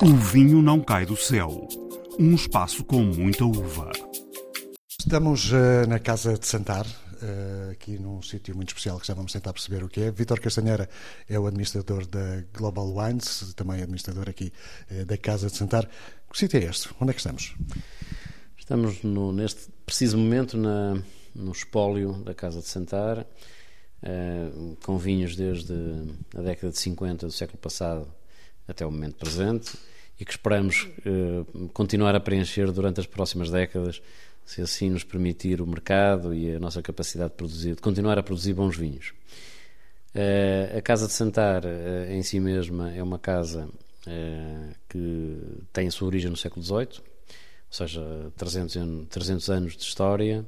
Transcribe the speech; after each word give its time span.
O 0.00 0.14
vinho 0.14 0.62
não 0.62 0.80
cai 0.80 1.04
do 1.04 1.16
céu. 1.16 1.66
Um 2.20 2.32
espaço 2.32 2.84
com 2.84 3.02
muita 3.02 3.44
uva. 3.44 3.90
Estamos 4.88 5.50
uh, 5.50 5.88
na 5.88 5.98
Casa 5.98 6.38
de 6.38 6.46
Santar, 6.46 6.86
uh, 6.86 7.72
aqui 7.72 7.98
num 7.98 8.22
sítio 8.22 8.54
muito 8.54 8.68
especial 8.68 9.00
que 9.00 9.06
já 9.08 9.12
vamos 9.12 9.32
tentar 9.32 9.52
perceber 9.52 9.82
o 9.82 9.88
que 9.88 10.02
é. 10.02 10.10
Vítor 10.12 10.38
Castanheira 10.38 10.88
é 11.28 11.36
o 11.36 11.48
administrador 11.48 12.06
da 12.06 12.44
Global 12.56 12.94
Wines, 12.94 13.52
também 13.54 13.82
administrador 13.82 14.28
aqui 14.28 14.52
uh, 14.88 15.04
da 15.04 15.18
Casa 15.18 15.48
de 15.48 15.56
Santar. 15.56 15.84
Que 16.30 16.38
sítio 16.38 16.60
é 16.60 16.64
este? 16.66 16.90
Onde 17.00 17.10
é 17.10 17.14
que 17.14 17.20
estamos? 17.20 17.56
Estamos 18.56 19.02
no, 19.02 19.32
neste 19.32 19.68
preciso 19.84 20.16
momento 20.16 20.56
na, 20.56 21.02
no 21.34 21.50
espólio 21.50 22.12
da 22.22 22.34
Casa 22.34 22.60
de 22.60 22.68
Santar, 22.68 23.26
com 24.84 24.96
vinhos 24.96 25.34
desde 25.34 25.74
a 26.36 26.40
década 26.40 26.70
de 26.70 26.78
50 26.78 27.26
do 27.26 27.32
século 27.32 27.58
passado 27.58 28.06
até 28.68 28.84
o 28.86 28.90
momento 28.90 29.16
presente 29.16 29.72
e 30.20 30.24
que 30.24 30.30
esperamos 30.30 30.88
uh, 31.06 31.68
continuar 31.68 32.14
a 32.14 32.20
preencher 32.20 32.70
durante 32.70 33.00
as 33.00 33.06
próximas 33.06 33.50
décadas, 33.50 34.02
se 34.44 34.60
assim 34.60 34.90
nos 34.90 35.04
permitir 35.04 35.60
o 35.60 35.66
mercado 35.66 36.34
e 36.34 36.54
a 36.54 36.58
nossa 36.58 36.82
capacidade 36.82 37.30
de 37.30 37.36
produzir, 37.36 37.74
de 37.74 37.80
continuar 37.80 38.18
a 38.18 38.22
produzir 38.22 38.52
bons 38.52 38.76
vinhos. 38.76 39.12
Uh, 40.14 40.78
a 40.78 40.82
Casa 40.82 41.06
de 41.06 41.12
Santar 41.12 41.64
uh, 41.64 42.10
em 42.10 42.22
si 42.22 42.40
mesma 42.40 42.92
é 42.92 43.02
uma 43.02 43.18
casa 43.18 43.68
que 44.88 45.38
tem 45.70 45.86
a 45.86 45.90
sua 45.90 46.06
origem 46.06 46.30
no 46.30 46.36
século 46.36 46.64
XVIII, 46.64 46.98
ou 46.98 47.04
seja, 47.68 48.00
300 48.38 48.76
anos, 48.78 49.06
300 49.10 49.50
anos 49.50 49.76
de 49.76 49.82
história. 49.82 50.46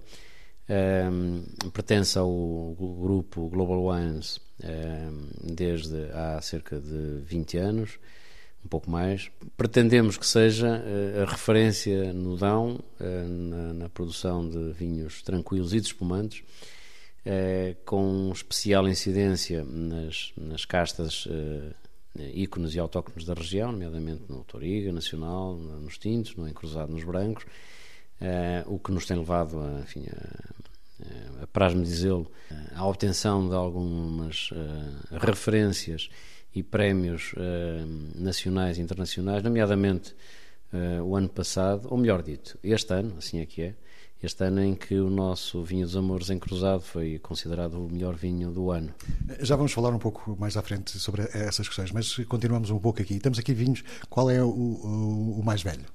Pertence 1.73 2.19
ao 2.19 2.31
grupo 2.79 3.49
Global 3.49 3.85
Wines 3.87 4.41
desde 5.43 6.11
há 6.13 6.41
cerca 6.41 6.79
de 6.79 7.21
20 7.25 7.57
anos 7.59 7.99
um 8.65 8.69
pouco 8.69 8.91
mais. 8.91 9.31
Pretendemos 9.57 10.17
que 10.17 10.27
seja 10.27 10.69
uh, 10.69 11.23
a 11.23 11.31
referência 11.31 12.13
no 12.13 12.37
Dão 12.37 12.79
uh, 13.01 13.29
na, 13.29 13.73
na, 13.73 13.89
produção 13.89 14.49
de 14.49 14.73
vinhos 14.73 15.23
tranquilos 15.23 15.73
e 15.73 15.81
de 15.81 15.87
espumantes, 15.87 16.41
uh, 16.41 17.77
com 17.85 18.31
especial 18.33 18.89
incidência 18.89 19.65
nas, 19.65 20.33
nas 20.37 20.65
castas 20.65 21.27
ícones 22.35 22.75
e 22.75 22.79
autóctones 22.79 23.25
da 23.25 23.35
região, 23.35 23.73
nomeadamente 23.73 24.23
no 24.29 24.45
Toriga, 24.45 24.93
Nacional, 24.93 25.57
nos 25.57 25.97
tintos, 25.97 26.35
no 26.35 26.49
encruzado 26.49 26.93
nos 26.93 27.05
brancos, 27.05 27.47
o 28.67 28.79
que 28.79 28.93
nos 28.93 29.07
tem 29.07 29.17
levado 29.17 29.59
a, 29.61 29.81
enfim, 29.81 30.05
a, 30.07 31.43
a 31.43 31.47
prazo-me 31.47 31.85
dizê-lo, 31.85 32.31
à 32.75 32.87
obtenção 32.87 33.49
de 33.49 33.55
algumas 33.55 34.51
referências 35.11 36.11
e 36.55 36.63
prémios 36.63 37.35
nacionais 38.15 38.79
e 38.79 38.81
internacionais, 38.81 39.43
nomeadamente 39.43 40.15
o 41.05 41.17
ano 41.17 41.29
passado, 41.29 41.89
ou 41.91 41.99
melhor 41.99 42.23
dito, 42.23 42.59
este 42.63 42.93
ano, 42.93 43.15
assim 43.19 43.41
é 43.41 43.47
que 43.47 43.63
é, 43.63 43.75
este 44.23 44.45
ano 44.45 44.63
em 44.63 44.75
que 44.75 44.97
o 44.97 45.09
nosso 45.09 45.63
vinho 45.65 45.87
dos 45.87 45.97
Amores 45.97 46.29
em 46.29 46.39
Cruzado 46.39 46.83
foi 46.83 47.19
considerado 47.19 47.87
o 47.87 47.91
melhor 47.91 48.15
vinho 48.15 48.51
do 48.51 48.71
ano. 48.71 48.95
Já 49.41 49.57
vamos 49.57 49.73
falar 49.73 49.91
um 49.95 49.99
pouco 49.99 50.37
mais 50.39 50.59
à 50.59 50.63
frente 50.63 50.99
sobre 50.99 51.23
essas 51.33 51.67
questões, 51.67 51.91
mas 51.91 52.15
continuamos 52.27 52.71
um 52.71 52.79
pouco 52.79 53.01
aqui. 53.01 53.19
Temos 53.19 53.39
aqui 53.39 53.55
vinhos, 53.55 53.83
qual 54.11 54.31
é 54.31 54.43
o, 54.43 54.49
o, 54.49 55.41
o 55.41 55.43
mais 55.43 55.63
velho? 55.63 55.87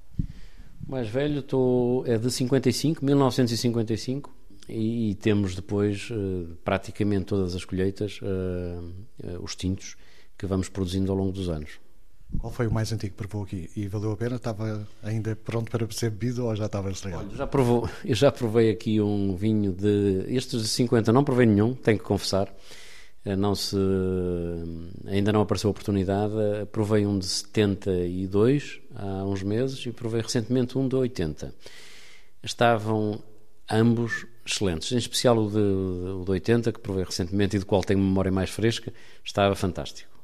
Mais 0.86 1.08
velho 1.08 1.42
tô, 1.42 2.04
é 2.06 2.18
de 2.18 2.30
55, 2.30 3.04
1955, 3.04 4.34
e, 4.68 5.10
e 5.10 5.14
temos 5.14 5.54
depois 5.54 6.08
uh, 6.10 6.56
praticamente 6.64 7.26
todas 7.26 7.54
as 7.54 7.64
colheitas, 7.64 8.20
os 9.40 9.54
tintos, 9.54 9.96
que 10.36 10.46
vamos 10.46 10.68
produzindo 10.68 11.10
ao 11.10 11.18
longo 11.18 11.32
dos 11.32 11.48
anos. 11.48 11.80
Qual 12.38 12.52
foi 12.52 12.66
o 12.66 12.72
mais 12.72 12.92
antigo 12.92 13.12
que 13.12 13.16
provou 13.16 13.44
aqui? 13.44 13.70
E 13.76 13.86
valeu 13.86 14.12
a 14.12 14.16
pena? 14.16 14.36
Estava 14.36 14.86
ainda 15.02 15.36
pronto 15.36 15.70
para 15.70 15.90
ser 15.90 16.10
bebido 16.10 16.44
ou 16.44 16.54
já 16.54 16.66
estava 16.66 16.90
estragado? 16.90 17.26
Olha, 17.28 17.36
já 17.36 17.46
provou, 17.46 17.88
eu 18.04 18.14
já 18.14 18.32
provei 18.32 18.70
aqui 18.70 19.00
um 19.00 19.34
vinho 19.34 19.72
de. 19.72 20.24
Estes 20.28 20.62
de 20.62 20.68
50 20.68 21.12
não 21.12 21.24
provei 21.24 21.46
nenhum, 21.46 21.74
tenho 21.74 21.98
que 21.98 22.04
confessar. 22.04 22.52
Eh, 23.26 23.34
não 23.34 23.56
se, 23.56 23.76
ainda 25.04 25.32
não 25.32 25.40
apareceu 25.40 25.68
a 25.68 25.72
oportunidade. 25.72 26.32
Provei 26.70 27.04
um 27.04 27.18
de 27.18 27.26
72 27.26 28.80
há 28.94 29.24
uns 29.24 29.42
meses 29.42 29.84
e 29.84 29.90
provei 29.90 30.22
recentemente 30.22 30.78
um 30.78 30.86
de 30.86 30.94
80. 30.94 31.52
Estavam 32.40 33.20
ambos 33.68 34.26
excelentes, 34.46 34.92
em 34.92 34.96
especial 34.96 35.36
o 35.38 35.50
de, 35.50 35.58
o 35.58 36.24
de 36.24 36.30
80, 36.30 36.72
que 36.72 36.78
provei 36.78 37.02
recentemente 37.02 37.56
e 37.56 37.58
do 37.58 37.66
qual 37.66 37.82
tenho 37.82 37.98
memória 37.98 38.30
mais 38.30 38.48
fresca, 38.48 38.92
estava 39.24 39.56
fantástico. 39.56 40.14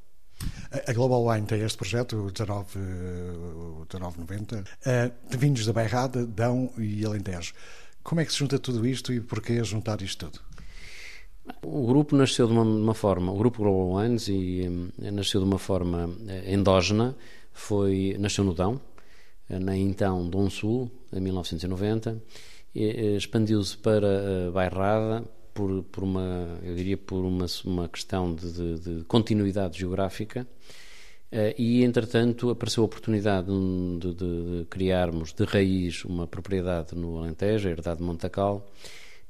A 0.86 0.92
Global 0.92 1.26
Wine 1.26 1.46
tem 1.46 1.60
este 1.60 1.76
projeto, 1.76 2.16
o 2.26 2.30
19, 2.30 2.78
1990, 2.78 4.64
eh, 4.86 5.10
de 5.28 5.36
vinhos 5.36 5.66
da 5.66 5.72
Bairrada, 5.72 6.24
Dão 6.24 6.72
e 6.78 7.04
Alentejo. 7.04 7.52
Como 8.02 8.20
é 8.20 8.24
que 8.24 8.32
se 8.32 8.38
junta 8.38 8.60
tudo 8.60 8.86
isto 8.86 9.12
e 9.12 9.20
porquê 9.20 9.62
juntar 9.64 10.00
isto 10.02 10.26
tudo? 10.26 10.51
O 11.62 11.86
grupo 11.86 12.14
nasceu 12.16 12.46
de 12.46 12.52
uma, 12.52 12.62
uma 12.62 12.94
forma, 12.94 13.32
o 13.32 13.36
grupo 13.36 13.62
Global 13.62 13.96
Wines 13.96 14.28
e, 14.28 14.92
eh, 15.02 15.10
nasceu 15.10 15.40
de 15.40 15.46
uma 15.46 15.58
forma 15.58 16.08
eh, 16.28 16.54
endógena, 16.54 17.16
foi, 17.52 18.16
nasceu 18.18 18.44
no 18.44 18.54
Dão, 18.54 18.80
na 19.48 19.76
então 19.76 20.28
Dom 20.28 20.48
Sul, 20.48 20.90
em 21.12 21.20
1990, 21.20 22.22
expandiu-se 22.74 23.76
para 23.76 24.50
Bairrada, 24.52 25.24
por, 25.52 25.82
por 25.84 26.04
uma, 26.04 26.58
eu 26.62 26.74
diria, 26.74 26.96
por 26.96 27.22
uma, 27.24 27.44
uma 27.66 27.88
questão 27.88 28.34
de, 28.34 28.52
de, 28.52 28.78
de 28.78 29.04
continuidade 29.04 29.78
geográfica. 29.78 30.46
E, 31.58 31.82
entretanto, 31.82 32.48
apareceu 32.48 32.82
a 32.82 32.86
oportunidade 32.86 33.48
de, 33.98 34.14
de, 34.14 34.66
criarmos 34.70 35.34
de 35.34 35.44
raiz 35.44 36.04
uma 36.04 36.26
propriedade 36.26 36.94
no 36.94 37.18
Alentejo, 37.18 37.68
a 37.68 37.72
Herdade 37.72 37.98
de 37.98 38.04
Montacal, 38.04 38.66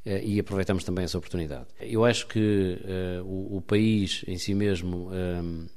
e 0.04 0.40
aproveitamos 0.40 0.84
também 0.84 1.04
essa 1.04 1.16
oportunidade. 1.16 1.66
Eu 1.80 2.04
acho 2.04 2.26
que 2.26 2.78
uh, 3.20 3.24
o, 3.24 3.58
o, 3.58 3.60
país 3.60 4.24
em 4.26 4.36
si 4.36 4.54
mesmo, 4.54 5.10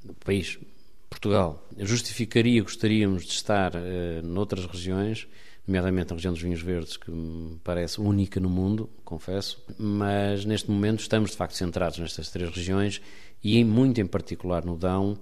o 0.08 0.14
país, 0.24 0.58
Portugal, 1.08 1.64
justificaria, 1.78 2.62
gostaríamos 2.62 3.24
de 3.24 3.32
estar 3.32 3.72
noutras 4.24 4.66
regiões, 4.66 5.28
nomeadamente 5.66 6.10
na 6.10 6.16
região 6.16 6.32
dos 6.32 6.42
vinhos 6.42 6.62
verdes, 6.62 6.96
que 6.96 7.10
me 7.10 7.58
parece 7.62 8.00
única 8.00 8.38
no 8.38 8.48
mundo, 8.48 8.88
confesso, 9.04 9.62
mas 9.78 10.44
neste 10.44 10.70
momento 10.70 11.00
estamos 11.00 11.30
de 11.32 11.36
facto 11.36 11.54
centrados 11.54 11.98
nestas 11.98 12.30
três 12.30 12.50
regiões 12.50 13.00
e 13.42 13.62
muito 13.64 14.00
em 14.00 14.06
particular 14.06 14.64
no 14.64 14.76
Dão, 14.76 15.18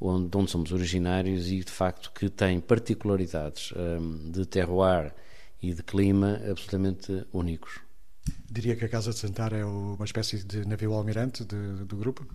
onde, 0.00 0.28
de 0.28 0.36
onde 0.36 0.50
somos 0.50 0.72
originários 0.72 1.50
e 1.50 1.60
de 1.60 1.70
facto 1.70 2.12
que 2.12 2.28
tem 2.28 2.60
particularidades 2.60 3.72
um, 3.72 4.30
de 4.30 4.44
terroir 4.44 5.14
e 5.62 5.72
de 5.72 5.82
clima 5.82 6.40
absolutamente 6.48 7.24
únicos. 7.32 7.85
Diria 8.50 8.76
que 8.76 8.84
a 8.84 8.88
Casa 8.88 9.10
de 9.10 9.18
Santar 9.18 9.52
é 9.52 9.64
uma 9.64 10.04
espécie 10.04 10.42
de 10.44 10.66
navio 10.66 10.92
almirante 10.92 11.44
de, 11.44 11.84
do 11.84 11.96
grupo? 11.96 12.26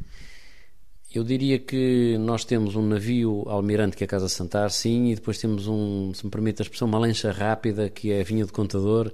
Eu 1.14 1.24
diria 1.24 1.60
que 1.60 2.18
nós 2.20 2.46
temos 2.46 2.76
um 2.76 2.88
navio 2.88 3.44
almirante 3.48 3.98
que 3.98 4.04
é 4.04 4.06
a 4.06 4.08
Casa 4.08 4.30
Santar, 4.30 4.72
sim, 4.72 5.12
e 5.12 5.16
depois 5.16 5.38
temos 5.38 5.68
um, 5.68 6.14
se 6.14 6.26
me 6.26 6.32
permite 6.32 6.62
a 6.62 6.64
expressão, 6.64 6.88
uma 6.88 7.00
lancha 7.00 7.32
rápida 7.32 7.90
que 7.90 8.12
é 8.12 8.22
a 8.22 8.24
vinha 8.24 8.46
de 8.46 8.52
contador, 8.52 9.12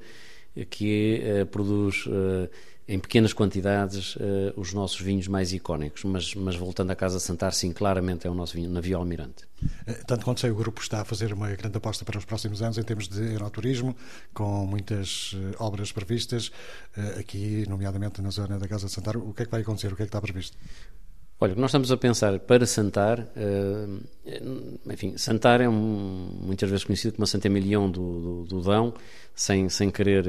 que 0.69 1.21
uh, 1.23 1.45
produz 1.47 2.05
uh, 2.05 2.49
em 2.87 2.99
pequenas 2.99 3.33
quantidades 3.33 4.15
uh, 4.15 4.53
os 4.55 4.73
nossos 4.73 5.01
vinhos 5.01 5.27
mais 5.27 5.51
icónicos. 5.51 6.03
Mas, 6.03 6.33
mas 6.33 6.55
voltando 6.55 6.91
à 6.91 6.95
Casa 6.95 7.19
Santar, 7.19 7.51
sim, 7.53 7.71
claramente 7.73 8.25
é 8.25 8.29
o 8.29 8.33
nosso 8.33 8.53
vinho, 8.53 8.69
navio 8.69 8.97
almirante. 8.97 9.45
Tanto 10.05 10.23
quanto 10.23 10.39
sei, 10.39 10.51
o 10.51 10.55
grupo 10.55 10.81
está 10.81 11.01
a 11.01 11.05
fazer 11.05 11.33
uma 11.33 11.49
grande 11.49 11.77
aposta 11.77 12.05
para 12.05 12.17
os 12.17 12.25
próximos 12.25 12.61
anos 12.61 12.77
em 12.77 12.83
termos 12.83 13.07
de 13.07 13.21
aeroturismo, 13.21 13.95
com 14.33 14.65
muitas 14.65 15.35
obras 15.57 15.91
previstas, 15.91 16.51
aqui, 17.19 17.65
nomeadamente 17.67 18.21
na 18.21 18.29
zona 18.29 18.59
da 18.59 18.67
Casa 18.67 18.85
de 18.85 18.93
Santar. 18.93 19.17
O 19.17 19.33
que 19.33 19.43
é 19.43 19.45
que 19.45 19.51
vai 19.51 19.61
acontecer? 19.61 19.91
O 19.91 19.95
que 19.95 20.03
é 20.03 20.05
que 20.05 20.09
está 20.09 20.21
previsto? 20.21 20.55
Olha, 21.39 21.53
nós 21.53 21.69
estamos 21.69 21.91
a 21.91 21.97
pensar 21.97 22.39
para 22.39 22.65
Santar, 22.65 23.19
uh, 23.19 24.91
enfim, 24.91 25.17
Santar 25.17 25.61
é 25.61 25.69
um, 25.69 26.31
muitas 26.41 26.67
vezes 26.67 26.83
conhecido 26.83 27.13
como 27.13 27.25
a 27.25 27.27
Santa 27.27 27.45
Emilião 27.45 27.91
do, 27.91 28.19
do, 28.19 28.43
do 28.45 28.61
Dão, 28.61 28.91
sem, 29.35 29.69
sem 29.69 29.91
querer 29.91 30.25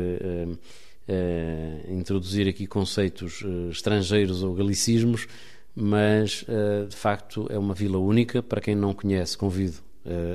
uh, 1.09 1.93
introduzir 1.93 2.47
aqui 2.49 2.67
conceitos 2.67 3.43
estrangeiros 3.71 4.43
ou 4.43 4.55
galicismos, 4.55 5.27
mas 5.75 6.45
de 6.89 6.97
facto 6.97 7.47
é 7.51 7.59
uma 7.59 7.73
vila 7.73 7.99
única, 7.99 8.43
para 8.43 8.61
quem 8.61 8.75
não 8.75 8.93
conhece, 8.93 9.39
convido 9.39 9.77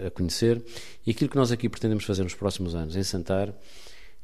a 0.05 0.09
conhecer. 0.09 0.63
E 1.05 1.11
aquilo 1.11 1.29
que 1.29 1.35
nós 1.35 1.51
aqui 1.51 1.67
pretendemos 1.67 2.05
fazer 2.05 2.23
nos 2.23 2.33
próximos 2.33 2.75
anos 2.75 2.95
em 2.95 3.03
Santar 3.03 3.53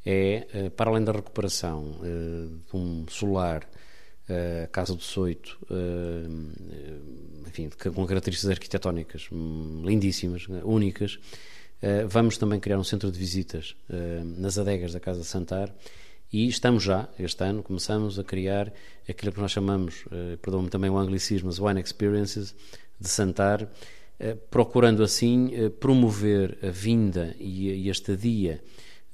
é, 0.06 0.70
para 0.74 0.90
além 0.90 1.04
da 1.04 1.12
recuperação 1.12 2.00
de 2.00 2.74
um 2.74 3.04
solar 3.06 3.68
Casa 4.72 4.94
do 4.94 5.02
Soito, 5.02 5.58
enfim, 7.46 7.68
com 7.94 8.06
características 8.06 8.50
arquitetónicas 8.50 9.28
hum, 9.30 9.82
lindíssimas, 9.84 10.46
únicas. 10.64 11.18
Vamos 12.08 12.38
também 12.38 12.60
criar 12.60 12.78
um 12.78 12.84
centro 12.84 13.10
de 13.10 13.18
visitas 13.18 13.74
nas 14.36 14.56
adegas 14.56 14.92
da 14.92 15.00
Casa 15.00 15.24
Santar 15.24 15.74
e 16.32 16.46
estamos 16.48 16.82
já, 16.82 17.08
este 17.18 17.42
ano, 17.44 17.62
começamos 17.62 18.18
a 18.18 18.24
criar 18.24 18.72
aquilo 19.08 19.32
que 19.32 19.40
nós 19.40 19.50
chamamos, 19.50 20.04
perdão-me 20.40 20.68
também 20.68 20.90
o 20.90 20.96
anglicismo, 20.96 21.48
as 21.48 21.58
Wine 21.58 21.80
Experiences 21.80 22.54
de 22.98 23.08
Santar, 23.08 23.68
procurando 24.50 25.02
assim 25.02 25.50
promover 25.80 26.58
a 26.62 26.70
vinda 26.70 27.34
e 27.38 27.88
a 27.88 27.90
estadia 27.90 28.62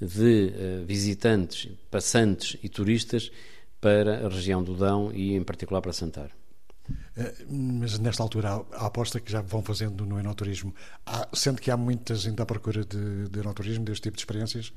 de 0.00 0.52
visitantes, 0.84 1.70
passantes 1.90 2.58
e 2.62 2.68
turistas 2.68 3.30
para 3.80 4.26
a 4.26 4.28
região 4.28 4.62
do 4.62 4.74
Dão 4.74 5.10
e 5.12 5.34
em 5.34 5.42
particular 5.42 5.80
para 5.80 5.92
Santar. 5.92 6.30
Mas 7.48 7.98
nesta 7.98 8.22
altura, 8.22 8.64
a 8.72 8.86
aposta 8.86 9.20
que 9.20 9.32
já 9.32 9.40
vão 9.40 9.62
fazendo 9.62 10.04
no 10.04 10.18
enoturismo, 10.18 10.74
sendo 11.32 11.60
que 11.60 11.70
há 11.70 11.76
muita 11.76 12.14
gente 12.14 12.40
à 12.42 12.46
procura 12.46 12.84
de, 12.84 13.28
de 13.28 13.40
enoturismo, 13.40 13.84
deste 13.84 14.02
tipo 14.02 14.16
de 14.16 14.20
experiências? 14.20 14.72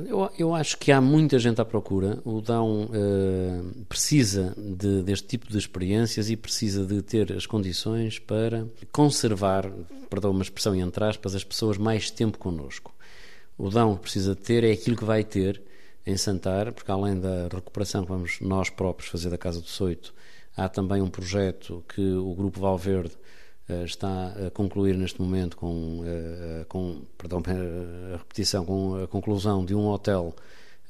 Eu, 0.00 0.30
eu, 0.38 0.54
acho 0.54 0.78
que 0.78 0.90
há 0.90 1.00
muita 1.00 1.38
gente 1.38 1.60
à 1.60 1.64
procura. 1.64 2.18
O 2.24 2.40
Dão 2.40 2.84
uh, 2.84 3.84
precisa 3.88 4.54
de, 4.56 5.02
deste 5.02 5.26
tipo 5.26 5.50
de 5.50 5.58
experiências 5.58 6.30
e 6.30 6.36
precisa 6.36 6.84
de 6.84 7.02
ter 7.02 7.32
as 7.32 7.46
condições 7.46 8.18
para 8.18 8.66
conservar, 8.90 9.70
perdão 10.08 10.30
uma 10.30 10.42
expressão 10.42 10.74
entre 10.74 11.04
aspas, 11.04 11.34
as 11.34 11.44
pessoas 11.44 11.76
mais 11.76 12.10
tempo 12.10 12.38
connosco. 12.38 12.94
O 13.58 13.68
Dão 13.68 13.96
precisa 13.96 14.34
ter 14.34 14.64
é 14.64 14.72
aquilo 14.72 14.96
que 14.96 15.04
vai 15.04 15.22
ter 15.22 15.60
em 16.06 16.16
Santar, 16.16 16.72
porque 16.72 16.90
além 16.90 17.20
da 17.20 17.48
recuperação 17.52 18.02
que 18.02 18.08
vamos 18.08 18.38
nós 18.40 18.70
próprios 18.70 19.10
fazer 19.10 19.30
da 19.30 19.38
Casa 19.38 19.60
do 19.60 19.68
Soito, 19.68 20.14
há 20.56 20.68
também 20.68 21.00
um 21.00 21.08
projeto 21.08 21.84
que 21.94 22.00
o 22.00 22.34
Grupo 22.34 22.60
Valverde 22.60 23.12
eh, 23.12 23.21
está 23.84 24.34
a 24.46 24.50
concluir 24.50 24.96
neste 24.96 25.20
momento 25.20 25.56
com, 25.56 26.02
eh, 26.04 26.64
com 26.68 27.02
perdão, 27.16 27.42
a 28.14 28.16
repetição, 28.16 28.64
com 28.64 29.02
a 29.02 29.06
conclusão 29.06 29.64
de 29.64 29.74
um 29.74 29.86
hotel 29.86 30.34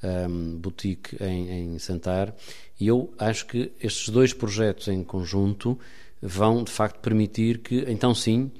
um, 0.02 0.08
ehm, 0.08 0.56
boutique 0.58 1.16
em, 1.22 1.74
em 1.74 1.78
Santar. 1.78 2.34
E 2.78 2.88
eu 2.88 3.12
acho 3.18 3.46
que 3.46 3.72
estes 3.80 4.08
dois 4.08 4.32
projetos 4.32 4.88
em 4.88 5.02
conjunto 5.04 5.78
vão 6.20 6.62
de 6.64 6.70
facto 6.70 7.00
permitir 7.00 7.58
que, 7.58 7.84
então 7.88 8.14
sim, 8.14 8.50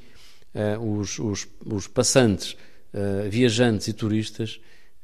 uh, 0.55 0.99
os, 0.99 1.19
os, 1.19 1.49
os, 1.65 1.87
passantes, 1.87 2.57
viajantes 3.31 3.89
e 3.89 3.93
turistas 3.93 4.61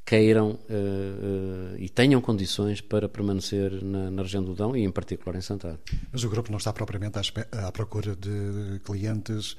queiram 0.09 0.53
uh, 0.53 0.55
uh, 0.55 1.77
e 1.77 1.87
tenham 1.91 2.19
condições 2.19 2.81
para 2.81 3.11
permanecer 3.11 3.85
na, 3.85 4.11
na, 4.11 4.23
região 4.23 4.43
do 4.43 4.55
Dão 4.55 4.75
e 4.75 4.83
em 4.83 4.91
particular 4.91 5.37
em 5.37 5.43
Santar. 5.43 5.79
Mas 6.11 6.25
o 6.25 6.31
grupo 6.31 6.51
não 6.51 6.57
está 6.57 6.73
propriamente 6.73 7.19
à, 7.19 7.69
à 7.69 7.71
procura 7.71 8.17
de 8.17 8.81
clientes, 8.83 9.55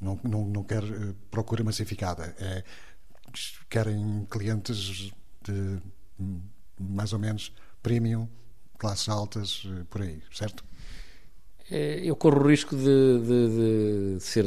não, 0.00 0.18
não, 0.24 0.44
não 0.44 0.64
quer 0.64 0.82
uh, 0.82 1.14
procura 1.30 1.62
massificada, 1.62 2.34
é, 2.40 2.64
querem 3.70 4.26
clientes 4.28 5.12
de 5.44 5.78
mais 6.80 7.12
ou 7.12 7.20
menos 7.20 7.52
premium, 7.80 8.28
classes 8.78 9.08
altas, 9.08 9.64
por 9.88 10.02
aí, 10.02 10.20
certo? 10.32 10.64
É, 11.70 12.00
eu 12.02 12.16
corro 12.16 12.40
o 12.40 12.48
risco 12.48 12.74
de, 12.74 12.82
de, 13.20 14.16
de 14.16 14.20
ser 14.20 14.46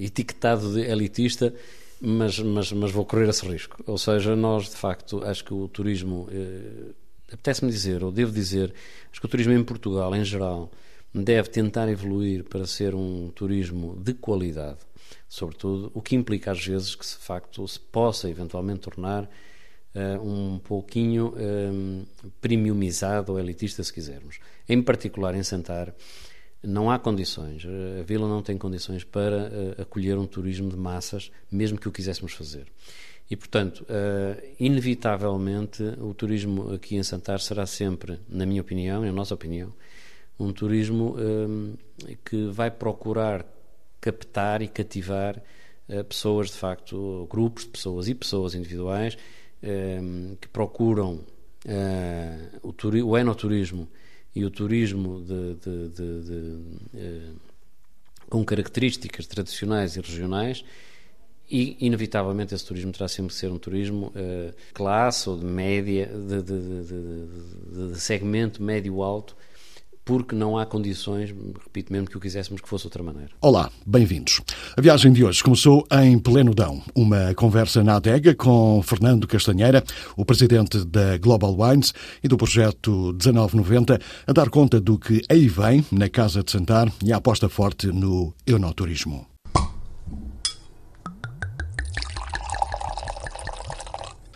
etiquetado 0.00 0.74
de 0.74 0.80
elitista 0.80 1.54
mas, 2.00 2.38
mas, 2.38 2.72
mas 2.72 2.90
vou 2.90 3.04
correr 3.04 3.28
esse 3.28 3.46
risco. 3.46 3.82
Ou 3.86 3.98
seja, 3.98 4.36
nós 4.36 4.70
de 4.70 4.76
facto 4.76 5.22
acho 5.24 5.44
que 5.44 5.54
o 5.54 5.68
turismo, 5.68 6.28
eh, 6.30 6.92
apetece-me 7.32 7.70
dizer, 7.70 8.04
ou 8.04 8.12
devo 8.12 8.32
dizer, 8.32 8.72
acho 9.10 9.20
que 9.20 9.26
o 9.26 9.28
turismo 9.28 9.52
em 9.52 9.64
Portugal, 9.64 10.14
em 10.14 10.24
geral, 10.24 10.70
deve 11.14 11.48
tentar 11.48 11.88
evoluir 11.88 12.44
para 12.44 12.66
ser 12.66 12.94
um 12.94 13.30
turismo 13.30 13.96
de 13.96 14.12
qualidade, 14.12 14.78
sobretudo, 15.28 15.90
o 15.94 16.02
que 16.02 16.14
implica 16.14 16.52
às 16.52 16.64
vezes 16.64 16.94
que 16.94 17.04
de 17.04 17.16
facto 17.16 17.66
se 17.66 17.80
possa 17.80 18.28
eventualmente 18.28 18.80
tornar 18.80 19.28
Uh, 19.96 20.22
um 20.22 20.58
pouquinho 20.58 21.32
eh, 21.38 22.04
premiumizado 22.38 23.32
ou 23.32 23.40
elitista, 23.40 23.82
se 23.82 23.90
quisermos. 23.90 24.38
Em 24.68 24.82
particular 24.82 25.34
em 25.34 25.42
Santar, 25.42 25.94
não 26.66 26.90
há 26.90 26.98
condições, 26.98 27.64
a 28.00 28.02
vila 28.02 28.28
não 28.28 28.42
tem 28.42 28.58
condições 28.58 29.04
para 29.04 29.44
uh, 29.44 29.82
acolher 29.82 30.18
um 30.18 30.26
turismo 30.26 30.68
de 30.68 30.76
massas, 30.76 31.30
mesmo 31.50 31.78
que 31.78 31.88
o 31.88 31.92
quiséssemos 31.92 32.32
fazer. 32.32 32.66
E, 33.30 33.36
portanto, 33.36 33.84
uh, 33.84 34.42
inevitavelmente, 34.58 35.82
o 35.98 36.12
turismo 36.12 36.74
aqui 36.74 36.96
em 36.96 37.02
Santar 37.02 37.40
será 37.40 37.66
sempre, 37.66 38.18
na 38.28 38.44
minha 38.44 38.60
opinião, 38.60 39.02
na 39.02 39.12
nossa 39.12 39.34
opinião, 39.34 39.72
um 40.38 40.52
turismo 40.52 41.16
uh, 41.16 41.78
que 42.24 42.46
vai 42.48 42.70
procurar 42.70 43.44
captar 44.00 44.62
e 44.62 44.68
cativar 44.68 45.42
pessoas, 46.08 46.48
de 46.48 46.56
facto, 46.56 47.26
grupos 47.30 47.64
de 47.64 47.70
pessoas 47.70 48.08
e 48.08 48.14
pessoas 48.14 48.54
individuais 48.54 49.16
que 50.40 50.48
procuram 50.48 51.20
o, 52.62 52.74
o 53.04 53.18
enoturismo 53.18 53.88
e 54.36 54.44
o 54.44 54.50
turismo 54.50 55.22
de, 55.22 55.54
de, 55.54 55.88
de, 55.88 56.22
de 56.22 56.60
eh, 56.94 57.30
com 58.28 58.44
características 58.44 59.26
tradicionais 59.26 59.96
e 59.96 60.00
regionais 60.00 60.62
e 61.50 61.74
inevitavelmente 61.80 62.54
esse 62.54 62.66
turismo 62.66 62.92
terá 62.92 63.08
sempre 63.08 63.32
que 63.32 63.38
ser 63.38 63.50
um 63.50 63.58
turismo 63.58 64.08
uh, 64.08 64.52
classe 64.74 65.30
ou 65.30 65.38
de 65.38 65.44
média 65.44 66.06
de, 66.06 66.42
de, 66.42 67.92
de 67.92 68.00
segmento 68.00 68.62
médio 68.62 69.02
alto 69.02 69.34
porque 70.06 70.36
não 70.36 70.56
há 70.56 70.64
condições, 70.64 71.34
repito 71.64 71.92
mesmo 71.92 72.08
que 72.08 72.16
o 72.16 72.20
quiséssemos 72.20 72.62
que 72.62 72.68
fosse 72.68 72.86
outra 72.86 73.02
maneira. 73.02 73.30
Olá, 73.40 73.68
bem-vindos. 73.84 74.40
A 74.76 74.80
viagem 74.80 75.12
de 75.12 75.24
hoje 75.24 75.42
começou 75.42 75.84
em 75.90 76.16
Plenudão, 76.16 76.80
uma 76.94 77.34
conversa 77.34 77.82
na 77.82 77.96
adega 77.96 78.32
com 78.32 78.80
Fernando 78.84 79.26
Castanheira, 79.26 79.82
o 80.16 80.24
presidente 80.24 80.84
da 80.84 81.18
Global 81.18 81.56
Wines 81.58 81.92
e 82.22 82.28
do 82.28 82.36
projeto 82.36 83.16
1990, 83.20 83.98
a 84.24 84.32
dar 84.32 84.48
conta 84.48 84.80
do 84.80 84.96
que 84.96 85.22
aí 85.28 85.48
vem 85.48 85.84
na 85.90 86.08
Casa 86.08 86.44
de 86.44 86.52
Santar 86.52 86.88
e 87.04 87.12
a 87.12 87.16
aposta 87.16 87.48
forte 87.48 87.88
no 87.88 88.32
enoturismo. 88.46 89.26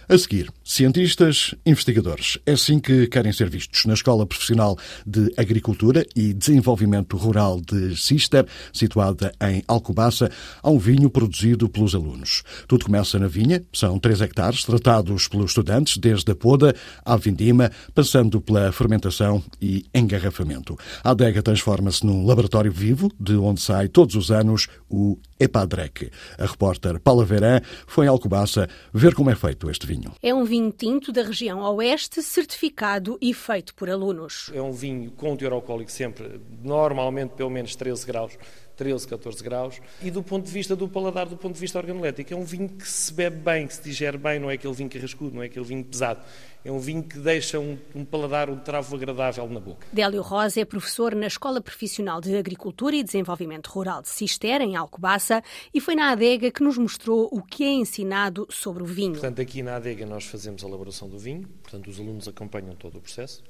A 0.09 0.19
seguir, 0.19 0.53
cientistas, 0.71 1.53
investigadores. 1.67 2.39
É 2.47 2.53
assim 2.53 2.79
que 2.79 3.09
querem 3.09 3.33
ser 3.33 3.51
vistos 3.51 3.85
na 3.87 3.95
Escola 3.95 4.25
Profissional 4.25 4.79
de 5.05 5.33
Agricultura 5.37 6.07
e 6.15 6.33
Desenvolvimento 6.33 7.17
Rural 7.17 7.61
de 7.61 7.97
Cister, 7.97 8.47
situada 8.73 9.33
em 9.43 9.65
Alcobaça, 9.67 10.31
há 10.63 10.71
um 10.71 10.79
vinho 10.79 11.11
produzido 11.11 11.69
pelos 11.69 11.93
alunos. 11.93 12.45
Tudo 12.69 12.85
começa 12.85 13.19
na 13.19 13.27
vinha, 13.27 13.65
são 13.73 13.99
3 13.99 14.21
hectares, 14.21 14.63
tratados 14.63 15.27
pelos 15.27 15.51
estudantes, 15.51 15.97
desde 15.99 16.31
a 16.31 16.37
poda 16.37 16.73
à 17.05 17.17
vindima, 17.17 17.73
passando 17.93 18.41
pela 18.41 18.71
fermentação 18.71 19.43
e 19.61 19.85
engarrafamento. 19.93 20.79
A 21.03 21.11
adega 21.11 21.43
transforma-se 21.43 22.07
num 22.07 22.25
laboratório 22.25 22.71
vivo, 22.71 23.11
de 23.19 23.35
onde 23.35 23.61
sai 23.61 23.89
todos 23.89 24.15
os 24.15 24.31
anos 24.31 24.69
o 24.89 25.19
EPADREC. 25.41 26.11
A 26.39 26.47
repórter 26.47 27.01
Paula 27.01 27.25
Verã 27.25 27.61
foi 27.89 28.07
a 28.07 28.11
Alcobaça 28.11 28.69
ver 28.95 29.15
como 29.15 29.31
é 29.31 29.35
feito 29.35 29.69
este 29.69 29.85
vinho? 29.85 30.13
É 30.23 30.33
um 30.33 30.45
vinho 30.45 30.60
tinto 30.69 31.13
da 31.13 31.23
região 31.23 31.61
oeste, 31.77 32.21
certificado 32.21 33.17
e 33.21 33.33
feito 33.33 33.73
por 33.77 33.89
alunos. 33.89 34.51
É 34.53 34.61
um 34.61 34.73
vinho 34.73 35.13
com 35.13 35.37
teor 35.37 35.53
alcoólico 35.53 35.93
sempre, 35.93 36.41
normalmente 36.61 37.35
pelo 37.35 37.51
menos 37.51 37.77
13 37.77 38.05
graus. 38.05 38.37
13, 38.81 39.07
14 39.07 39.45
graus. 39.45 39.79
E 40.03 40.11
do 40.11 40.23
ponto 40.23 40.47
de 40.47 40.51
vista 40.51 40.75
do 40.75 40.89
paladar, 40.89 41.27
do 41.27 41.37
ponto 41.37 41.53
de 41.53 41.61
vista 41.61 41.79
organolético, 41.79 42.33
é 42.33 42.37
um 42.37 42.45
vinho 42.45 42.67
que 42.67 42.89
se 42.89 43.13
bebe 43.13 43.37
bem, 43.37 43.67
que 43.67 43.75
se 43.75 43.83
digere 43.83 44.17
bem, 44.17 44.39
não 44.39 44.51
é 44.51 44.55
aquele 44.55 44.73
vinho 44.73 44.89
carrascudo, 44.89 45.35
não 45.35 45.43
é 45.43 45.47
aquele 45.47 45.67
vinho 45.67 45.85
pesado. 45.85 46.23
É 46.65 46.73
um 46.73 46.79
vinho 46.79 47.03
que 47.03 47.19
deixa 47.19 47.61
um, 47.61 47.79
um 47.95 48.07
paladar, 48.07 48.49
um 48.49 48.57
travo 48.57 48.97
agradável 48.97 49.47
na 49.51 49.61
boca. 49.61 49.87
Délio 49.93 50.23
Rosa 50.23 50.61
é 50.61 50.65
professor 50.65 51.15
na 51.15 51.27
Escola 51.27 51.61
Profissional 51.61 52.23
de 52.23 52.35
Agricultura 52.35 52.97
e 52.97 53.03
Desenvolvimento 53.03 53.67
Rural 53.69 54.01
de 54.01 54.09
Cister, 54.09 54.63
em 54.63 54.77
Alcobaça, 54.77 55.43
e 55.75 55.81
foi 55.81 55.95
na 55.95 56.11
adega 56.11 56.51
que 56.51 56.63
nos 56.63 56.79
mostrou 56.79 57.29
o 57.31 57.43
que 57.43 57.65
é 57.65 57.73
ensinado 57.73 58.47
sobre 58.49 58.83
o 58.83 58.87
vinho. 58.87 59.13
Portanto, 59.13 59.43
aqui 59.43 59.63
na 59.63 59.77
adega 59.77 60.07
nós 60.07 60.25
fazemos 60.25 60.65
a 60.65 60.69
elaboração 60.69 61.07
do 61.07 61.19
vinho, 61.19 61.47
portanto, 61.63 61.89
os 61.89 62.01
alunos 62.01 62.27
acompanham 62.27 62.75
todo 62.75 62.97
o 62.97 63.01
processo 63.03 63.43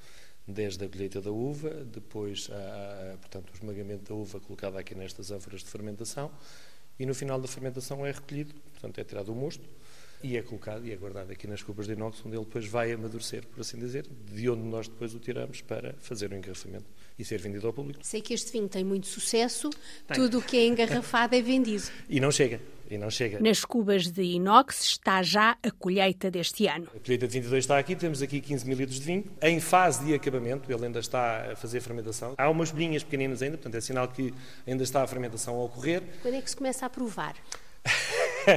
desde 0.50 0.84
a 0.84 0.88
colheita 0.88 1.20
da 1.20 1.30
uva, 1.30 1.70
depois 1.70 2.48
a, 2.50 3.12
a, 3.14 3.16
portanto, 3.18 3.50
o 3.50 3.54
esmagamento 3.54 4.12
da 4.12 4.14
uva 4.14 4.40
colocado 4.40 4.76
aqui 4.76 4.94
nestas 4.94 5.30
ânforas 5.30 5.60
de 5.60 5.70
fermentação 5.70 6.30
e 6.98 7.06
no 7.06 7.14
final 7.14 7.40
da 7.40 7.48
fermentação 7.48 8.04
é 8.04 8.12
recolhido, 8.12 8.54
portanto 8.72 8.98
é 8.98 9.04
tirado 9.04 9.32
o 9.32 9.34
mosto 9.34 9.64
e 10.22 10.36
é 10.36 10.42
colocado 10.42 10.86
e 10.86 10.92
é 10.92 10.96
guardado 10.96 11.30
aqui 11.32 11.46
nas 11.46 11.62
cubas 11.62 11.86
de 11.86 11.94
inox, 11.94 12.20
onde 12.24 12.36
ele 12.36 12.44
depois 12.44 12.66
vai 12.66 12.92
amadurecer, 12.92 13.46
por 13.46 13.60
assim 13.60 13.78
dizer, 13.78 14.06
de 14.32 14.50
onde 14.50 14.62
nós 14.62 14.86
depois 14.86 15.14
o 15.14 15.18
tiramos 15.18 15.62
para 15.62 15.94
fazer 16.00 16.30
o 16.30 16.36
engarrafamento 16.36 16.84
e 17.18 17.24
ser 17.24 17.40
vendido 17.40 17.66
ao 17.66 17.72
público. 17.72 18.00
Sei 18.02 18.20
que 18.20 18.34
este 18.34 18.52
vinho 18.52 18.68
tem 18.68 18.84
muito 18.84 19.06
sucesso, 19.06 19.70
tem. 20.06 20.16
tudo 20.16 20.38
o 20.38 20.42
que 20.42 20.58
é 20.58 20.66
engarrafado 20.66 21.34
é 21.34 21.40
vendido. 21.40 21.84
E 22.08 22.20
não 22.20 22.30
chega. 22.30 22.60
E 22.90 22.98
não 22.98 23.08
chega. 23.08 23.38
Nas 23.38 23.64
cubas 23.64 24.10
de 24.10 24.22
inox 24.22 24.80
está 24.82 25.22
já 25.22 25.56
a 25.62 25.70
colheita 25.70 26.28
deste 26.28 26.66
ano. 26.66 26.88
A 26.94 26.98
colheita 26.98 27.28
de 27.28 27.34
22 27.34 27.64
está 27.64 27.78
aqui, 27.78 27.94
temos 27.94 28.20
aqui 28.20 28.40
15 28.40 28.66
mil 28.66 28.76
litros 28.76 28.98
de 28.98 29.06
vinho, 29.06 29.24
em 29.40 29.60
fase 29.60 30.04
de 30.04 30.12
acabamento, 30.12 30.70
ele 30.72 30.86
ainda 30.86 30.98
está 30.98 31.52
a 31.52 31.56
fazer 31.56 31.78
a 31.78 31.80
fermentação. 31.80 32.34
Há 32.36 32.50
umas 32.50 32.72
bolinhas 32.72 33.04
pequeninas 33.04 33.42
ainda, 33.42 33.56
portanto 33.56 33.76
é 33.76 33.80
sinal 33.80 34.08
que 34.08 34.34
ainda 34.66 34.82
está 34.82 35.02
a 35.02 35.06
fermentação 35.06 35.54
a 35.54 35.64
ocorrer. 35.64 36.02
Quando 36.20 36.34
é 36.34 36.42
que 36.42 36.50
se 36.50 36.56
começa 36.56 36.84
a 36.84 36.90
provar? 36.90 37.36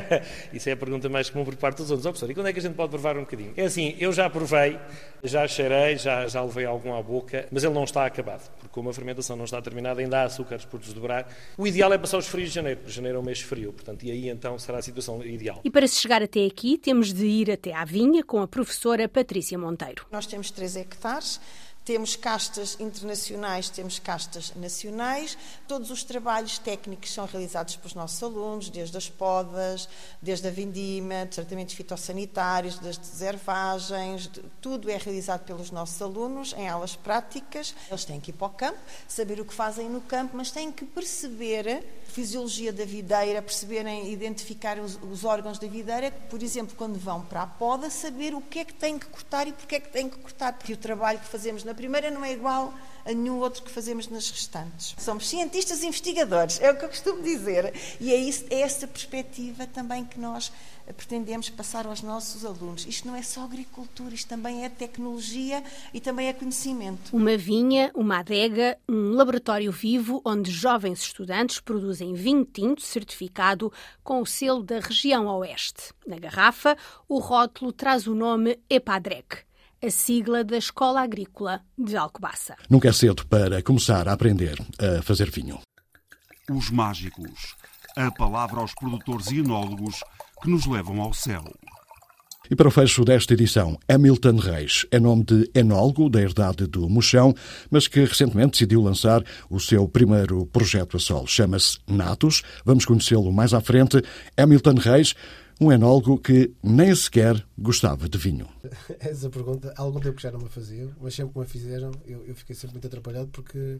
Isso 0.53 0.69
é 0.69 0.73
a 0.73 0.77
pergunta 0.77 1.09
mais 1.09 1.29
comum 1.29 1.45
por 1.45 1.55
parte 1.55 1.77
dos 1.77 1.91
outros. 1.91 2.05
Oh, 2.05 2.09
professor, 2.09 2.29
e 2.29 2.33
quando 2.33 2.47
é 2.47 2.53
que 2.53 2.59
a 2.59 2.61
gente 2.61 2.75
pode 2.75 2.89
provar 2.89 3.17
um 3.17 3.21
bocadinho? 3.21 3.53
É 3.55 3.65
assim, 3.65 3.95
eu 3.99 4.11
já 4.11 4.29
provei, 4.29 4.79
já 5.23 5.47
cheirei, 5.47 5.97
já, 5.97 6.27
já 6.27 6.41
levei 6.41 6.65
algum 6.65 6.93
à 6.95 7.01
boca, 7.01 7.47
mas 7.51 7.63
ele 7.63 7.73
não 7.73 7.83
está 7.83 8.05
acabado, 8.05 8.49
porque 8.57 8.73
como 8.73 8.89
a 8.89 8.93
fermentação 8.93 9.35
não 9.35 9.45
está 9.45 9.61
terminada, 9.61 10.01
ainda 10.01 10.21
há 10.21 10.23
açúcares 10.23 10.65
por 10.65 10.79
desdobrar. 10.79 11.27
O 11.57 11.67
ideal 11.67 11.91
é 11.93 11.97
passar 11.97 12.17
os 12.17 12.27
frios 12.27 12.49
de 12.49 12.55
janeiro, 12.55 12.79
porque 12.79 12.91
janeiro 12.91 13.17
é 13.17 13.21
um 13.21 13.23
mês 13.23 13.41
frio, 13.41 13.73
portanto, 13.73 14.03
e 14.03 14.11
aí 14.11 14.29
então 14.29 14.57
será 14.59 14.79
a 14.79 14.81
situação 14.81 15.23
ideal. 15.23 15.61
E 15.63 15.69
para 15.69 15.87
se 15.87 15.99
chegar 15.99 16.21
até 16.21 16.45
aqui, 16.45 16.77
temos 16.77 17.13
de 17.13 17.25
ir 17.25 17.51
até 17.51 17.73
à 17.73 17.85
vinha 17.85 18.23
com 18.23 18.41
a 18.41 18.47
professora 18.47 19.07
Patrícia 19.07 19.57
Monteiro. 19.57 20.05
Nós 20.11 20.25
temos 20.25 20.51
3 20.51 20.77
hectares, 20.77 21.39
temos 21.85 22.15
castas 22.15 22.77
internacionais, 22.79 23.69
temos 23.69 23.99
castas 23.99 24.53
nacionais. 24.55 25.37
Todos 25.67 25.91
os 25.91 26.03
trabalhos 26.03 26.57
técnicos 26.57 27.11
são 27.11 27.25
realizados 27.25 27.75
pelos 27.75 27.93
nossos 27.93 28.21
alunos, 28.23 28.69
desde 28.69 28.95
as 28.95 29.09
podas, 29.09 29.89
desde 30.21 30.47
a 30.47 30.51
vindima, 30.51 31.25
tratamentos 31.25 31.75
fitossanitários, 31.75 32.79
das 32.79 32.97
deservagens, 32.97 34.29
tudo 34.61 34.89
é 34.89 34.97
realizado 34.97 35.43
pelos 35.43 35.71
nossos 35.71 36.01
alunos 36.01 36.53
em 36.53 36.69
aulas 36.69 36.95
práticas. 36.95 37.75
Eles 37.89 38.05
têm 38.05 38.19
que 38.19 38.31
ir 38.31 38.33
para 38.33 38.47
o 38.47 38.49
campo, 38.51 38.79
saber 39.07 39.39
o 39.41 39.45
que 39.45 39.53
fazem 39.53 39.89
no 39.89 40.01
campo, 40.01 40.37
mas 40.37 40.51
têm 40.51 40.71
que 40.71 40.85
perceber 40.85 41.67
a 41.67 42.11
fisiologia 42.11 42.71
da 42.71 42.85
videira, 42.85 43.41
perceberem, 43.41 44.11
identificar 44.11 44.79
os, 44.79 44.97
os 45.01 45.25
órgãos 45.25 45.59
da 45.59 45.67
videira, 45.67 46.11
por 46.29 46.41
exemplo, 46.41 46.75
quando 46.77 46.97
vão 46.97 47.21
para 47.21 47.41
a 47.41 47.47
poda, 47.47 47.89
saber 47.89 48.33
o 48.33 48.41
que 48.41 48.59
é 48.59 48.65
que 48.65 48.73
têm 48.73 48.97
que 48.97 49.07
cortar 49.07 49.47
e 49.47 49.51
porque 49.51 49.75
é 49.75 49.79
que 49.79 49.89
têm 49.89 50.09
que 50.09 50.17
cortar, 50.17 50.53
porque 50.53 50.73
o 50.73 50.77
trabalho 50.77 51.19
que 51.19 51.27
fazemos 51.27 51.63
na 51.63 51.72
na 51.73 51.75
primeira 51.75 52.11
não 52.11 52.23
é 52.23 52.31
igual 52.31 52.71
a 53.03 53.11
nenhum 53.11 53.39
outro 53.39 53.63
que 53.63 53.71
fazemos 53.71 54.07
nas 54.07 54.29
restantes. 54.29 54.95
Somos 54.99 55.27
cientistas 55.27 55.83
investigadores, 55.83 56.61
é 56.61 56.71
o 56.71 56.77
que 56.77 56.85
eu 56.85 56.89
costumo 56.89 57.23
dizer. 57.23 57.73
E 57.99 58.13
é, 58.13 58.15
isso, 58.15 58.45
é 58.51 58.61
essa 58.61 58.87
perspectiva 58.87 59.65
também 59.65 60.05
que 60.05 60.19
nós 60.19 60.51
pretendemos 60.95 61.49
passar 61.49 61.87
aos 61.87 62.03
nossos 62.03 62.45
alunos. 62.45 62.85
Isto 62.85 63.07
não 63.07 63.15
é 63.15 63.23
só 63.23 63.41
agricultura, 63.43 64.13
isto 64.13 64.27
também 64.27 64.63
é 64.63 64.69
tecnologia 64.69 65.63
e 65.91 65.99
também 65.99 66.27
é 66.27 66.33
conhecimento. 66.33 67.15
Uma 67.15 67.35
vinha, 67.35 67.91
uma 67.95 68.19
adega, 68.19 68.77
um 68.87 69.13
laboratório 69.13 69.71
vivo 69.71 70.21
onde 70.23 70.51
jovens 70.51 71.01
estudantes 71.01 71.59
produzem 71.59 72.13
vinho 72.13 72.45
tinto 72.45 72.83
certificado 72.83 73.73
com 74.03 74.21
o 74.21 74.27
selo 74.27 74.61
da 74.61 74.79
região 74.79 75.25
Oeste. 75.25 75.91
Na 76.05 76.19
garrafa, 76.19 76.77
o 77.09 77.17
rótulo 77.17 77.73
traz 77.73 78.05
o 78.05 78.13
nome 78.13 78.59
EPADREC 78.69 79.52
a 79.83 79.91
sigla 79.91 80.45
da 80.45 80.57
Escola 80.57 81.01
Agrícola 81.01 81.61
de 81.77 81.97
Alcobaça. 81.97 82.55
Nunca 82.69 82.87
é 82.87 82.93
cedo 82.93 83.27
para 83.27 83.61
começar 83.61 84.07
a 84.07 84.13
aprender 84.13 84.57
a 84.79 85.01
fazer 85.01 85.29
vinho. 85.29 85.59
Os 86.49 86.69
mágicos. 86.69 87.55
A 87.97 88.09
palavra 88.09 88.61
aos 88.61 88.73
produtores 88.73 89.27
e 89.31 89.39
enólogos 89.39 89.99
que 90.41 90.49
nos 90.49 90.65
levam 90.65 91.01
ao 91.01 91.13
céu. 91.13 91.43
E 92.49 92.55
para 92.55 92.67
o 92.67 92.71
fecho 92.71 93.03
desta 93.03 93.33
edição, 93.33 93.77
Hamilton 93.87 94.35
Reis 94.35 94.85
é 94.91 94.99
nome 94.99 95.23
de 95.23 95.49
enólogo 95.53 96.09
da 96.09 96.21
herdade 96.21 96.65
do 96.67 96.89
Mochão, 96.89 97.33
mas 97.69 97.87
que 97.87 98.01
recentemente 98.01 98.51
decidiu 98.51 98.81
lançar 98.81 99.23
o 99.49 99.59
seu 99.59 99.87
primeiro 99.87 100.45
projeto 100.45 100.97
a 100.97 100.99
solo. 100.99 101.27
Chama-se 101.27 101.79
Natos. 101.87 102.41
Vamos 102.65 102.85
conhecê-lo 102.85 103.31
mais 103.31 103.53
à 103.53 103.61
frente. 103.61 104.01
Hamilton 104.37 104.75
Reis 104.75 105.13
um 105.59 105.71
enólogo 105.71 106.17
que 106.17 106.53
nem 106.61 106.93
sequer 106.95 107.45
gostava 107.57 108.09
de 108.09 108.17
vinho. 108.17 108.47
Essa 108.99 109.29
pergunta, 109.29 109.73
há 109.77 109.81
algum 109.81 109.99
tempo 109.99 110.17
que 110.17 110.23
já 110.23 110.31
não 110.31 110.39
me 110.39 110.49
faziam, 110.49 110.91
mas 110.99 111.13
sempre 111.13 111.33
que 111.33 111.39
me 111.39 111.45
fizeram, 111.45 111.91
eu, 112.05 112.25
eu, 112.25 112.35
fiquei 112.35 112.55
sempre 112.55 112.75
muito 112.75 112.87
atrapalhado 112.87 113.29
porque 113.29 113.79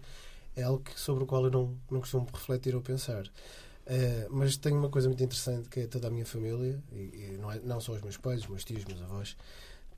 é 0.56 0.64
algo 0.64 0.84
sobre 0.96 1.24
o 1.24 1.28
qual 1.28 1.46
eu 1.46 1.52
não, 1.52 1.78
não 1.90 2.00
costumo 2.00 2.28
refletir 2.32 2.76
ou 2.76 2.82
pensar. 2.82 3.26
Uh, 3.26 4.30
mas 4.30 4.56
tenho 4.56 4.78
uma 4.78 4.90
coisa 4.90 5.10
muito 5.10 5.22
interessante 5.24 5.68
que 5.68 5.82
é 5.82 5.88
toda 5.88 6.08
a 6.08 6.12
minha 6.12 6.26
família, 6.26 6.82
e, 6.92 7.34
e 7.34 7.38
não, 7.40 7.52
é, 7.52 7.60
não 7.60 7.82
só 7.82 7.92
os 7.92 8.02
meus 8.02 8.16
pais, 8.16 8.42
os 8.42 8.48
meus 8.48 8.64
tios, 8.64 8.80
os 8.80 8.86
meus 8.86 9.02
avós, 9.02 9.36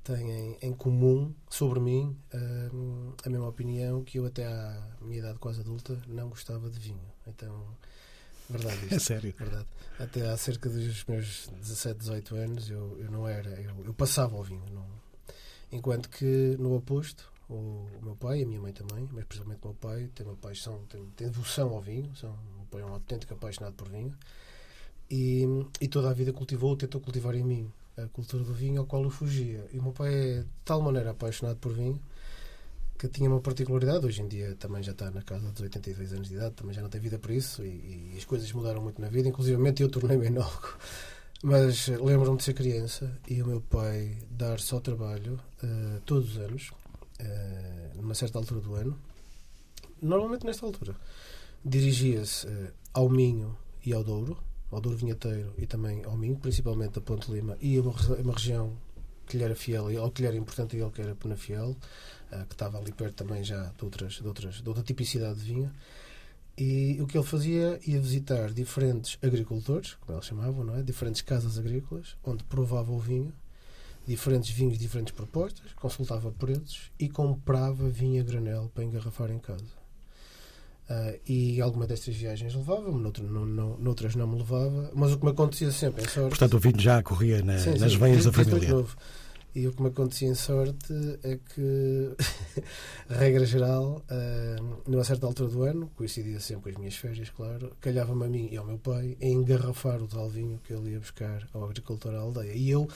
têm 0.04 0.58
em 0.62 0.74
comum 0.74 1.34
sobre 1.50 1.80
mim 1.80 2.16
uh, 2.34 3.14
a 3.24 3.30
mesma 3.30 3.48
opinião 3.48 4.04
que 4.04 4.20
eu 4.20 4.26
até 4.26 4.46
à 4.46 4.88
minha 5.02 5.20
idade 5.20 5.40
quase 5.40 5.62
adulta 5.62 6.00
não 6.08 6.30
gostava 6.30 6.70
de 6.70 6.80
vinho. 6.80 7.02
Então 7.28 7.64
Verdade. 8.50 8.86
Isto. 8.86 8.96
É 8.96 9.00
sério. 9.00 9.34
Verdade. 9.38 9.68
Até 10.00 10.30
há 10.30 10.38
cerca 10.38 10.70
dos 10.70 11.04
meus 11.06 11.48
17, 11.62 12.00
18 12.00 12.36
anos 12.36 12.70
eu, 12.70 12.98
eu 13.00 13.12
não 13.12 13.28
era. 13.28 13.50
Eu, 13.62 13.86
eu 13.86 13.94
passava 13.94 14.36
ao 14.36 14.44
vinho. 14.44 14.64
Não, 14.72 14.86
enquanto 15.72 16.10
que 16.10 16.56
no 16.60 16.76
oposto, 16.76 17.32
o, 17.50 17.54
o, 17.54 18.00
meu 18.02 18.16
pai 18.16 18.40
e 18.40 18.44
a 18.44 18.46
minha 18.46 18.60
mãe 18.60 18.74
também, 18.74 19.08
mas 19.12 19.26
principalmente 19.26 19.62
o 19.64 19.68
meu 19.68 19.76
pai, 19.76 20.10
tem 20.14 20.26
uma 20.26 20.36
paixão, 20.36 20.82
tem, 20.90 21.06
tem 21.16 21.28
devoção 21.28 21.70
ao 21.70 21.82
vinho. 21.82 22.14
São, 22.16 22.32
o 22.32 22.58
meu 22.58 22.66
pai 22.70 22.82
é 22.82 22.86
um 22.86 22.94
autêntico 22.94 23.34
apaixonado 23.34 23.74
por 23.74 23.90
vinho. 23.90 24.14
E, 25.10 25.46
e 25.80 25.88
toda 25.88 26.10
a 26.10 26.14
vida 26.14 26.34
cultivou, 26.34 26.76
tentou 26.76 27.00
cultivar 27.00 27.36
em 27.36 27.44
mim 27.44 27.72
a 27.98 28.08
cultura 28.08 28.44
do 28.44 28.54
vinho 28.54 28.82
ao 28.82 28.88
qual 28.88 29.04
eu 29.04 29.10
fugia. 29.10 29.66
E 29.72 29.80
o 29.80 29.84
meu 29.84 29.94
pai 29.94 30.14
é 30.14 30.40
de 30.42 30.48
tal 30.64 30.82
maneira 30.82 31.12
apaixonado 31.12 31.58
por 31.58 31.74
vinho 31.74 32.02
que 32.98 33.08
tinha 33.08 33.30
uma 33.30 33.40
particularidade. 33.40 34.06
Hoje 34.06 34.22
em 34.22 34.28
dia 34.28 34.56
também 34.56 34.82
já 34.82 34.92
está 34.92 35.12
na 35.12 35.22
casa 35.22 35.52
dos 35.52 35.62
82 35.62 36.14
anos 36.14 36.28
de 36.30 36.36
idade, 36.36 36.56
também 36.56 36.74
já 36.74 36.82
não 36.82 36.90
tem 36.90 37.02
vida 37.02 37.20
para 37.20 37.34
isso 37.34 37.64
e, 37.64 38.14
e 38.14 38.18
as 38.18 38.26
coisas 38.26 38.52
mudaram 38.52 38.82
muito 38.82 39.02
na 39.02 39.10
vida. 39.10 39.28
Inclusive 39.28 39.58
eu 39.80 39.90
tornei-me 39.90 40.28
enólogo. 40.28 40.78
Mas 41.44 41.90
eh, 41.90 41.98
lembro-me 41.98 42.38
de 42.38 42.44
ser 42.44 42.54
criança 42.54 43.20
e 43.28 43.42
o 43.42 43.48
meu 43.48 43.62
pai 43.62 44.18
dar 44.32 44.60
só 44.60 44.80
trabalho 44.80 45.40
uh, 45.64 46.02
todos 46.06 46.32
os 46.32 46.38
anos, 46.40 46.72
uh, 47.20 47.98
numa 47.98 48.16
certa 48.16 48.40
altura 48.40 48.62
do 48.62 48.74
ano, 48.74 48.98
normalmente 50.02 50.46
nesta 50.46 50.66
altura. 50.66 50.96
Dirigia-se 51.64 52.48
uh, 52.48 52.74
ao 52.94 53.10
Minho 53.10 53.56
e 53.86 53.94
ao 53.94 54.04
Douro, 54.04 54.38
ao 54.72 54.82
Douro 54.82 54.98
Vinheteiro 54.98 55.54
e 55.58 55.68
também 55.68 56.04
ao 56.06 56.18
Minho, 56.18 56.38
principalmente 56.38 56.98
a 56.98 57.02
Ponte 57.02 57.32
Lima, 57.32 57.58
e 57.62 57.78
a 57.78 57.82
uma, 57.82 57.92
uma 57.92 58.34
região 58.34 58.76
que 59.26 59.38
lhe 59.38 59.44
era 59.44 59.56
fiel, 59.56 59.86
ou 60.02 60.12
que 60.12 60.22
lhe 60.22 60.28
era 60.28 60.38
importante 60.38 60.76
a 60.76 60.80
ele, 60.80 60.92
que 60.92 61.02
era 61.02 61.16
Penafiel. 61.16 61.76
Eh, 62.32 62.46
que 62.48 62.56
estava 62.56 62.78
ali 62.78 62.92
perto 62.92 63.16
também 63.24 63.44
já 63.44 63.72
de, 63.78 63.84
outras, 63.84 64.14
de, 64.14 64.28
outras, 64.28 64.56
de 64.62 64.68
outra 64.68 64.84
tipicidade 64.84 65.40
de 65.40 65.46
vinho. 65.46 65.72
E 66.58 66.98
o 67.02 67.08
que 67.08 67.18
ele 67.18 67.26
fazia 67.26 67.80
ia 67.86 68.00
visitar 68.00 68.52
diferentes 68.52 69.18
agricultores, 69.22 69.96
como 69.96 70.18
eles 70.18 70.26
chamavam, 70.26 70.64
não 70.64 70.76
é? 70.78 70.82
diferentes 70.82 71.22
casas 71.22 71.58
agrícolas, 71.58 72.16
onde 72.24 72.44
provava 72.46 72.92
o 72.92 73.00
vinho, 73.00 73.34
diferentes 74.08 74.52
vinhos, 74.52 74.78
diferentes 74.78 75.14
propostas, 75.14 75.74
consultava 75.74 76.32
preços 76.32 76.92
e 76.98 77.10
comprava 77.10 77.90
vinho 77.90 78.22
a 78.22 78.26
granel 78.26 78.72
para 78.74 78.86
engarrafar 78.86 79.32
em 79.32 79.40
casa. 79.40 79.85
Uh, 80.88 81.20
e 81.28 81.60
alguma 81.62 81.88
destas 81.88 82.16
viagens 82.16 82.54
levava-me, 82.54 83.02
noutras 83.02 83.28
não, 83.28 83.44
não, 83.44 83.78
noutras 83.78 84.16
não 84.16 84.28
me 84.28 84.38
levava, 84.38 84.92
mas 84.94 85.14
o 85.14 85.18
que 85.18 85.26
me 85.26 85.32
acontecia 85.32 85.72
sempre 85.72 86.04
é 86.04 86.08
sorte. 86.08 86.30
Portanto, 86.30 86.58
o 86.58 86.60
vinho 86.60 86.80
já 86.80 87.02
corria 87.02 87.42
na, 87.42 87.58
sim, 87.58 87.72
nas 87.80 87.94
sim, 87.94 87.98
veias 87.98 88.26
da 88.26 88.32
família. 88.32 88.70
Novo. 88.70 88.96
E 89.56 89.66
o 89.68 89.72
que 89.72 89.82
me 89.82 89.88
acontecia 89.88 90.28
em 90.28 90.36
sorte 90.36 90.94
é 91.24 91.38
que, 91.38 92.12
regra 93.10 93.46
geral, 93.46 94.04
uh, 94.12 94.82
numa 94.86 95.04
certa 95.04 95.26
altura 95.26 95.50
do 95.50 95.64
ano, 95.64 95.90
coincidia 95.96 96.40
sempre 96.42 96.64
com 96.64 96.70
as 96.70 96.76
minhas 96.76 96.96
férias, 96.98 97.30
claro, 97.30 97.72
calhava-me 97.80 98.26
a 98.26 98.28
mim 98.28 98.50
e 98.52 98.58
ao 98.58 98.66
meu 98.66 98.78
pai 98.78 99.18
a 99.20 99.26
engarrafar 99.26 100.04
o 100.04 100.08
tal 100.08 100.30
vinho 100.30 100.60
que 100.62 100.74
ele 100.74 100.92
ia 100.92 101.00
buscar 101.00 101.48
ao 101.54 101.64
agricultor 101.64 102.14
à 102.14 102.20
aldeia. 102.20 102.54
E 102.54 102.70
eu 102.70 102.88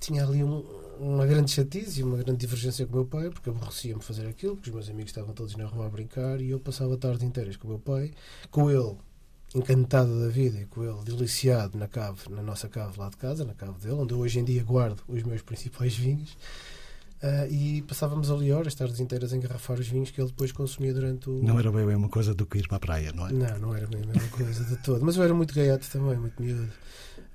tinha 0.00 0.24
ali 0.24 0.42
um, 0.42 0.64
uma 0.98 1.26
grande 1.26 1.50
chatice 1.50 2.00
e 2.00 2.02
uma 2.02 2.16
grande 2.16 2.40
divergência 2.40 2.86
com 2.86 2.92
o 2.92 2.96
meu 2.96 3.04
pai, 3.04 3.30
porque 3.30 3.50
aborrecia-me 3.50 4.02
fazer 4.02 4.26
aquilo, 4.26 4.56
porque 4.56 4.70
os 4.70 4.74
meus 4.74 4.88
amigos 4.88 5.10
estavam 5.10 5.34
todos 5.34 5.54
na 5.56 5.66
rua 5.66 5.86
a 5.86 5.90
brincar 5.90 6.40
e 6.40 6.50
eu 6.50 6.58
passava 6.58 6.96
tardes 6.96 7.22
inteiras 7.22 7.56
com 7.56 7.68
o 7.68 7.70
meu 7.70 7.78
pai, 7.78 8.10
com 8.50 8.70
ele 8.70 8.96
encantado 9.54 10.20
da 10.20 10.28
vida 10.28 10.60
e 10.60 10.64
com 10.64 10.82
ele 10.82 11.04
deliciado 11.04 11.76
na 11.76 11.86
cave, 11.86 12.20
na 12.30 12.42
nossa 12.42 12.68
cave 12.68 12.98
lá 12.98 13.08
de 13.08 13.16
casa, 13.16 13.44
na 13.44 13.54
cave 13.54 13.78
dele, 13.80 13.94
onde 13.94 14.14
eu 14.14 14.18
hoje 14.18 14.38
em 14.38 14.44
dia 14.44 14.62
guardo 14.64 15.00
os 15.08 15.22
meus 15.22 15.42
principais 15.42 15.94
vinhos. 15.94 16.36
Uh, 17.22 17.52
e 17.52 17.82
passávamos 17.82 18.30
ali 18.30 18.50
horas, 18.50 18.74
tardes 18.74 18.98
inteiras, 18.98 19.34
a 19.34 19.36
engarrafar 19.36 19.78
os 19.78 19.86
vinhos 19.86 20.10
que 20.10 20.18
ele 20.18 20.28
depois 20.28 20.52
consumia 20.52 20.94
durante 20.94 21.28
o. 21.28 21.42
Não 21.42 21.58
era 21.58 21.70
bem 21.70 21.82
a 21.82 21.86
mesma 21.86 22.08
coisa 22.08 22.34
do 22.34 22.46
que 22.46 22.58
ir 22.58 22.66
para 22.66 22.78
a 22.78 22.80
praia, 22.80 23.12
não 23.12 23.28
é? 23.28 23.32
Não, 23.32 23.58
não 23.58 23.76
era 23.76 23.86
bem 23.86 24.02
a 24.02 24.06
mesma 24.06 24.28
coisa 24.30 24.64
de 24.64 24.76
todo. 24.78 25.04
Mas 25.04 25.16
eu 25.16 25.22
era 25.22 25.34
muito 25.34 25.54
gaiato 25.54 25.86
também, 25.90 26.16
muito 26.16 26.42
miúdo. 26.42 26.72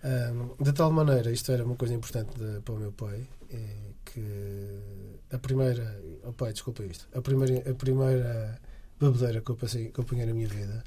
Um, 0.06 0.64
de 0.64 0.72
tal 0.72 0.92
maneira, 0.92 1.32
isto 1.32 1.52
era 1.52 1.66
uma 1.66 1.76
coisa 1.76 1.96
importante 1.96 2.38
de, 2.38 2.62
para 2.62 2.76
o 2.76 2.78
meu 2.78 2.92
pai, 2.92 3.28
é 3.50 3.76
que 4.06 4.22
a 5.32 5.40
primeira. 5.40 6.00
Oh 6.24 6.32
pai, 6.32 6.54
desculpa 6.54 6.84
isto. 6.84 7.08
A 7.18 7.22
primeira, 7.22 7.72
a 7.72 7.74
primeira 7.74 8.62
bebedeira 9.00 9.42
que 9.42 9.50
eu, 9.50 9.56
passei, 9.56 9.90
que 9.90 10.00
eu 10.00 10.04
apanhei 10.04 10.28
na 10.28 10.34
minha 10.34 10.48
vida 10.48 10.84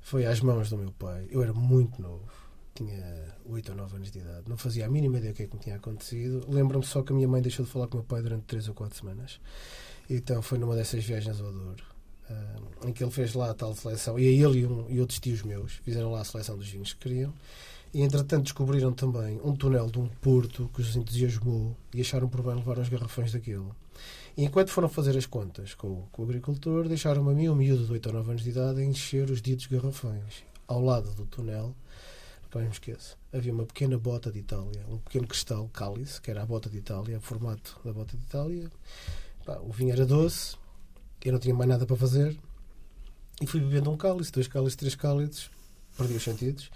foi 0.00 0.24
às 0.24 0.40
mãos 0.40 0.70
do 0.70 0.78
meu 0.78 0.92
pai. 0.92 1.28
Eu 1.30 1.42
era 1.42 1.52
muito 1.52 2.00
novo, 2.00 2.32
tinha 2.74 3.36
8 3.44 3.72
ou 3.72 3.76
9 3.76 3.96
anos 3.96 4.10
de 4.10 4.18
idade, 4.20 4.48
não 4.48 4.56
fazia 4.56 4.86
a 4.86 4.88
mínima 4.88 5.18
ideia 5.18 5.32
do 5.34 5.36
que 5.36 5.42
é 5.42 5.46
que 5.46 5.54
me 5.54 5.60
tinha 5.60 5.76
acontecido. 5.76 6.46
Lembro-me 6.48 6.84
só 6.86 7.02
que 7.02 7.12
a 7.12 7.14
minha 7.14 7.28
mãe 7.28 7.42
deixou 7.42 7.66
de 7.66 7.70
falar 7.70 7.86
com 7.86 7.98
o 7.98 8.00
meu 8.00 8.06
pai 8.06 8.22
durante 8.22 8.44
3 8.44 8.68
ou 8.68 8.74
4 8.74 8.96
semanas. 8.98 9.40
Então 10.08 10.40
foi 10.40 10.56
numa 10.58 10.74
dessas 10.74 11.04
viagens 11.04 11.38
ao 11.38 11.52
Douro. 11.52 11.84
Em 12.86 12.92
que 12.92 13.04
ele 13.04 13.10
fez 13.10 13.34
lá 13.34 13.50
a 13.50 13.54
tal 13.54 13.74
seleção, 13.74 14.18
e 14.18 14.24
ele 14.24 14.60
e, 14.60 14.66
um, 14.66 14.90
e 14.90 15.00
outros 15.00 15.20
tios 15.20 15.42
meus 15.42 15.74
fizeram 15.84 16.10
lá 16.10 16.22
a 16.22 16.24
seleção 16.24 16.56
dos 16.56 16.68
vinhos 16.68 16.94
que 16.94 17.00
queriam, 17.00 17.32
e 17.94 18.02
entretanto 18.02 18.42
descobriram 18.42 18.92
também 18.92 19.40
um 19.44 19.54
túnel 19.54 19.88
de 19.88 20.00
um 20.00 20.08
porto 20.08 20.68
que 20.74 20.80
os 20.80 20.96
entusiasmou 20.96 21.76
e 21.94 22.00
acharam 22.00 22.28
por 22.28 22.42
bem 22.42 22.56
levar 22.56 22.78
os 22.78 22.88
garrafões 22.88 23.32
daquilo. 23.32 23.74
E 24.36 24.44
enquanto 24.44 24.70
foram 24.70 24.88
fazer 24.88 25.16
as 25.16 25.26
contas 25.26 25.74
com, 25.74 26.02
com 26.10 26.22
o 26.22 26.24
agricultor, 26.24 26.88
deixaram-me 26.88 27.30
a 27.30 27.34
mim, 27.34 27.48
um 27.48 27.54
miúdo 27.54 27.86
de 27.86 27.92
8 27.92 28.06
ou 28.08 28.14
9 28.14 28.30
anos 28.30 28.42
de 28.42 28.50
idade, 28.50 28.80
a 28.80 28.84
encher 28.84 29.30
os 29.30 29.40
ditos 29.40 29.66
garrafões 29.66 30.42
ao 30.66 30.80
lado 30.80 31.12
do 31.12 31.24
túnel, 31.24 31.72
nunca 32.42 32.58
me 32.58 32.68
esqueço. 32.68 33.16
Havia 33.32 33.52
uma 33.52 33.64
pequena 33.64 33.96
bota 33.96 34.32
de 34.32 34.40
Itália, 34.40 34.84
um 34.88 34.98
pequeno 34.98 35.28
cristal 35.28 35.70
cálice, 35.72 36.20
que 36.20 36.32
era 36.32 36.42
a 36.42 36.46
bota 36.46 36.68
de 36.68 36.78
Itália, 36.78 37.18
o 37.18 37.20
formato 37.20 37.78
da 37.84 37.92
bota 37.92 38.16
de 38.16 38.24
Itália. 38.24 38.70
O 39.62 39.72
vinho 39.72 39.92
era 39.92 40.04
doce, 40.04 40.56
eu 41.24 41.32
não 41.32 41.38
tinha 41.38 41.54
mais 41.54 41.68
nada 41.68 41.86
para 41.86 41.96
fazer 41.96 42.36
e 43.40 43.46
fui 43.46 43.60
bebendo 43.60 43.90
um 43.90 43.96
cálice, 43.96 44.32
dois 44.32 44.48
cálices, 44.48 44.76
três 44.76 44.94
cálices, 44.96 45.48
perdi 45.96 46.14
os 46.14 46.22
sentidos. 46.22 46.70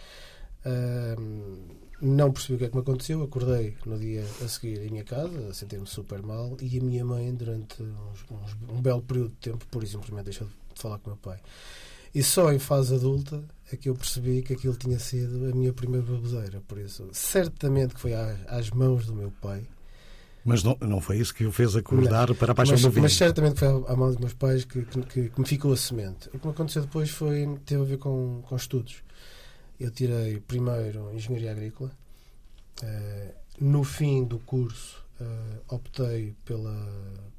Não 2.00 2.32
percebi 2.32 2.54
o 2.54 2.58
que 2.58 2.64
é 2.64 2.68
que 2.68 2.74
me 2.76 2.80
aconteceu. 2.82 3.22
Acordei 3.22 3.76
no 3.84 3.98
dia 3.98 4.24
a 4.44 4.48
seguir 4.48 4.80
em 4.82 4.90
minha 4.90 5.04
casa, 5.04 5.48
a 5.50 5.54
sentir-me 5.54 5.86
super 5.86 6.22
mal. 6.22 6.56
E 6.60 6.78
a 6.78 6.82
minha 6.82 7.04
mãe, 7.04 7.34
durante 7.34 7.82
uns- 7.82 8.24
uns- 8.30 8.56
um 8.68 8.80
belo 8.80 9.02
período 9.02 9.30
de 9.30 9.36
tempo, 9.36 9.66
pura 9.70 9.84
e 9.84 9.88
simplesmente 9.88 10.24
deixou 10.26 10.46
de 10.46 10.80
falar 10.80 10.98
com 10.98 11.10
o 11.10 11.12
meu 11.14 11.16
pai. 11.18 11.38
E 12.14 12.22
só 12.22 12.52
em 12.52 12.58
fase 12.58 12.94
adulta 12.94 13.42
é 13.70 13.76
que 13.76 13.88
eu 13.88 13.94
percebi 13.94 14.42
que 14.42 14.52
aquilo 14.52 14.74
tinha 14.76 14.98
sido 14.98 15.50
a 15.50 15.54
minha 15.54 15.72
primeira 15.72 16.06
baboseira. 16.06 16.62
Por 16.66 16.78
isso, 16.78 17.08
certamente 17.12 17.94
que 17.94 18.00
foi 18.00 18.14
à- 18.14 18.36
às 18.46 18.70
mãos 18.70 19.04
do 19.06 19.14
meu 19.14 19.30
pai. 19.42 19.66
Mas 20.44 20.62
não, 20.62 20.78
não 20.80 21.00
foi 21.00 21.18
isso 21.18 21.34
que 21.34 21.44
o 21.44 21.52
fez 21.52 21.74
acordar 21.76 22.32
para 22.36 22.52
a 22.52 22.54
paixão 22.54 22.74
mas, 22.74 22.82
do 22.82 22.90
vinho. 22.90 23.02
mas 23.02 23.12
certamente 23.14 23.58
foi 23.58 23.68
à 23.68 23.96
mão 23.96 24.08
dos 24.08 24.16
meus 24.18 24.32
pais 24.32 24.64
que, 24.64 24.82
que, 24.84 25.02
que- 25.02 25.28
que 25.30 25.40
me 25.40 25.46
ficou 25.46 25.72
a 25.72 25.76
semente. 25.76 26.28
O 26.32 26.38
que 26.38 26.46
me 26.46 26.52
aconteceu 26.52 26.80
depois 26.82 27.10
foi, 27.10 27.58
teve 27.66 27.82
a 27.82 27.84
ver 27.84 27.98
com, 27.98 28.40
com 28.48 28.56
estudos. 28.56 29.02
Eu 29.78 29.90
tirei 29.92 30.40
primeiro 30.40 31.12
Engenharia 31.12 31.52
Agrícola. 31.52 31.92
Eh, 32.82 33.34
no 33.60 33.84
fim 33.84 34.24
do 34.24 34.38
curso, 34.40 35.04
eh, 35.20 35.60
optei 35.68 36.34
pela, 36.44 36.76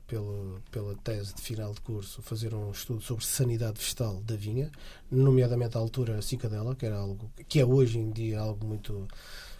pela, 0.07 0.61
pela 0.71 0.95
tese 0.95 1.35
de 1.35 1.41
final 1.41 1.73
de 1.73 1.81
curso, 1.81 2.21
fazer 2.21 2.53
um 2.53 2.71
estudo 2.71 3.01
sobre 3.01 3.25
sanidade 3.25 3.79
vegetal 3.79 4.21
da 4.21 4.35
vinha, 4.35 4.71
nomeadamente 5.11 5.77
à 5.77 5.79
altura 5.79 6.17
a 6.17 6.21
cicadela, 6.21 6.75
que 6.75 6.85
era 6.85 6.97
algo 6.97 7.29
que 7.47 7.59
é 7.59 7.65
hoje 7.65 7.99
em 7.99 8.09
dia 8.09 8.39
algo 8.39 8.65
muito 8.65 9.07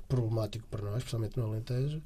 problemático 0.07 0.67
para 0.67 0.81
nós, 0.81 0.97
especialmente 0.97 1.37
no 1.37 1.45
Alentejo. 1.45 2.01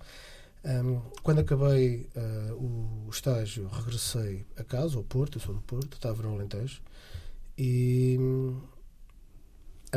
Um, 0.65 1.01
quando 1.21 1.39
acabei 1.39 2.09
uh, 2.15 2.53
o 2.53 3.09
estágio, 3.11 3.67
regressei 3.67 4.45
a 4.57 4.63
casa, 4.63 4.97
ao 4.97 5.03
Porto, 5.03 5.37
eu 5.37 5.41
sou 5.41 5.53
do 5.53 5.61
Porto, 5.61 5.95
estava 5.95 6.23
no 6.23 6.35
Alentejo, 6.35 6.81
e 7.57 8.17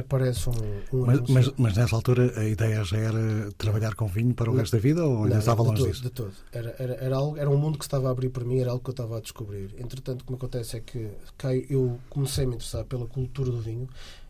aparece 0.00 0.49
um, 0.49 0.53
um 0.93 1.07
Mas, 1.07 1.21
mas, 1.29 1.53
mas 1.57 1.76
nessa 1.76 1.97
altura 1.97 2.33
a 2.38 2.45
ideia 2.45 2.85
já 2.85 2.99
era 2.99 3.50
trabalhar 3.57 3.95
com 3.95 4.07
vinho 4.07 4.35
para 4.35 4.50
o 4.50 4.53
Não. 4.53 4.61
resto 4.61 4.76
da 4.76 4.83
vida 4.83 5.05
ou 5.05 5.25
ainda 5.25 5.38
estava 5.38 5.62
longe 5.62 5.79
todo, 5.79 5.88
disso? 5.88 6.03
De 6.03 6.11
todo. 6.11 6.33
Era, 6.53 6.75
era, 6.79 6.95
era, 6.95 7.17
algo, 7.17 7.37
era 7.37 7.50
um 7.50 7.57
mundo 7.57 7.79
que 7.79 7.85
estava 7.85 8.09
a 8.09 8.11
abrir 8.11 8.29
para 8.29 8.45
mim, 8.45 8.59
era 8.59 8.71
algo 8.71 8.83
que 8.83 8.91
eu 8.91 8.93
estava 8.93 9.17
a 9.19 9.21
descobrir. 9.21 9.75
Entretanto, 9.79 10.23
o 10.23 10.25
que 10.25 10.31
me 10.33 10.37
acontece 10.37 10.76
é 10.76 10.81
que 10.81 11.11
caio, 11.37 11.67
eu 11.71 11.99
comecei 12.11 12.45
a 12.45 12.47
me 12.47 12.55
interessar 12.55 12.85
pela 12.85 13.07
cultura 13.07 13.50
do 13.50 13.61
vinho. 13.61 13.88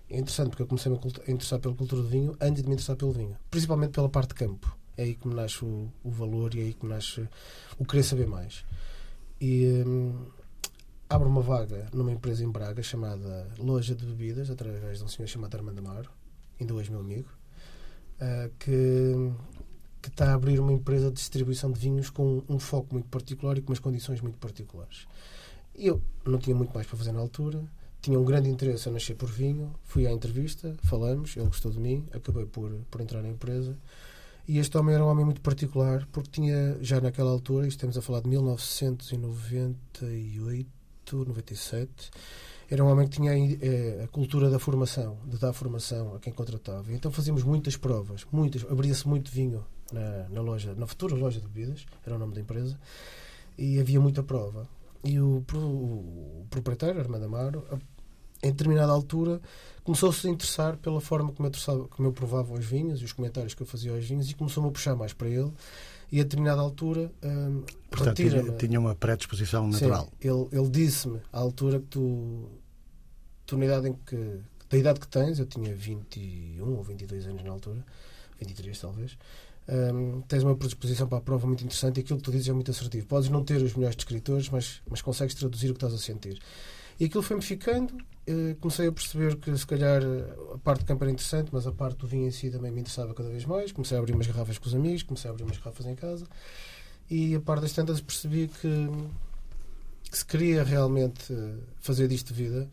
É 0.08 0.18
interessante 0.18 0.50
porque 0.50 0.62
eu 0.62 0.66
comecei 0.66 0.90
a 0.90 0.94
me 0.94 1.00
interessar 1.35 1.58
pela 1.58 1.75
cultura 1.75 2.02
do 2.02 2.08
vinho 2.08 2.37
antes 2.40 2.62
de 2.62 2.68
me 2.68 2.75
interessar 2.75 2.96
pelo 2.96 3.12
vinho. 3.12 3.37
Principalmente 3.50 3.90
pela 3.90 4.08
parte 4.08 4.28
de 4.28 4.35
campo. 4.35 4.76
É 4.96 5.02
aí 5.02 5.14
que 5.14 5.26
me 5.28 5.35
nasce 5.35 5.64
o, 5.64 5.88
o 6.02 6.11
valor 6.11 6.54
e 6.54 6.61
é 6.61 6.62
aí 6.62 6.73
que 6.75 6.87
me 6.87 6.92
nasce 6.92 7.28
o 7.78 7.85
querer 7.85 8.02
saber 8.02 8.26
mais. 8.26 8.64
E 9.40 9.82
hum, 9.87 10.14
abro 11.08 11.28
uma 11.28 11.40
vaga 11.40 11.88
numa 11.92 12.12
empresa 12.12 12.44
em 12.44 12.50
Braga 12.50 12.82
chamada 12.82 13.48
Loja 13.58 13.94
de 13.94 14.04
Bebidas, 14.04 14.50
através 14.50 14.98
de 14.98 15.04
um 15.04 15.08
senhor 15.08 15.28
chamado 15.28 15.56
Armando 15.56 15.78
Amaro, 15.78 16.10
ainda 16.60 16.75
hoje 16.75 16.90
meu 16.90 17.00
amigo, 17.00 17.30
ah, 18.20 18.50
que 18.58 19.32
que 20.06 20.10
está 20.10 20.30
a 20.30 20.34
abrir 20.34 20.60
uma 20.60 20.72
empresa 20.72 21.08
de 21.08 21.14
distribuição 21.14 21.72
de 21.72 21.80
vinhos 21.80 22.10
com 22.10 22.40
um 22.48 22.60
foco 22.60 22.92
muito 22.92 23.08
particular 23.08 23.58
e 23.58 23.60
com 23.60 23.72
umas 23.72 23.80
condições 23.80 24.20
muito 24.20 24.38
particulares. 24.38 25.08
Eu 25.75 26.00
não 26.25 26.38
tinha 26.38 26.54
muito 26.54 26.72
mais 26.72 26.86
para 26.86 26.96
fazer 26.96 27.10
na 27.10 27.18
altura, 27.18 27.64
tinha 28.00 28.16
um 28.16 28.25
grande 28.25 28.48
interesse 28.48 28.88
a 28.88 28.92
nascer 28.92 29.16
por 29.16 29.28
vinho, 29.28 29.75
fui 29.82 30.06
à 30.06 30.12
entrevista, 30.12 30.76
falamos, 30.84 31.36
ele 31.36 31.46
gostou 31.46 31.72
de 31.72 31.80
mim, 31.80 32.06
acabei 32.12 32.46
por, 32.46 32.70
por 32.88 33.00
entrar 33.00 33.20
na 33.20 33.28
empresa. 33.28 33.76
E 34.46 34.58
este 34.58 34.78
homem 34.78 34.94
era 34.94 35.04
um 35.04 35.08
homem 35.08 35.25
muito 35.25 35.40
particular, 35.40 36.06
porque 36.12 36.30
tinha, 36.30 36.78
já 36.80 37.00
naquela 37.00 37.32
altura, 37.32 37.66
isto 37.66 37.78
estamos 37.78 37.98
a 37.98 38.02
falar 38.02 38.20
de 38.20 38.28
1998, 38.28 40.70
97, 41.14 42.10
era 42.68 42.84
um 42.84 42.88
homem 42.90 43.06
que 43.06 43.16
tinha 43.16 43.32
eh, 43.32 44.02
a 44.04 44.08
cultura 44.08 44.50
da 44.50 44.58
formação, 44.58 45.19
de 45.26 45.38
dar 45.38 45.52
formação 45.52 46.16
a 46.16 46.19
quem 46.19 46.32
contratava. 46.32 46.92
Então 46.92 47.12
fazíamos 47.12 47.45
muitas 47.45 47.76
provas, 47.76 48.26
muitas, 48.32 48.64
abria-se 48.71 49.06
muito 49.06 49.30
vinho 49.30 49.64
na, 49.92 50.28
na 50.28 50.40
loja, 50.40 50.75
na 50.75 50.86
futura 50.86 51.14
loja 51.14 51.40
de 51.40 51.47
bebidas, 51.47 51.86
era 52.04 52.16
o 52.16 52.19
nome 52.19 52.34
da 52.34 52.40
empresa, 52.40 52.76
e 53.56 53.78
havia 53.78 54.00
muita 54.00 54.23
prova. 54.23 54.69
E 55.04 55.21
o, 55.21 55.45
pro- 55.47 55.60
o 55.60 56.47
proprietário, 56.50 57.00
Armando 57.00 57.25
Amaro, 57.26 57.62
em 58.42 58.50
determinada 58.50 58.90
altura, 58.92 59.40
começou-se 59.84 60.26
a 60.26 60.30
interessar 60.30 60.76
pela 60.78 61.00
forma 61.00 61.32
como 61.32 61.49
eu, 61.49 61.88
como 61.88 62.08
eu 62.08 62.12
provava 62.12 62.52
os 62.52 62.64
vinhos 62.64 63.00
e 63.00 63.04
os 63.04 63.12
comentários 63.12 63.54
que 63.54 63.62
eu 63.62 63.66
fazia 63.66 63.92
aos 63.92 64.04
vinhos 64.04 64.28
e 64.28 64.34
começou-me 64.34 64.69
a 64.69 64.73
puxar 64.73 64.97
mais 64.97 65.12
para 65.12 65.28
ele. 65.28 65.52
E 66.10 66.21
a 66.21 66.23
determinada 66.23 66.60
altura, 66.60 67.12
hum, 67.23 67.62
Portanto, 67.90 68.16
tinha, 68.16 68.52
tinha 68.52 68.78
uma 68.80 68.95
predisposição 68.95 69.64
Sim, 69.73 69.86
natural. 69.86 70.12
ele, 70.21 70.49
ele 70.52 70.69
disse-me 70.71 71.21
à 71.32 71.38
altura 71.38 71.80
que 71.80 71.86
tu, 71.86 72.49
tu 73.45 73.56
na 73.56 73.64
idade 73.64 73.88
em 73.88 73.92
que 73.92 74.40
da 74.69 74.76
idade 74.76 75.00
que 75.00 75.08
tens, 75.08 75.38
eu 75.38 75.47
tinha 75.47 75.75
21 75.75 76.76
ou 76.76 76.82
22 76.82 77.26
anos 77.26 77.42
na 77.42 77.50
altura, 77.50 77.84
23 78.40 78.78
talvez, 78.78 79.16
hum, 79.69 80.23
tens 80.28 80.42
uma 80.42 80.56
predisposição 80.56 81.06
para 81.08 81.19
a 81.19 81.21
prova 81.21 81.47
muito 81.47 81.64
interessante 81.64 81.99
e 81.99 82.00
aquilo 82.00 82.19
que 82.19 82.25
tu 82.25 82.32
dizes 82.32 82.49
é 82.49 82.52
muito 82.52 82.71
assertivo. 82.71 83.06
Podes 83.06 83.28
não 83.28 83.45
ter 83.45 83.62
os 83.62 83.75
melhores 83.75 83.97
descritores, 83.97 84.49
mas, 84.49 84.82
mas 84.88 85.00
consegues 85.02 85.34
traduzir 85.34 85.71
o 85.71 85.75
que 85.75 85.78
estás 85.78 85.95
a 85.95 85.99
sentir. 85.99 86.40
E 86.99 87.04
aquilo 87.04 87.23
foi-me 87.23 87.43
ficando, 87.43 87.95
eh, 88.26 88.56
comecei 88.61 88.89
a 88.89 88.93
perceber 88.93 89.37
que 89.37 89.56
se 89.56 89.67
calhar 89.67 90.02
a 90.54 90.59
parte 90.59 90.80
de 90.80 90.87
campo 90.87 91.04
era 91.04 91.11
interessante, 91.11 91.50
mas 91.52 91.67
a 91.67 91.73
parte 91.73 91.99
do 91.99 92.06
vinho 92.06 92.26
em 92.26 92.30
si 92.30 92.50
também 92.50 92.71
me 92.71 92.80
interessava 92.80 93.13
cada 93.15 93.28
vez 93.28 93.45
mais. 93.45 93.73
Comecei 93.73 93.97
a 93.97 94.00
abrir 94.00 94.15
umas 94.15 94.26
garrafas 94.26 94.59
com 94.59 94.67
os 94.67 94.75
amigos, 94.75 95.02
comecei 95.02 95.28
a 95.28 95.32
abrir 95.32 95.45
umas 95.45 95.59
garrafas 95.59 95.87
em 95.87 95.95
casa 95.95 96.26
e 97.11 97.35
a 97.35 97.41
parte 97.41 97.63
das 97.63 97.73
tantas 97.73 98.00
percebi 98.00 98.49
que, 98.49 98.89
que 100.11 100.19
se 100.19 100.25
queria 100.25 100.63
realmente 100.65 101.32
eh, 101.32 101.54
fazer 101.78 102.09
disto 102.09 102.35
vida, 102.35 102.69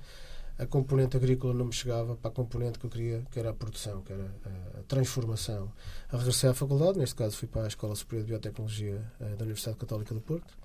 a 0.57 0.65
componente 0.65 1.17
agrícola 1.17 1.53
não 1.53 1.65
me 1.65 1.73
chegava 1.73 2.15
para 2.15 2.29
a 2.29 2.33
componente 2.33 2.79
que 2.79 2.85
eu 2.85 2.89
queria, 2.89 3.23
que 3.31 3.39
era 3.39 3.49
a 3.49 3.53
produção, 3.53 4.01
que 4.01 4.13
era 4.13 4.31
a, 4.45 4.79
a 4.79 4.83
transformação. 4.83 5.71
A 6.11 6.17
regressei 6.17 6.49
à 6.49 6.53
faculdade, 6.53 6.97
neste 6.97 7.15
caso 7.15 7.37
fui 7.37 7.47
para 7.47 7.63
a 7.63 7.67
Escola 7.67 7.95
Superior 7.95 8.25
de 8.25 8.31
Biotecnologia 8.31 9.01
eh, 9.19 9.35
da 9.35 9.43
Universidade 9.43 9.77
Católica 9.77 10.13
do 10.13 10.21
Porto. 10.21 10.57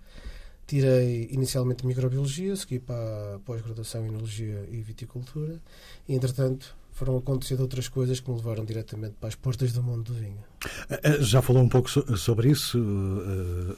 Tirei 0.69 1.29
inicialmente 1.33 1.85
Microbiologia, 1.87 2.55
segui 2.55 2.79
para 2.79 3.37
a 3.37 3.39
pós-graduação 3.39 4.05
em 4.05 4.09
Enologia 4.09 4.69
e 4.71 4.83
Viticultura 4.83 5.59
e, 6.07 6.15
entretanto, 6.15 6.77
foram 6.93 7.17
acontecendo 7.17 7.61
outras 7.61 7.89
coisas 7.89 8.21
que 8.21 8.31
me 8.31 8.37
levaram 8.37 8.65
diretamente 8.67 9.15
para 9.19 9.29
as 9.31 9.35
portas 9.35 9.73
do 9.73 9.83
mundo 9.83 10.03
do 10.13 10.15
vinho. 10.15 10.45
Eh, 10.91 11.01
eh, 11.03 11.23
Já 11.23 11.41
falou 11.41 11.63
um 11.63 11.69
pouco 11.71 11.89
so- 11.91 12.15
sobre 12.19 12.51
isso. 12.51 12.79
eh, 12.79 13.77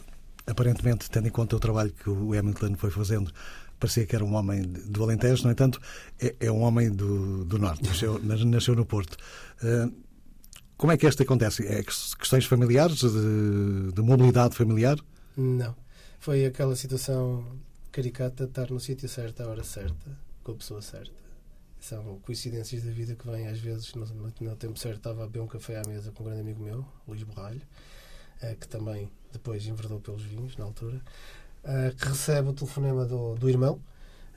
aparentemente, 0.49 1.09
tendo 1.09 1.29
em 1.29 1.31
conta 1.31 1.55
o 1.55 1.61
trabalho 1.61 1.93
que 1.93 2.11
o 2.11 2.37
Hamilton 2.37 2.75
foi 2.77 2.91
fazendo, 2.91 3.31
parecia 3.79 4.05
que 4.05 4.17
era 4.17 4.25
um 4.25 4.35
homem 4.35 4.63
do 4.63 5.05
Alentejo. 5.05 5.45
No 5.45 5.53
entanto, 5.53 5.81
é, 6.21 6.35
é 6.41 6.51
um 6.51 6.63
homem 6.63 6.91
do, 6.91 7.45
do 7.45 7.57
Norte. 7.57 7.85
Nasceu, 7.89 8.19
nas- 8.25 8.45
nasceu 8.45 8.75
no 8.75 8.85
Porto. 8.85 9.17
Como 10.77 10.91
é 10.93 10.97
que 10.97 11.07
isto 11.07 11.23
acontece? 11.23 11.67
É 11.67 11.83
ques- 11.85 12.15
questões 12.15 12.47
familiares, 12.47 12.99
de, 13.01 13.93
de 13.93 14.03
mobilidade 14.03 14.57
familiar? 14.57 14.99
Não. 15.37 15.77
Foi 16.21 16.45
aquela 16.45 16.77
situação 16.77 17.45
caricata 17.91 18.45
de 18.45 18.51
estar 18.51 18.71
no 18.71 18.79
sítio 18.81 19.09
certo, 19.09 19.41
à 19.43 19.49
hora 19.49 19.65
certa, 19.65 20.11
com 20.45 20.53
a 20.53 20.55
pessoa 20.55 20.83
certa. 20.83 21.13
São 21.81 22.19
coincidências 22.21 22.83
da 22.85 22.91
vida 22.93 23.15
que 23.17 23.27
vêm 23.27 23.49
às 23.49 23.59
vezes. 23.61 23.95
No, 23.95 24.07
no- 24.07 24.57
tempo 24.57 24.79
certo 24.79 24.99
estava 24.99 25.25
a 25.25 25.27
beber 25.27 25.41
um 25.43 25.47
café 25.47 25.81
à 25.81 25.89
mesa 25.89 26.13
com 26.13 26.23
um 26.23 26.27
grande 26.27 26.43
amigo 26.43 26.63
meu, 26.63 26.85
Luís 27.09 27.23
Borralho, 27.23 27.63
eh, 28.43 28.57
que 28.61 28.69
também 28.69 29.11
depois 29.33 29.67
enverdou 29.67 30.01
pelos 30.01 30.23
vinhos 30.25 30.57
na 30.57 30.65
altura, 30.67 31.01
eh, 31.65 31.95
que 31.99 32.09
recebe 32.09 32.49
o 32.51 32.55
telefonema 32.55 33.07
do, 33.07 33.35
do 33.37 33.49
irmão, 33.51 33.81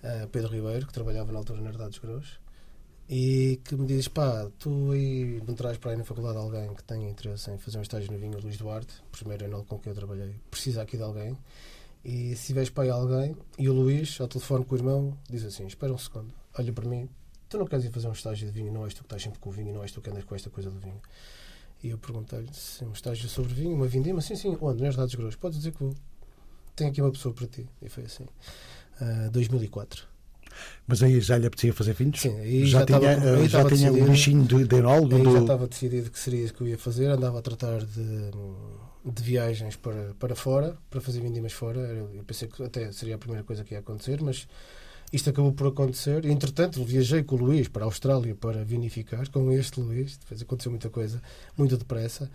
eh, 0.03 0.27
Pedro 0.31 0.51
Ribeiro, 0.53 0.87
que 0.87 0.93
trabalhava 0.93 1.31
na 1.33 1.39
altura 1.39 1.61
na 1.61 1.69
Herdade 1.71 1.91
dos 1.91 1.99
Grãos, 1.99 2.39
e 3.09 3.59
que 3.65 3.75
me 3.75 3.87
diz: 3.87 4.07
pá, 4.07 4.49
tu 4.59 4.91
aí 4.91 5.41
não 5.47 5.55
traz 5.55 5.77
para 5.77 5.91
aí 5.91 5.97
na 5.97 6.03
faculdade 6.05 6.37
alguém 6.37 6.73
que 6.75 6.83
tenha 6.83 7.09
interesse 7.09 7.51
em 7.51 7.57
fazer 7.57 7.79
um 7.79 7.81
estágio 7.81 8.11
no 8.11 8.17
vinho, 8.19 8.39
Luís 8.39 8.57
Duarte, 8.57 8.93
primeiro 9.11 9.45
anel 9.45 9.65
com 9.65 9.79
quem 9.79 9.91
eu 9.91 9.95
trabalhei, 9.95 10.35
precisa 10.51 10.81
aqui 10.83 10.97
de 10.97 11.03
alguém. 11.03 11.37
E 12.03 12.35
se 12.35 12.47
tiveres 12.47 12.69
para 12.69 12.83
aí 12.83 12.89
alguém, 12.89 13.35
e 13.57 13.69
o 13.69 13.73
Luís, 13.73 14.19
ao 14.19 14.27
telefone 14.27 14.65
com 14.65 14.75
o 14.75 14.77
irmão, 14.77 15.17
diz 15.29 15.43
assim: 15.45 15.65
espera 15.65 15.93
um 15.93 15.97
segundo, 15.97 16.33
olha 16.57 16.73
para 16.73 16.87
mim, 16.89 17.07
tu 17.47 17.57
não 17.57 17.65
queres 17.65 17.85
ir 17.85 17.91
fazer 17.91 18.07
um 18.07 18.11
estágio 18.11 18.45
de 18.45 18.53
vinho, 18.53 18.73
não 18.73 18.83
és 18.85 18.93
tu 18.93 18.97
que 18.99 19.05
estás 19.05 19.21
sempre 19.23 19.39
com 19.39 19.49
o 19.49 19.53
vinho, 19.53 19.73
não 19.73 19.83
és 19.83 19.91
tu 19.91 20.01
que 20.01 20.09
andas 20.09 20.23
com 20.25 20.35
esta 20.35 20.49
coisa 20.49 20.69
do 20.69 20.79
vinho. 20.79 20.99
E 21.81 21.89
eu 21.89 21.97
perguntei-lhe: 21.97 22.49
se 22.53 22.83
um 22.83 22.91
estágio 22.91 23.29
sobre 23.29 23.53
vinho, 23.53 23.75
uma 23.75 23.87
vindima, 23.87 24.19
sim, 24.21 24.35
sim, 24.35 24.57
onde? 24.59 24.81
Nas 24.83 24.95
Dados 24.95 25.15
Grossos, 25.15 25.35
podes 25.37 25.57
dizer 25.59 25.71
que 25.71 25.79
vou. 25.83 25.93
Tenho 26.75 26.89
aqui 26.89 27.01
uma 27.01 27.11
pessoa 27.11 27.33
para 27.33 27.47
ti. 27.47 27.67
E 27.81 27.87
foi 27.87 28.03
assim. 28.05 28.25
Ah, 28.99 29.29
2004. 29.31 30.05
Mas 30.85 31.01
aí 31.01 31.19
já 31.21 31.37
lhe 31.37 31.47
apetecia 31.47 31.73
fazer 31.73 31.93
vinhos? 31.93 32.19
Sim, 32.21 32.37
aí 32.39 32.65
já, 32.65 32.79
já 32.79 32.85
tinha, 32.85 32.97
estava- 33.13 33.31
aí 33.37 33.45
eh, 33.45 33.49
já 33.49 33.65
tinha 33.65 33.89
o 33.89 33.93
decidido. 33.93 34.11
bichinho 34.11 34.43
de, 34.45 34.67
de 34.67 34.75
enólogo? 34.75 35.15
Aí 35.15 35.23
do- 35.23 35.31
já 35.33 35.39
estava 35.41 35.67
decidido 35.67 36.11
que 36.11 36.19
seria 36.19 36.43
isso 36.43 36.53
que 36.53 36.61
eu 36.61 36.67
ia 36.67 36.77
fazer. 36.77 37.07
Andava 37.07 37.39
a 37.39 37.41
tratar 37.41 37.79
de, 37.85 38.31
de 39.05 39.21
viagens 39.21 39.75
para, 39.75 40.13
para 40.17 40.35
fora, 40.35 40.77
para 40.89 41.01
fazer 41.01 41.21
vindimas 41.21 41.51
fora. 41.51 41.79
Eu 41.79 42.23
pensei 42.25 42.47
que 42.47 42.63
até 42.63 42.91
seria 42.91 43.15
a 43.15 43.17
primeira 43.17 43.43
coisa 43.43 43.63
que 43.63 43.73
ia 43.73 43.79
acontecer, 43.79 44.21
mas 44.21 44.47
isto 45.11 45.29
acabou 45.29 45.51
por 45.51 45.67
acontecer. 45.67 46.25
Entretanto, 46.25 46.83
viajei 46.83 47.21
com 47.21 47.35
o 47.35 47.39
Luís 47.39 47.67
para 47.67 47.83
a 47.83 47.85
Austrália 47.85 48.33
para 48.33 48.63
vinificar, 48.63 49.29
com 49.29 49.51
este 49.51 49.79
Luís. 49.79 50.17
Depois 50.17 50.41
aconteceu 50.41 50.71
muita 50.71 50.89
coisa, 50.89 51.21
muito 51.57 51.77
depressa. 51.77 52.31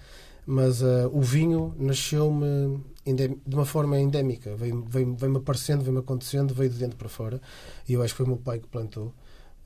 Mas 0.47 0.81
uh, 0.81 1.11
o 1.13 1.21
vinho 1.21 1.75
nasceu-me 1.79 2.81
de 3.05 3.55
uma 3.55 3.67
forma 3.67 3.99
endémica. 3.99 4.55
Veio-me 4.55 4.85
veio, 4.89 5.15
veio 5.15 5.37
aparecendo, 5.37 5.83
veio-me 5.83 6.01
acontecendo, 6.01 6.55
veio 6.55 6.71
de 6.71 6.79
dentro 6.79 6.97
para 6.97 7.09
fora. 7.09 7.41
E 7.89 7.95
eu 7.95 8.03
acho 8.03 8.15
que 8.15 8.19
foi 8.19 8.27
o 8.27 8.29
meu 8.29 8.39
pai 8.39 8.61
que 8.61 8.69
plantou. 8.69 9.13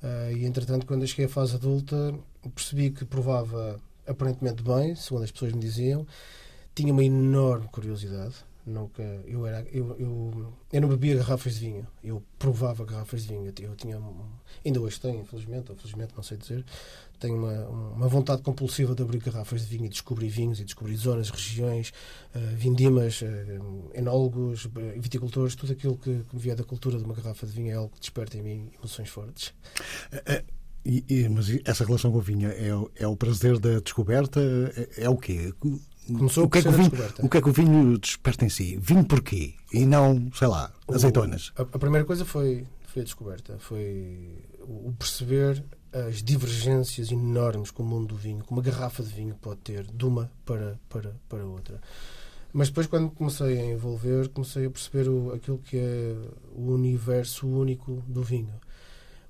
Uh, 0.03 0.37
e 0.37 0.45
entretanto, 0.45 0.87
quando 0.87 1.03
eu 1.03 1.07
cheguei 1.07 1.27
à 1.27 1.29
fase 1.29 1.55
adulta, 1.55 2.15
percebi 2.55 2.91
que 2.91 3.05
provava 3.05 3.79
aparentemente 4.07 4.63
bem, 4.63 4.97
segundo 4.97 5.23
as 5.23 5.31
pessoas 5.31 5.53
me 5.53 5.61
diziam. 5.61 6.07
Tinha 6.75 6.93
uma 6.93 7.05
enorme 7.05 7.69
curiosidade 7.69 8.45
Nunca, 8.65 9.03
eu, 9.27 9.45
era, 9.45 9.67
eu, 9.73 9.97
eu, 9.99 10.53
eu 10.73 10.81
não 10.81 10.89
bebia 10.89 11.17
garrafas 11.17 11.55
de 11.55 11.67
vinho, 11.67 11.87
eu 12.03 12.23
provava 12.39 12.85
garrafas 12.85 13.23
de 13.23 13.31
vinho. 13.31 13.53
Eu 13.61 13.75
tinha, 13.75 14.01
ainda 14.65 14.81
hoje 14.81 15.01
tenho, 15.01 15.21
infelizmente, 15.21 15.73
ou 15.73 15.77
felizmente, 15.77 16.15
não 16.15 16.23
sei 16.23 16.37
dizer, 16.37 16.65
tenho 17.19 17.35
uma, 17.35 17.67
uma 17.67 18.07
vontade 18.07 18.41
compulsiva 18.41 18.95
de 18.95 19.03
abrir 19.03 19.19
garrafas 19.19 19.63
de 19.63 19.67
vinho 19.67 19.87
e 19.87 19.89
descobrir 19.89 20.29
vinhos 20.29 20.61
e 20.61 20.65
descobrir 20.65 20.95
zonas, 20.95 21.29
regiões, 21.29 21.93
uh, 22.37 22.57
vindimas, 22.57 23.21
uh, 23.23 23.91
enólogos, 23.95 24.69
viticultores, 24.97 25.57
tudo 25.57 25.73
aquilo 25.73 25.99
que, 25.99 26.23
que 26.23 26.37
me 26.37 26.41
vier 26.41 26.55
da 26.55 26.63
cultura 26.63 26.99
de 26.99 27.05
uma 27.05 27.15
garrafa 27.15 27.45
de 27.45 27.53
vinho 27.53 27.73
é 27.73 27.75
algo 27.75 27.91
que 27.93 27.99
desperta 27.99 28.39
em 28.39 28.43
mim 28.43 28.71
emoções 28.79 29.09
fortes. 29.09 29.53
Mas 31.31 31.47
essa 31.65 31.85
relação 31.85 32.13
com 32.13 32.19
o 32.19 32.21
vinho 32.21 32.49
é, 32.49 32.69
é 32.97 33.07
o 33.07 33.17
prazer 33.17 33.59
da 33.59 33.81
descoberta? 33.81 34.41
É, 34.97 35.05
é 35.05 35.11
o 35.11 35.17
quê? 35.17 35.53
Começou 36.07 36.45
o 36.45 36.51
que, 36.51 36.59
é 36.59 36.63
que 36.63 36.69
o, 36.69 36.73
vinho, 36.73 36.91
o 37.21 37.29
que 37.29 37.37
é 37.37 37.41
que 37.41 37.49
o 37.49 37.53
vinho 37.53 37.99
desperta 37.99 38.45
em 38.45 38.49
si? 38.49 38.77
Vinho 38.77 39.05
porquê? 39.05 39.55
E 39.73 39.87
não, 39.87 40.31
sei 40.35 40.49
lá, 40.49 40.73
azeitonas? 40.89 41.53
O, 41.57 41.63
a, 41.63 41.63
a, 41.63 41.79
primeira 41.79 42.05
coisa 42.05 42.25
foi, 42.25 42.67
foi 42.87 43.03
a 43.03 43.05
descoberta. 43.05 43.57
Foi 43.61 44.45
o 44.61 44.93
perceber 44.99 45.65
as 45.93 46.23
divergências 46.23 47.13
enormes 47.13 47.71
que 47.71 47.81
o 47.81 47.85
mundo 47.85 48.09
do 48.09 48.17
vinho, 48.17 48.43
que 48.43 48.51
uma 48.51 48.63
garrafa 48.63 49.03
de 49.03 49.11
vinho 49.11 49.37
pode 49.41 49.61
ter 49.61 49.87
de 49.87 50.05
uma 50.05 50.31
para, 50.45 50.79
para, 50.89 51.15
para 51.29 51.45
outra. 51.45 51.81
Mas 52.53 52.69
depois, 52.69 52.87
quando 52.87 53.11
comecei 53.11 53.61
a 53.61 53.65
envolver, 53.65 54.29
comecei 54.29 54.67
a 54.67 54.71
perceber 54.71 55.09
o, 55.09 55.33
aquilo 55.33 55.59
que 55.59 55.79
é 55.79 56.17
o 56.55 56.73
universo 56.73 57.47
único 57.47 58.03
do 58.09 58.23
vinho. 58.23 58.55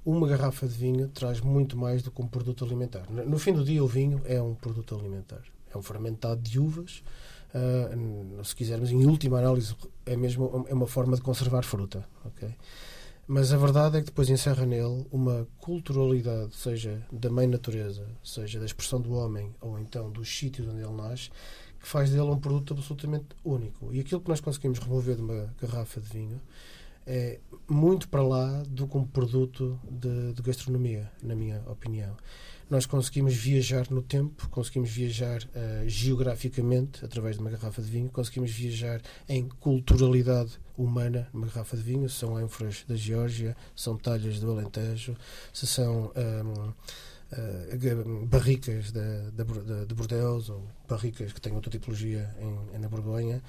Uma 0.05 0.27
garrafa 0.27 0.67
de 0.67 0.75
vinho 0.75 1.07
traz 1.09 1.41
muito 1.41 1.77
mais 1.77 2.03
do 2.03 2.11
que 2.11 2.21
um 2.21 2.27
produto 2.27 2.65
alimentar. 2.65 3.05
No 3.11 3.39
fim 3.39 3.53
do 3.53 3.63
dia, 3.63 3.85
o 3.85 3.87
vinho 3.87 4.21
é 4.25 4.41
um 4.41 4.55
produto 4.55 4.97
alimentar 4.97 5.43
é 5.75 5.79
um 5.79 5.83
fermentado 5.83 6.41
de 6.41 6.59
uvas. 6.59 7.03
Uh, 7.55 8.43
se 8.45 8.57
quisermos, 8.57 8.91
em 8.91 9.05
última 9.07 9.39
análise, 9.39 9.77
é 10.07 10.17
mesmo 10.17 10.67
é 10.69 10.75
uma 10.75 10.87
forma 10.87 11.17
de 11.17 11.23
conservar 11.23 11.63
fruta. 11.63 12.07
Okay? 12.25 12.55
Mas 13.27 13.53
a 13.53 13.57
verdade 13.57 13.99
é 13.99 14.01
que 14.01 14.07
depois 14.07 14.29
encerra 14.29 14.67
nele 14.67 15.07
uma 15.11 15.47
culturalidade, 15.59 16.55
seja 16.57 17.07
da 17.13 17.31
mãe 17.31 17.47
natureza, 17.47 18.07
seja 18.23 18.59
da 18.59 18.67
expressão 18.67 19.01
do 19.01 19.13
homem, 19.13 19.55
ou 19.61 19.79
então 19.79 20.11
dos 20.11 20.29
sítios 20.29 20.67
onde 20.69 20.83
ele 20.83 20.93
nasce, 20.93 21.31
que 21.81 21.87
faz 21.87 22.11
dele 22.11 22.23
um 22.23 22.39
produto 22.39 22.75
absolutamente 22.75 23.27
único. 23.45 23.93
E 23.93 24.01
aquilo 24.01 24.21
que 24.21 24.29
nós 24.29 24.41
conseguimos 24.41 24.79
remover 24.79 25.17
de 25.17 25.23
uma 25.23 25.55
garrafa 25.61 26.01
de 26.01 26.09
vinho 26.09 26.41
é 27.07 27.39
muito 27.69 28.09
para 28.09 28.23
lá 28.23 28.63
do 28.69 28.87
que 28.87 28.97
um 28.97 29.05
produto 29.05 29.79
de, 29.91 30.33
de 30.33 30.43
gastronomia, 30.43 31.11
na 31.23 31.35
minha 31.35 31.63
opinião 31.67 32.17
nós 32.73 32.87
conseguimos 32.87 33.35
viajar 33.35 33.91
no 33.91 34.01
tempo, 34.01 34.49
conseguimos 34.49 34.89
viajar 34.89 35.43
uh, 35.43 35.87
geograficamente 35.87 37.05
através 37.05 37.37
de 37.37 37.43
uma 37.43 37.51
garrafa 37.51 37.83
de 37.83 37.91
vinho, 37.91 38.09
conseguimos 38.09 38.51
viajar 38.51 39.03
em 39.29 39.47
culturalidade 39.47 40.59
humana 40.75 41.29
numa 41.35 41.49
garrafa 41.49 41.77
de 41.77 41.83
vinho, 41.83 42.09
se 42.09 42.17
são 42.17 42.35
ânforas 42.35 42.83
da 42.89 42.97
Geórgia, 42.97 43.55
são 43.77 43.99
talhas 43.99 44.41
do 44.41 44.51
Alentejo, 44.51 45.15
se 45.53 45.67
são 45.67 46.05
um, 46.05 46.13
ehm, 46.19 46.49
uh, 46.49 46.75
eh, 47.33 48.27
barricas 48.27 48.91
de, 48.91 49.31
de, 49.33 49.87
de 49.87 49.95
Bordeaux 49.95 50.49
ou 50.49 50.67
barricas 50.89 51.31
que 51.31 51.43
têm 51.43 51.53
outra 51.53 51.71
tipologia 51.71 52.35
em, 52.41 52.79
na 52.79 52.89
Borgonha, 52.89 53.43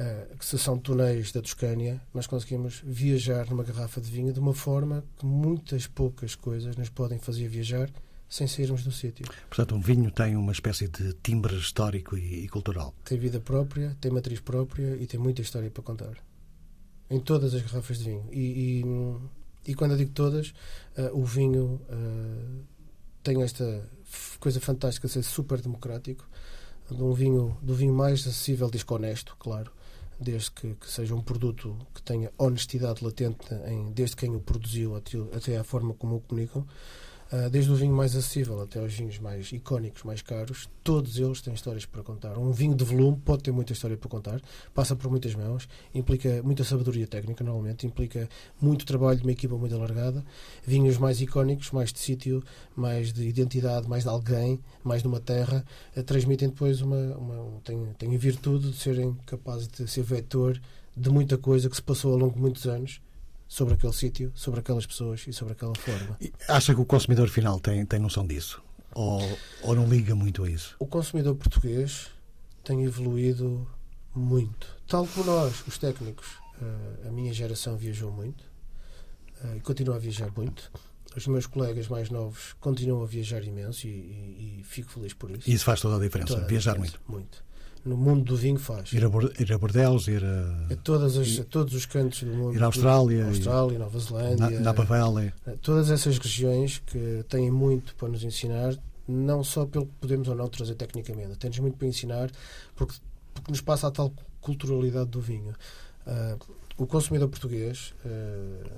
uh, 0.00 0.34
que 0.38 0.46
se 0.46 0.58
são 0.58 0.78
túneis 0.78 1.30
da 1.30 1.42
Toscânia, 1.42 2.00
nós 2.14 2.26
conseguimos 2.26 2.80
viajar 2.82 3.50
numa 3.50 3.64
garrafa 3.64 4.00
de 4.00 4.10
vinho 4.10 4.32
de 4.32 4.40
uma 4.40 4.54
forma 4.54 5.04
que 5.18 5.26
muitas 5.26 5.86
poucas 5.86 6.34
coisas 6.34 6.74
nos 6.74 6.88
podem 6.88 7.18
fazer 7.18 7.46
viajar 7.48 7.90
sem 8.32 8.46
sairmos 8.46 8.82
do 8.82 8.90
sítio. 8.90 9.26
Portanto, 9.46 9.74
um 9.74 9.80
vinho 9.80 10.10
tem 10.10 10.36
uma 10.36 10.52
espécie 10.52 10.88
de 10.88 11.12
timbre 11.22 11.54
histórico 11.54 12.16
e, 12.16 12.44
e, 12.44 12.48
cultural. 12.48 12.94
Tem 13.04 13.18
vida 13.18 13.38
própria, 13.38 13.94
tem 14.00 14.10
matriz 14.10 14.40
própria 14.40 14.96
e 14.96 15.06
tem 15.06 15.20
muita 15.20 15.42
história 15.42 15.70
para 15.70 15.82
contar. 15.82 16.16
Em 17.10 17.20
todas 17.20 17.52
as 17.52 17.60
garrafas 17.60 17.98
de 17.98 18.04
vinho. 18.04 18.26
E, 18.32 18.80
e, 19.66 19.70
e 19.70 19.74
quando 19.74 19.90
eu 19.90 19.98
digo 19.98 20.12
todas, 20.12 20.54
uh, 20.96 21.12
o 21.12 21.26
vinho 21.26 21.78
uh, 21.90 22.64
tem 23.22 23.42
esta 23.42 23.86
coisa 24.40 24.60
fantástica 24.60 25.06
de 25.06 25.12
ser 25.12 25.24
super 25.24 25.60
democrático, 25.60 26.26
de 26.90 27.02
um 27.02 27.12
vinho, 27.12 27.58
do 27.60 27.74
vinho 27.74 27.92
mais 27.92 28.26
acessível, 28.26 28.70
honesto, 28.88 29.36
claro, 29.38 29.70
desde 30.18 30.50
que, 30.52 30.74
que, 30.76 30.90
seja 30.90 31.14
um 31.14 31.20
produto 31.20 31.76
que 31.94 32.00
tenha 32.00 32.32
honestidade 32.38 33.04
latente 33.04 33.52
em, 33.66 33.92
desde 33.92 34.16
quem 34.16 34.34
o 34.34 34.40
produziu 34.40 34.96
até, 34.96 35.18
até 35.36 35.58
a 35.58 35.64
forma 35.64 35.92
como 35.92 36.16
o 36.16 36.20
comunicam. 36.22 36.66
Ah, 37.34 37.48
desde 37.48 37.72
o 37.72 37.74
vinho 37.74 37.94
mais 37.94 38.14
acessível 38.14 38.60
até 38.60 38.78
aos 38.78 38.92
vinhos 38.92 39.18
mais 39.18 39.50
icónicos, 39.52 40.02
mais 40.02 40.20
caros, 40.20 40.68
todos 40.84 41.16
eles 41.16 41.40
têm 41.40 41.54
histórias 41.54 41.86
para 41.86 42.02
contar. 42.02 42.36
Um 42.36 42.52
vinho 42.52 42.74
de 42.74 42.84
volume 42.84 43.16
pode 43.24 43.42
ter 43.42 43.50
muita 43.50 43.72
história 43.72 43.96
para 43.96 44.10
contar, 44.10 44.38
passa 44.74 44.94
por 44.94 45.10
muitas 45.10 45.34
mãos, 45.34 45.66
implica 45.94 46.42
muita 46.42 46.62
sabedoria 46.62 47.06
técnica, 47.06 47.42
normalmente, 47.42 47.86
implica 47.86 48.28
muito 48.60 48.84
trabalho 48.84 49.16
de 49.16 49.24
uma 49.24 49.32
equipa 49.32 49.56
muito 49.56 49.74
alargada. 49.74 50.22
Vinhos 50.62 50.98
mais 50.98 51.22
icónicos, 51.22 51.70
mais 51.70 51.90
de 51.90 52.00
sítio, 52.00 52.44
mais 52.76 53.14
de 53.14 53.26
identidade, 53.26 53.88
mais 53.88 54.02
de 54.02 54.10
alguém, 54.10 54.60
mais 54.84 55.00
de 55.00 55.08
uma 55.08 55.18
terra, 55.18 55.64
uh, 55.96 56.02
transmitem 56.02 56.50
depois 56.50 56.82
uma. 56.82 57.16
uma 57.16 57.60
têm, 57.64 57.82
têm 57.96 58.14
a 58.14 58.18
virtude 58.18 58.72
de 58.72 58.76
serem 58.76 59.14
capazes 59.24 59.68
de 59.68 59.88
ser 59.88 60.02
vetor 60.02 60.60
de 60.94 61.08
muita 61.08 61.38
coisa 61.38 61.70
que 61.70 61.76
se 61.76 61.82
passou 61.82 62.12
ao 62.12 62.18
longo 62.18 62.34
de 62.34 62.40
muitos 62.42 62.66
anos 62.66 63.00
sobre 63.52 63.74
aquele 63.74 63.92
sítio, 63.92 64.32
sobre 64.34 64.60
aquelas 64.60 64.86
pessoas 64.86 65.26
e 65.28 65.32
sobre 65.34 65.52
aquela 65.52 65.74
forma. 65.74 66.18
Acha 66.48 66.74
que 66.74 66.80
o 66.80 66.86
consumidor 66.86 67.28
final 67.28 67.60
tem, 67.60 67.84
tem 67.84 68.00
noção 68.00 68.26
disso? 68.26 68.62
Ou, 68.94 69.20
ou 69.62 69.74
não 69.74 69.86
liga 69.86 70.14
muito 70.14 70.42
a 70.42 70.50
isso? 70.50 70.74
O 70.78 70.86
consumidor 70.86 71.34
português 71.34 72.06
tem 72.64 72.82
evoluído 72.82 73.68
muito. 74.14 74.66
Tal 74.88 75.06
como 75.06 75.26
nós, 75.26 75.66
os 75.66 75.76
técnicos. 75.76 76.26
Uh, 76.62 77.08
a 77.08 77.10
minha 77.10 77.32
geração 77.32 77.76
viajou 77.76 78.10
muito 78.10 78.42
uh, 79.44 79.54
e 79.54 79.60
continua 79.60 79.96
a 79.96 79.98
viajar 79.98 80.32
muito. 80.34 80.72
Os 81.14 81.26
meus 81.26 81.44
colegas 81.44 81.88
mais 81.88 82.08
novos 82.08 82.54
continuam 82.58 83.02
a 83.02 83.06
viajar 83.06 83.44
imenso 83.44 83.86
e, 83.86 83.90
e, 83.90 84.60
e 84.60 84.64
fico 84.64 84.92
feliz 84.92 85.12
por 85.12 85.30
isso. 85.30 85.50
E 85.50 85.52
isso 85.52 85.64
faz 85.66 85.78
toda 85.78 85.96
a 85.96 86.00
diferença, 86.00 86.32
toda 86.32 86.46
a 86.46 86.48
viajar 86.48 86.72
diferença, 86.72 86.98
muito. 87.06 87.12
Muito 87.12 87.51
no 87.84 87.96
mundo 87.96 88.24
do 88.24 88.36
vinho 88.36 88.58
faz. 88.58 88.92
Ir 88.92 89.04
a, 89.04 89.42
ir 89.42 89.52
a 89.52 89.58
Bordeaux, 89.58 90.06
ir 90.08 90.24
a, 90.24 90.72
a, 90.72 90.76
todas 90.76 91.16
as, 91.16 91.40
a 91.40 91.44
todos 91.44 91.74
os 91.74 91.86
cantos 91.86 92.22
do 92.22 92.30
mundo. 92.30 92.54
Ir 92.54 92.62
à 92.62 92.66
Austrália, 92.66 93.26
Austrália 93.26 93.78
Nova 93.78 93.98
Zelândia. 93.98 94.50
Na, 94.50 94.60
Napa 94.60 94.84
Valley. 94.84 95.32
Todas 95.60 95.90
essas 95.90 96.18
regiões 96.18 96.82
que 96.86 97.24
têm 97.28 97.50
muito 97.50 97.94
para 97.96 98.08
nos 98.08 98.22
ensinar, 98.22 98.76
não 99.08 99.42
só 99.42 99.66
pelo 99.66 99.86
que 99.86 99.92
podemos 100.00 100.28
ou 100.28 100.34
não 100.34 100.48
trazer 100.48 100.74
tecnicamente, 100.74 101.36
temos 101.38 101.58
muito 101.58 101.76
para 101.76 101.88
ensinar 101.88 102.30
porque, 102.76 102.94
porque 103.34 103.50
nos 103.50 103.60
passa 103.60 103.88
a 103.88 103.90
tal 103.90 104.12
culturalidade 104.40 105.10
do 105.10 105.20
vinho. 105.20 105.54
Uh, 106.06 106.38
o 106.76 106.86
consumidor 106.86 107.28
português 107.28 107.94
uh, 108.04 108.70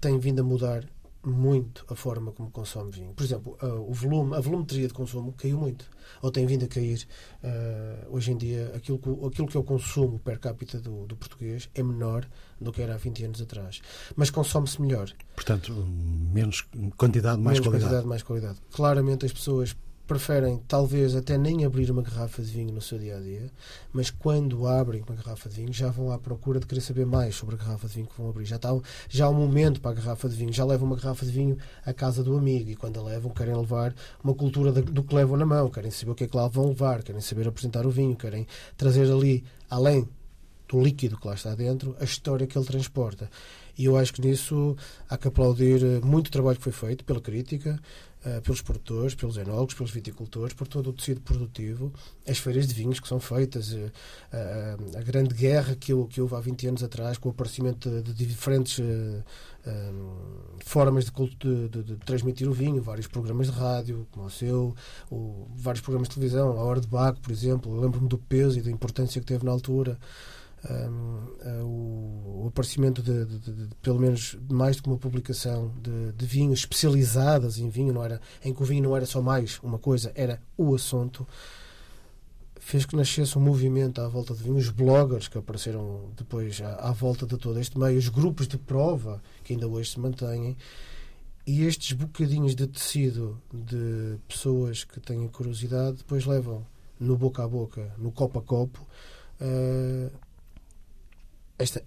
tem 0.00 0.18
vindo 0.18 0.40
a 0.40 0.44
mudar 0.44 0.84
muito 1.24 1.84
a 1.88 1.94
forma 1.94 2.32
como 2.32 2.50
consome 2.50 2.90
vinho. 2.90 3.12
Por 3.14 3.22
exemplo, 3.22 3.56
uh, 3.62 3.88
o 3.88 3.92
volume, 3.92 4.34
a 4.34 4.40
volumetria 4.40 4.88
de 4.88 4.94
consumo 4.94 5.32
caiu 5.32 5.58
muito, 5.58 5.84
ou 6.20 6.30
tem 6.30 6.46
vindo 6.46 6.64
a 6.64 6.68
cair. 6.68 7.06
Uh, 7.42 8.14
hoje 8.16 8.32
em 8.32 8.36
dia, 8.36 8.72
aquilo 8.74 8.98
que, 8.98 9.08
aquilo 9.26 9.46
que 9.46 9.58
o 9.58 9.62
consumo 9.62 10.18
per 10.18 10.38
capita 10.38 10.80
do, 10.80 11.06
do 11.06 11.16
português 11.16 11.68
é 11.74 11.82
menor 11.82 12.26
do 12.60 12.72
que 12.72 12.82
era 12.82 12.94
há 12.94 12.96
20 12.96 13.24
anos 13.24 13.40
atrás. 13.40 13.80
Mas 14.16 14.30
consome-se 14.30 14.80
melhor. 14.80 15.10
Portanto, 15.34 15.72
menos 15.72 16.66
quantidade, 16.96 17.40
mais 17.40 17.58
menos 17.58 17.66
qualidade. 17.66 17.82
quantidade, 17.84 18.06
mais 18.06 18.22
qualidade. 18.22 18.58
Claramente 18.72 19.26
as 19.26 19.32
pessoas 19.32 19.76
preferem 20.12 20.62
talvez 20.68 21.16
até 21.16 21.38
nem 21.38 21.64
abrir 21.64 21.90
uma 21.90 22.02
garrafa 22.02 22.42
de 22.42 22.50
vinho 22.50 22.70
no 22.70 22.82
seu 22.82 22.98
dia 22.98 23.16
a 23.16 23.20
dia, 23.20 23.50
mas 23.94 24.10
quando 24.10 24.66
abrem 24.66 25.02
uma 25.08 25.16
garrafa 25.16 25.48
de 25.48 25.56
vinho 25.56 25.72
já 25.72 25.88
vão 25.88 26.12
à 26.12 26.18
procura 26.18 26.60
de 26.60 26.66
querer 26.66 26.82
saber 26.82 27.06
mais 27.06 27.34
sobre 27.34 27.54
a 27.54 27.58
garrafa 27.58 27.88
de 27.88 27.94
vinho 27.94 28.06
que 28.06 28.20
vão 28.20 28.28
abrir. 28.28 28.44
Já, 28.44 28.56
está, 28.56 28.68
já 29.08 29.24
há 29.24 29.30
um 29.30 29.34
momento 29.34 29.80
para 29.80 29.92
a 29.92 29.94
garrafa 29.94 30.28
de 30.28 30.36
vinho, 30.36 30.52
já 30.52 30.66
levam 30.66 30.86
uma 30.86 30.96
garrafa 30.96 31.24
de 31.24 31.32
vinho 31.32 31.56
à 31.86 31.94
casa 31.94 32.22
do 32.22 32.36
amigo 32.36 32.68
e 32.68 32.76
quando 32.76 33.00
a 33.00 33.02
levam 33.02 33.32
querem 33.32 33.56
levar 33.56 33.94
uma 34.22 34.34
cultura 34.34 34.70
do 34.70 35.02
que 35.02 35.14
levam 35.14 35.38
na 35.38 35.46
mão, 35.46 35.70
querem 35.70 35.90
saber 35.90 36.10
o 36.10 36.14
que 36.14 36.24
é 36.24 36.28
que 36.28 36.36
lá 36.36 36.46
vão 36.46 36.68
levar, 36.68 37.02
querem 37.02 37.22
saber 37.22 37.48
apresentar 37.48 37.86
o 37.86 37.90
vinho, 37.90 38.14
querem 38.14 38.46
trazer 38.76 39.10
ali, 39.10 39.42
além 39.70 40.06
do 40.68 40.78
líquido 40.78 41.16
que 41.16 41.26
lá 41.26 41.34
está 41.34 41.54
dentro, 41.54 41.96
a 41.98 42.04
história 42.04 42.46
que 42.46 42.58
ele 42.58 42.66
transporta. 42.66 43.30
E 43.78 43.86
eu 43.86 43.96
acho 43.96 44.12
que 44.12 44.20
nisso 44.20 44.76
há 45.08 45.16
que 45.16 45.28
aplaudir 45.28 45.82
eh, 45.82 46.00
muito 46.04 46.30
trabalho 46.30 46.58
que 46.58 46.62
foi 46.62 46.72
feito 46.72 47.04
pela 47.04 47.20
crítica, 47.20 47.80
pelos 48.44 48.62
produtores, 48.62 49.14
pelos 49.14 49.36
enólogos, 49.36 49.74
pelos 49.74 49.90
viticultores, 49.90 50.54
por 50.54 50.68
todo 50.68 50.90
o 50.90 50.92
tecido 50.92 51.20
produtivo, 51.20 51.92
as 52.26 52.38
feiras 52.38 52.66
de 52.68 52.74
vinhos 52.74 53.00
que 53.00 53.08
são 53.08 53.18
feitas, 53.18 53.72
uh, 53.72 53.78
uh, 53.78 54.98
a 54.98 55.02
grande 55.02 55.34
guerra 55.34 55.74
que, 55.74 55.92
que 56.06 56.20
houve 56.20 56.34
há 56.36 56.40
20 56.40 56.68
anos 56.68 56.82
atrás, 56.84 57.18
com 57.18 57.28
o 57.28 57.32
aparecimento 57.32 57.90
de, 57.90 58.12
de 58.14 58.26
diferentes 58.26 58.80
formas 60.64 61.04
de, 61.04 61.12
de, 61.36 61.68
de, 61.68 61.82
de, 61.82 61.96
transmitir 61.98 62.48
o 62.48 62.52
vinho, 62.52 62.82
vários 62.82 63.06
programas 63.06 63.46
de 63.46 63.52
rádio, 63.52 64.06
como 64.10 64.26
o 64.26 64.30
seu, 64.30 64.74
o, 65.10 65.46
vários 65.54 65.80
programas 65.80 66.08
de 66.08 66.14
televisão, 66.14 66.50
a 66.58 66.62
Hora 66.64 66.80
de 66.80 66.88
Baco, 66.88 67.20
por 67.20 67.30
exemplo. 67.30 67.80
Lembro-me 67.80 68.08
do 68.08 68.18
peso 68.18 68.58
e 68.58 68.62
da 68.62 68.70
importância 68.70 69.20
que 69.20 69.26
teve 69.26 69.44
na 69.44 69.52
altura. 69.52 69.98
Um, 70.70 71.22
o, 71.64 72.46
aparecimento 72.46 73.02
de, 73.02 73.24
de, 73.24 73.38
de, 73.38 73.52
de, 73.52 73.74
pelo 73.76 73.98
menos 73.98 74.36
mais 74.50 74.76
do 74.76 74.82
que 74.82 74.88
uma 74.88 74.98
publicação 74.98 75.72
de, 75.82 76.24
vinhos 76.24 76.60
especializadas 76.60 77.58
em 77.58 77.68
vinho, 77.68 77.92
não 77.92 78.04
era, 78.04 78.20
em 78.44 78.52
que 78.52 78.62
o 78.62 78.64
vinho 78.64 78.84
não 78.84 78.96
era 78.96 79.06
só 79.06 79.20
mais 79.20 79.58
uma 79.62 79.78
coisa, 79.78 80.12
era 80.14 80.40
o 80.56 80.74
assunto, 80.74 81.26
fez 82.60 82.86
que 82.86 82.94
nascesse 82.94 83.36
um 83.36 83.40
movimento 83.40 84.00
à 84.00 84.08
volta 84.08 84.34
de 84.34 84.42
vinho, 84.42 84.56
os 84.56 84.70
bloggers 84.70 85.26
que 85.26 85.36
apareceram 85.36 86.10
depois 86.16 86.60
à, 86.60 86.90
à 86.90 86.92
volta 86.92 87.26
de 87.26 87.36
todo 87.36 87.58
este 87.58 87.76
meio, 87.76 87.98
os 87.98 88.08
grupos 88.08 88.46
de 88.46 88.56
prova 88.56 89.20
que 89.42 89.52
ainda 89.52 89.66
hoje 89.66 89.90
se 89.90 90.00
mantêm. 90.00 90.56
E 91.44 91.64
estes 91.64 91.92
bocadinhos 91.92 92.54
de 92.54 92.68
tecido 92.68 93.36
de 93.52 94.16
pessoas 94.28 94.84
que 94.84 95.00
têm 95.00 95.26
curiosidade 95.26 95.96
depois 95.98 96.24
levam 96.24 96.64
no 97.00 97.16
boca 97.16 97.42
a 97.42 97.48
boca, 97.48 97.92
no 97.98 98.12
copo 98.12 98.38
a 98.38 98.42
copo, 98.42 98.86
uh, 99.40 100.10
esta, 101.62 101.82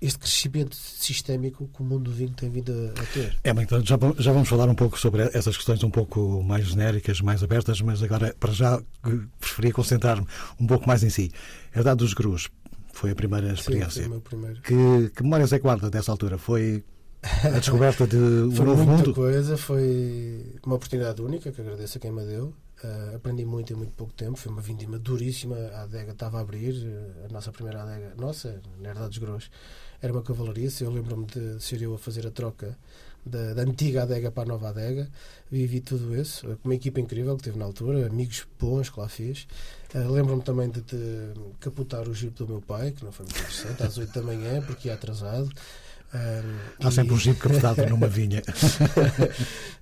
este 0.00 0.18
crescimento 0.18 0.76
sistémico 0.76 1.68
que 1.68 1.82
o 1.82 1.84
mundo 1.84 2.10
do 2.10 2.12
vinho 2.12 2.32
tem 2.32 2.50
vindo 2.50 2.72
a, 2.72 3.02
ter. 3.12 3.36
É, 3.42 3.50
então 3.50 3.84
já, 3.84 3.98
já 4.18 4.32
vamos 4.32 4.48
falar 4.48 4.68
um 4.68 4.74
pouco 4.74 4.98
sobre 4.98 5.22
essas 5.34 5.56
questões 5.56 5.82
um 5.82 5.90
pouco 5.90 6.42
mais 6.42 6.66
genéricas, 6.66 7.20
mais 7.20 7.42
abertas, 7.42 7.80
mas 7.80 8.02
agora, 8.02 8.34
para 8.38 8.52
já, 8.52 8.80
preferia 9.40 9.72
concentrar-me 9.72 10.26
um 10.60 10.66
pouco 10.66 10.86
mais 10.86 11.02
em 11.02 11.10
si. 11.10 11.30
A 11.74 11.78
Herdade 11.78 11.98
dos 11.98 12.14
Grus 12.14 12.48
foi 12.92 13.10
a 13.10 13.14
primeira 13.14 13.52
experiência. 13.52 14.04
Sim, 14.04 14.20
primeiro. 14.20 14.60
Que, 14.62 15.10
que 15.14 15.22
memórias 15.22 15.52
é 15.52 15.58
que 15.58 15.62
guarda 15.62 15.90
dessa 15.90 16.10
altura? 16.10 16.38
Foi 16.38 16.84
a 17.44 17.50
descoberta 17.58 18.06
de 18.06 18.16
um 18.16 18.52
foi 18.52 18.66
novo 18.66 18.84
muita 18.84 18.98
mundo? 18.98 19.14
coisa, 19.14 19.56
foi 19.56 20.54
uma 20.64 20.76
oportunidade 20.76 21.20
única 21.20 21.50
que 21.50 21.60
agradeço 21.60 21.98
a 21.98 22.00
quem 22.00 22.12
me 22.12 22.24
deu. 22.24 22.54
Uh, 22.82 23.16
aprendi 23.16 23.44
muito 23.44 23.72
em 23.72 23.76
muito 23.76 23.92
pouco 23.94 24.12
tempo. 24.12 24.36
Foi 24.36 24.52
uma 24.52 24.62
vindima 24.62 24.98
duríssima. 24.98 25.56
A 25.74 25.82
adega 25.82 26.12
estava 26.12 26.38
a 26.38 26.40
abrir. 26.40 26.74
Uh, 26.74 27.26
a 27.26 27.32
nossa 27.32 27.50
primeira 27.50 27.82
adega, 27.82 28.14
nossa, 28.16 28.60
na 28.78 28.90
Herdade 28.90 29.18
dos 29.18 29.50
era 30.00 30.12
uma 30.12 30.22
cavalaria. 30.22 30.68
Eu 30.80 30.90
lembro-me 30.90 31.26
de 31.26 31.60
ser 31.60 31.82
eu 31.82 31.94
a 31.94 31.98
fazer 31.98 32.24
a 32.26 32.30
troca 32.30 32.78
da, 33.26 33.52
da, 33.52 33.62
antiga 33.62 34.04
adega 34.04 34.30
para 34.30 34.44
a 34.44 34.46
nova 34.46 34.68
adega. 34.68 35.10
Vivi 35.50 35.80
tudo 35.80 36.14
isso. 36.16 36.48
Uh, 36.48 36.56
com 36.56 36.68
uma 36.68 36.74
equipa 36.76 37.00
incrível 37.00 37.36
que 37.36 37.42
teve 37.42 37.58
na 37.58 37.64
altura, 37.64 38.06
amigos 38.06 38.46
bons 38.60 38.88
que 38.88 39.00
lá 39.00 39.08
fiz. 39.08 39.48
lembro-me 39.92 40.42
também 40.42 40.70
de, 40.70 40.80
de, 40.82 41.32
capotar 41.58 42.08
o 42.08 42.14
jeep 42.14 42.36
do 42.36 42.46
meu 42.46 42.60
pai, 42.60 42.92
que 42.92 43.04
não 43.04 43.10
foi 43.10 43.26
muito 43.26 43.38
interessante, 43.40 43.82
às 43.82 43.98
8 43.98 44.12
da 44.12 44.22
manhã, 44.22 44.62
porque 44.62 44.86
ia 44.86 44.94
atrasado. 44.94 45.50
Um, 46.14 46.86
Há 46.86 46.90
sempre 46.90 47.12
e... 47.12 47.16
um 47.16 47.18
jeep 47.18 47.38
capotado 47.38 47.84
numa 47.86 48.06
vinha. 48.08 48.42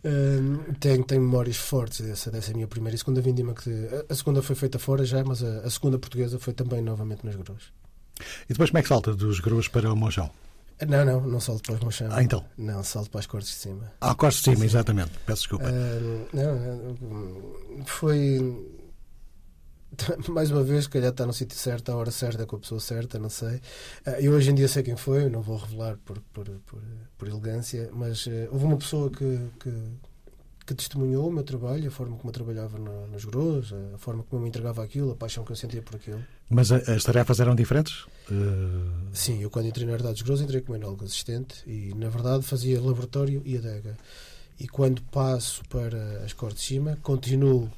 um, 0.05 0.73
tenho, 0.81 1.05
tenho 1.05 1.21
memórias 1.21 1.57
fortes 1.57 2.01
dessa, 2.01 2.31
dessa 2.31 2.53
minha 2.53 2.67
primeira 2.67 2.97
e 2.97 2.99
segunda 2.99 3.21
vindima. 3.21 3.55
Que, 3.55 3.71
a, 3.71 4.13
a 4.13 4.17
segunda 4.17 4.43
foi 4.43 4.57
feita 4.57 4.79
fora 4.79 5.05
já, 5.05 5.23
mas 5.25 5.43
a, 5.43 5.61
a, 5.61 5.71
segunda 5.71 5.99
portuguesa 5.99 6.39
foi 6.39 6.53
também 6.53 6.83
novamente 6.83 7.25
nas 7.25 7.37
Grus. 7.37 7.73
E 8.49 8.53
depois 8.53 8.71
como 8.71 8.79
é 8.79 8.83
que 8.83 8.89
salta 8.89 9.15
dos 9.15 9.41
Grus 9.41 9.69
para 9.69 9.93
o 9.93 9.97
Monchão? 9.97 10.31
Não, 10.87 11.05
não, 11.05 11.21
não 11.23 11.41
salto 11.41 11.63
para 11.63 11.75
os 11.75 11.81
Monchão. 11.81 12.09
Ah, 12.11 12.23
então? 12.23 12.45
Não, 12.59 12.83
salto 12.83 13.09
para 13.09 13.21
as 13.21 13.27
cortes 13.27 13.51
de 13.51 13.57
cima. 13.57 13.93
Ah, 14.01 14.15
cortes 14.15 14.43
de 14.43 14.51
cima, 14.51 14.65
exatamente. 14.65 15.13
Peço 15.25 15.43
desculpa. 15.43 15.65
Uh, 15.71 16.29
não, 16.35 17.85
foi 17.87 18.76
mais 20.29 20.51
uma 20.51 20.63
vez, 20.63 20.85
se 20.85 20.91
calhar 20.91 21.11
está 21.11 21.27
no 21.27 21.33
sítio 21.33 21.57
certo, 21.57 21.91
à 21.91 21.97
hora 21.97 22.11
certa, 22.11 22.47
com 22.47 22.57
a 22.57 22.59
pessoa 22.59 22.81
certa, 22.81 23.19
não 23.19 23.29
sei. 23.29 23.61
Ah, 24.05 24.21
eu 24.21 24.33
hoje 24.33 24.51
em 24.51 24.55
dia 24.55 24.69
sei 24.69 24.83
quem 24.83 24.97
foi, 24.97 25.29
não 25.29 25.41
vou 25.43 25.57
revelar 25.57 25.97
por, 26.05 26.21
por, 26.33 26.49
por, 26.67 26.83
por 27.17 27.29
elegância, 27.29 27.91
mas 27.93 28.27
uh, 28.27 28.49
houve 28.51 28.65
uma 28.65 28.77
pessoa 28.77 29.11
que, 29.11 29.39
que, 29.61 29.73
que, 30.67 30.75
testemunhou 30.75 31.29
o 31.29 31.33
meu 31.33 31.45
trabalho, 31.45 31.89
a 31.89 31.91
forma 31.91 32.17
como 32.17 32.29
eu 32.29 32.33
trabalhava 32.33 32.79
no, 32.79 33.07
nos 33.07 33.25
grós, 33.25 33.73
a 33.95 33.99
forma 33.99 34.23
como 34.25 34.41
eu 34.41 34.43
me 34.43 34.49
entregava 34.49 34.83
aquilo, 34.83 35.13
a 35.13 35.17
paixão 35.17 35.45
que 35.45 35.53
eu 35.53 35.57
sentia 35.57 35.83
por 35.83 35.97
aquilo. 35.97 36.23
Mas 36.51 36.71
as 36.71 37.03
tarefas 37.03 37.41
eram 37.41 37.55
diferentes? 37.55 38.05
Uh... 38.31 39.09
Sim, 39.13 39.43
eu 39.43 39.51
quando 39.51 39.67
entrei 39.67 39.87
na 39.87 39.93
Herdade 39.95 40.15
dos 40.15 40.23
Grós 40.23 40.41
entrei 40.41 40.61
como 40.61 40.77
enólogo 40.77 41.05
assistente 41.05 41.63
e, 41.67 41.93
na 41.95 42.09
verdade, 42.09 42.45
fazia 42.45 42.81
laboratório 42.81 43.43
e 43.45 43.57
adega. 43.57 43.97
E 44.59 44.67
quando 44.69 45.03
passo 45.03 45.63
para 45.69 46.25
as 46.25 46.33
cortes 46.33 46.63
de 46.63 46.69
cima, 46.69 46.99
continuo 47.03 47.71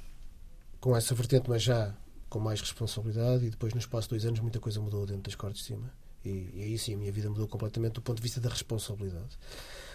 com 0.81 0.97
essa 0.97 1.15
vertente, 1.15 1.49
mas 1.49 1.63
já 1.63 1.95
com 2.29 2.39
mais 2.39 2.61
responsabilidade 2.61 3.47
e 3.47 3.51
depois 3.51 3.73
no 3.73 3.81
espaço 3.81 4.09
de 4.09 4.11
dois 4.11 4.25
anos 4.25 4.41
muita 4.41 4.61
coisa 4.61 4.81
mudou 4.81 5.07
dentro 5.07 5.23
das 5.23 5.35
cortes 5.35 5.61
de 5.63 5.67
cima. 5.69 5.91
E, 6.25 6.51
e 6.55 6.63
aí 6.63 6.79
sim 6.79 6.95
a 6.95 6.97
minha 6.97 7.13
vida 7.13 7.29
mudou 7.29 7.49
completamente 7.49 7.95
do 7.95 8.03
ponto 8.03 8.17
de 8.17 8.23
vista 8.23 8.41
da 8.41 8.49
responsabilidade. 8.49 9.39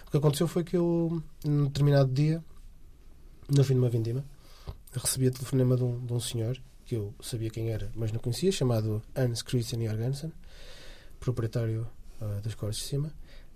O 0.07 0.11
que 0.11 0.17
aconteceu 0.17 0.47
foi 0.47 0.63
que 0.63 0.75
eu 0.75 1.21
num 1.43 1.65
determinado 1.65 2.11
dia 2.11 2.43
no 3.49 3.63
fim 3.63 3.73
de 3.73 3.79
uma 3.79 3.89
vindima 3.89 4.25
recebi 4.93 5.27
a 5.27 5.31
telefonema 5.31 5.75
de 5.75 5.83
um, 5.83 6.05
de 6.05 6.13
um 6.13 6.19
senhor 6.19 6.59
que 6.85 6.95
eu 6.95 7.13
sabia 7.21 7.49
quem 7.49 7.71
era 7.71 7.91
mas 7.95 8.11
não 8.11 8.19
conhecia 8.19 8.51
chamado 8.51 9.01
Hans 9.15 9.41
Christian 9.41 9.83
Jorgensen 9.83 10.31
proprietário 11.19 11.87
uh, 12.21 12.41
das 12.41 12.53
cortes 12.55 12.79
de 12.79 12.85
cima. 12.85 13.11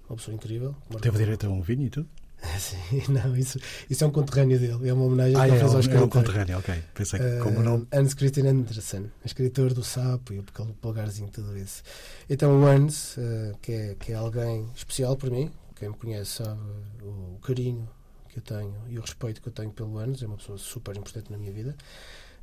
Uma 0.09 0.15
pessoa 0.15 0.33
incrível. 0.33 0.73
Teve 1.01 1.17
direito 1.17 1.45
a 1.47 1.49
um 1.49 1.61
vinho 1.61 1.83
e 1.83 1.89
tudo? 1.89 2.07
Sim, 2.60 3.04
não, 3.12 3.36
isso, 3.36 3.60
isso 3.89 4.04
é 4.04 4.08
um 4.08 4.12
conterrâneo 4.12 4.60
dele, 4.60 4.89
é 4.89 4.93
uma 4.93 5.06
homenagem 5.06 5.36
ah, 5.36 5.45
que 5.45 5.52
ele 5.52 5.60
fez 5.60 5.73
ao 5.73 5.80
escritor. 5.80 6.02
É 6.02 6.06
um 6.06 6.10
conterrâneo, 6.10 6.58
ok. 6.60 6.84
Pensei 6.93 7.19
que 7.19 7.39
como 7.39 7.62
não. 7.62 7.78
Uh, 7.78 7.88
Hans 7.91 8.13
Christian 8.13 8.50
Andersen, 8.50 9.12
escritor 9.26 9.73
do 9.73 9.84
Sapo 9.84 10.34
e 10.34 10.39
aquele 10.39 10.73
polegarzinho, 10.73 11.30
tudo 11.30 11.58
isso. 11.58 11.82
Então, 12.30 12.62
o 12.62 12.65
Hans, 12.65 13.17
uh, 13.17 13.58
que, 13.62 13.71
é, 13.71 13.95
que 13.95 14.12
é 14.12 14.15
alguém 14.15 14.67
especial 14.76 15.15
para 15.15 15.30
mim, 15.30 15.52
quem 15.76 15.89
me 15.89 15.95
conhece 15.95 16.43
sabe 16.43 16.60
o, 17.02 17.36
o, 17.36 17.39
carinho 17.41 17.88
que 18.30 18.39
eu 18.39 18.43
tenho 18.43 18.76
e 18.88 18.97
o 18.97 19.02
respeito 19.02 19.41
que 19.41 19.47
eu 19.47 19.54
tenho 19.54 19.71
pelo 19.71 19.97
Hans, 19.97 20.21
é 20.21 20.28
uma 20.28 20.38
pessoa 20.38 20.58
super 20.58 20.95
importante 20.95 21.32
na 21.32 21.38
minha 21.38 21.52
vida. 21.52 21.76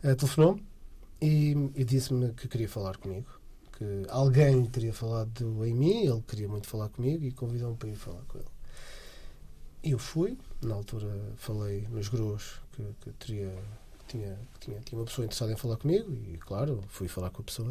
Uh, 0.02 0.14
Telefonou-me 0.16 0.64
e, 1.20 1.52
e 1.74 1.85
disse-me 1.85 2.33
que 2.33 2.48
queria 2.48 2.68
falar 2.68 2.96
comigo. 2.96 3.26
Que 3.76 4.04
alguém 4.09 4.64
teria 4.66 4.92
falado 4.92 5.64
em 5.64 5.74
mim, 5.74 6.07
ele 6.07 6.22
queria 6.28 6.48
muito 6.48 6.68
falar 6.68 6.88
comigo 6.90 7.24
e 7.24 7.33
convidou-me 7.33 7.76
para 7.76 7.88
ir 7.88 7.96
falar 7.96 8.22
com 8.28 8.38
ele. 8.38 8.53
Eu 9.84 9.98
fui, 9.98 10.38
na 10.62 10.76
altura 10.76 11.14
falei 11.36 11.86
nos 11.90 12.08
grós 12.08 12.54
que, 12.72 12.82
que 13.02 13.10
teria, 13.18 13.52
que 13.98 14.04
tinha, 14.06 14.38
que 14.54 14.60
tinha, 14.60 14.80
tinha 14.80 14.98
uma 14.98 15.04
pessoa 15.04 15.26
interessada 15.26 15.52
em 15.52 15.56
falar 15.56 15.76
comigo 15.76 16.10
e, 16.10 16.38
claro, 16.38 16.80
fui 16.88 17.06
falar 17.06 17.28
com 17.28 17.42
a 17.42 17.44
pessoa. 17.44 17.70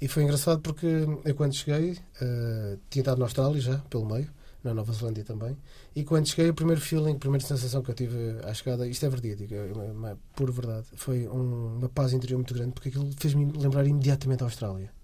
E 0.00 0.06
foi 0.06 0.22
engraçado 0.22 0.60
porque 0.60 0.86
eu, 1.24 1.34
quando 1.34 1.52
cheguei, 1.52 1.94
uh, 1.94 2.78
tinha 2.88 3.00
estado 3.00 3.18
na 3.18 3.24
Austrália 3.24 3.60
já, 3.60 3.78
pelo 3.90 4.06
meio, 4.06 4.30
na 4.62 4.72
Nova 4.72 4.92
Zelândia 4.92 5.24
também. 5.24 5.56
E 5.96 6.04
quando 6.04 6.28
cheguei, 6.28 6.48
o 6.48 6.54
primeiro 6.54 6.80
feeling, 6.80 7.16
a 7.16 7.18
primeira 7.18 7.44
sensação 7.44 7.82
que 7.82 7.90
eu 7.90 7.94
tive 7.96 8.38
à 8.44 8.54
chegada, 8.54 8.86
isto 8.86 9.04
é 9.04 9.08
verdade, 9.08 9.52
é, 9.52 10.16
por 10.36 10.52
verdade, 10.52 10.86
foi 10.94 11.26
um, 11.26 11.78
uma 11.78 11.88
paz 11.88 12.12
interior 12.12 12.36
muito 12.38 12.54
grande 12.54 12.70
porque 12.70 12.90
aquilo 12.90 13.10
fez-me 13.16 13.50
lembrar 13.50 13.84
imediatamente 13.84 14.44
a 14.44 14.46
Austrália 14.46 14.95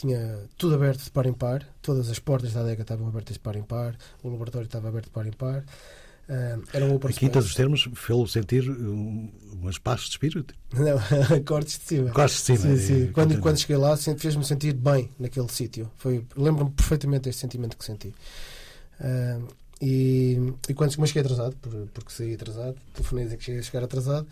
tinha 0.00 0.40
tudo 0.56 0.74
aberto 0.74 1.02
de 1.04 1.10
par 1.10 1.26
em 1.26 1.32
par, 1.32 1.66
todas 1.82 2.08
as 2.08 2.18
portas 2.18 2.52
da 2.52 2.60
adega 2.60 2.82
estavam 2.82 3.08
abertas 3.08 3.34
de 3.34 3.40
par 3.40 3.56
em 3.56 3.62
par, 3.62 3.96
o 4.22 4.28
laboratório 4.28 4.66
estava 4.66 4.88
aberto 4.88 5.06
de 5.06 5.10
par 5.10 5.26
em 5.26 5.32
par. 5.32 5.64
Uh, 6.28 6.62
era 6.74 6.84
um 6.84 6.94
open 6.94 7.10
A 7.10 7.12
quinta 7.14 7.40
dos 7.40 7.54
termos 7.54 7.88
fez-lo 7.94 8.28
sentir 8.28 8.68
um, 8.68 9.32
umas 9.50 9.78
pazes 9.78 10.04
de 10.04 10.10
espírito? 10.10 10.54
Não, 10.74 10.98
cortes 11.44 11.78
de 11.78 11.84
cima. 11.84 12.10
Cortes 12.10 12.36
de 12.36 12.42
cima. 12.42 12.58
Sim, 12.58 12.76
sim. 12.76 13.12
Quando, 13.12 13.40
quando 13.40 13.58
cheguei 13.58 13.78
lá, 13.78 13.96
fez-me 13.96 14.44
sentir 14.44 14.74
bem 14.74 15.08
naquele 15.18 15.48
sítio. 15.48 15.90
Lembro-me 16.36 16.70
perfeitamente 16.72 17.22
deste 17.22 17.40
sentimento 17.40 17.78
que 17.78 17.84
senti. 17.84 18.14
Uh, 19.00 19.48
e, 19.80 20.52
e 20.68 20.74
quando 20.74 20.94
mas 20.98 21.08
cheguei 21.08 21.22
atrasado, 21.22 21.56
porque 21.94 22.12
saí 22.12 22.34
atrasado, 22.34 22.76
telefonei 22.92 23.24
a 23.24 23.26
dizer 23.26 23.38
que 23.38 23.44
cheguei 23.44 23.60
a 23.60 23.64
chegar 23.64 23.84
atrasado 23.84 24.26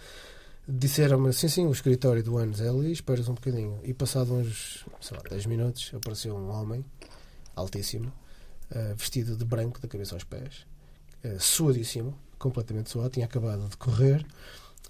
disseram-me 0.68 1.33
sim, 1.33 1.48
sim, 1.48 1.66
o 1.66 1.72
escritório 1.72 2.22
do 2.22 2.37
Anos 2.37 2.61
é 2.61 2.68
ali, 2.68 2.90
esperas 2.90 3.29
um 3.29 3.35
bocadinho. 3.35 3.79
E 3.85 3.94
passado 3.94 4.35
uns, 4.35 4.85
sei 5.00 5.16
lá, 5.16 5.22
10 5.29 5.46
minutos, 5.46 5.92
apareceu 5.94 6.35
um 6.35 6.50
homem 6.50 6.85
altíssimo, 7.55 8.12
uh, 8.70 8.94
vestido 8.96 9.37
de 9.37 9.44
branco, 9.44 9.81
da 9.81 9.88
cabeça 9.88 10.14
aos 10.14 10.24
pés, 10.24 10.66
uh, 11.24 11.40
suadíssimo, 11.40 12.18
completamente 12.38 12.90
suado, 12.90 13.11
tinha 13.11 13.26
acabado 13.26 13.68
de 13.68 13.76
correr, 13.76 14.26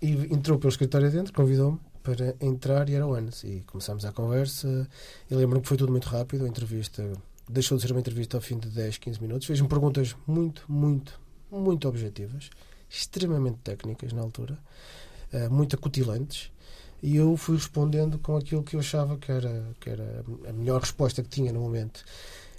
e 0.01 0.13
entrou 0.33 0.59
pelo 0.59 0.71
escritório 0.71 1.11
dentro, 1.11 1.33
convidou-me 1.33 1.79
para 2.03 2.37
entrar 2.41 2.89
e 2.89 2.95
era 2.95 3.07
o 3.07 3.15
Anos. 3.15 3.43
E 3.45 3.63
começámos 3.67 4.05
a 4.05 4.13
conversa, 4.13 4.89
e 5.31 5.35
lembro-me 5.35 5.63
que 5.63 5.69
foi 5.69 5.77
tudo 5.77 5.91
muito 5.91 6.09
rápido, 6.09 6.45
a 6.45 6.49
entrevista 6.49 7.13
deixou 7.49 7.77
de 7.77 7.83
ser 7.83 7.93
uma 7.93 8.01
entrevista 8.01 8.37
ao 8.37 8.41
fim 8.41 8.59
de 8.59 8.69
10, 8.69 8.99
15 8.99 9.21
minutos, 9.21 9.47
fez-me 9.47 9.69
perguntas 9.69 10.17
muito, 10.27 10.65
muito, 10.69 11.21
muito 11.51 11.89
objetivas, 11.89 12.51
extremamente 12.89 13.59
técnicas 13.59 14.13
na 14.13 14.23
altura. 14.23 14.59
Eh, 15.37 15.51
muito 15.51 15.77
acutilantes 15.77 16.51
e 17.03 17.17
eu 17.17 17.37
fui 17.37 17.57
respondendo 17.57 18.19
com 18.19 18.37
aquilo 18.39 18.63
que 18.63 18.75
eu 18.75 18.81
achava 18.81 19.19
que 19.19 19.31
era, 19.31 19.67
que 19.79 19.91
era 19.91 20.25
a 20.49 20.53
melhor 20.53 20.81
resposta 20.81 21.23
que 21.23 21.29
tinha 21.29 21.53
no 21.53 21.61
momento. 21.61 22.03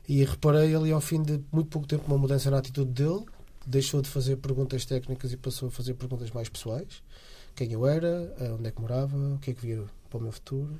E 0.07 0.23
reparei 0.23 0.75
ali 0.75 0.91
ao 0.91 1.01
fim 1.01 1.23
de 1.23 1.41
muito 1.51 1.69
pouco 1.69 1.87
tempo 1.87 2.03
uma 2.07 2.19
mudança 2.19 2.51
na 2.51 2.59
atitude 2.59 2.91
dele, 2.91 3.25
deixou 3.65 3.99
de 3.99 4.09
fazer 4.09 4.37
perguntas 4.37 4.85
técnicas 4.85 5.33
e 5.33 5.37
passou 5.37 5.69
a 5.69 5.71
fazer 5.71 5.95
perguntas 5.95 6.29
mais 6.29 6.49
pessoais. 6.49 7.01
Quem 7.55 7.71
eu 7.71 7.87
era, 7.87 8.31
onde 8.57 8.67
é 8.67 8.71
que 8.71 8.79
morava, 8.79 9.17
o 9.17 9.39
que 9.39 9.51
é 9.51 9.53
que 9.55 9.61
via 9.61 9.83
para 10.07 10.19
o 10.19 10.21
meu 10.21 10.31
futuro. 10.31 10.79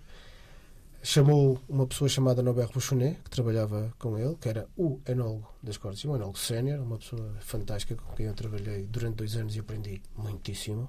Chamou 1.02 1.60
uma 1.68 1.88
pessoa 1.88 2.10
chamada 2.10 2.44
Nobert 2.44 2.72
Bouchonet, 2.72 3.18
que 3.24 3.30
trabalhava 3.32 3.92
com 3.98 4.20
ele, 4.20 4.36
que 4.40 4.50
era 4.50 4.68
o 4.78 5.00
enólogo 5.08 5.48
das 5.64 5.78
cortes, 5.78 6.06
um 6.06 6.16
enólogo 6.16 6.38
sénior, 6.38 6.80
uma 6.80 6.98
pessoa 6.98 7.36
fantástica 7.40 7.96
com 7.96 8.14
quem 8.16 8.28
eu 8.28 8.34
trabalhei 8.36 8.86
durante 8.86 9.16
dois 9.16 9.36
anos 9.36 9.56
e 9.56 9.60
aprendi 9.60 10.02
muitíssimo. 10.16 10.88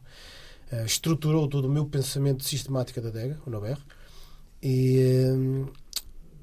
Uh, 0.73 0.85
estruturou 0.85 1.49
todo 1.49 1.65
o 1.65 1.71
meu 1.71 1.87
pensamento 1.87 2.45
sistemático 2.45 3.01
da 3.01 3.09
adega, 3.09 3.41
o 3.47 3.51
Nobert, 3.51 3.81
e 4.63 5.25
um, 5.33 5.67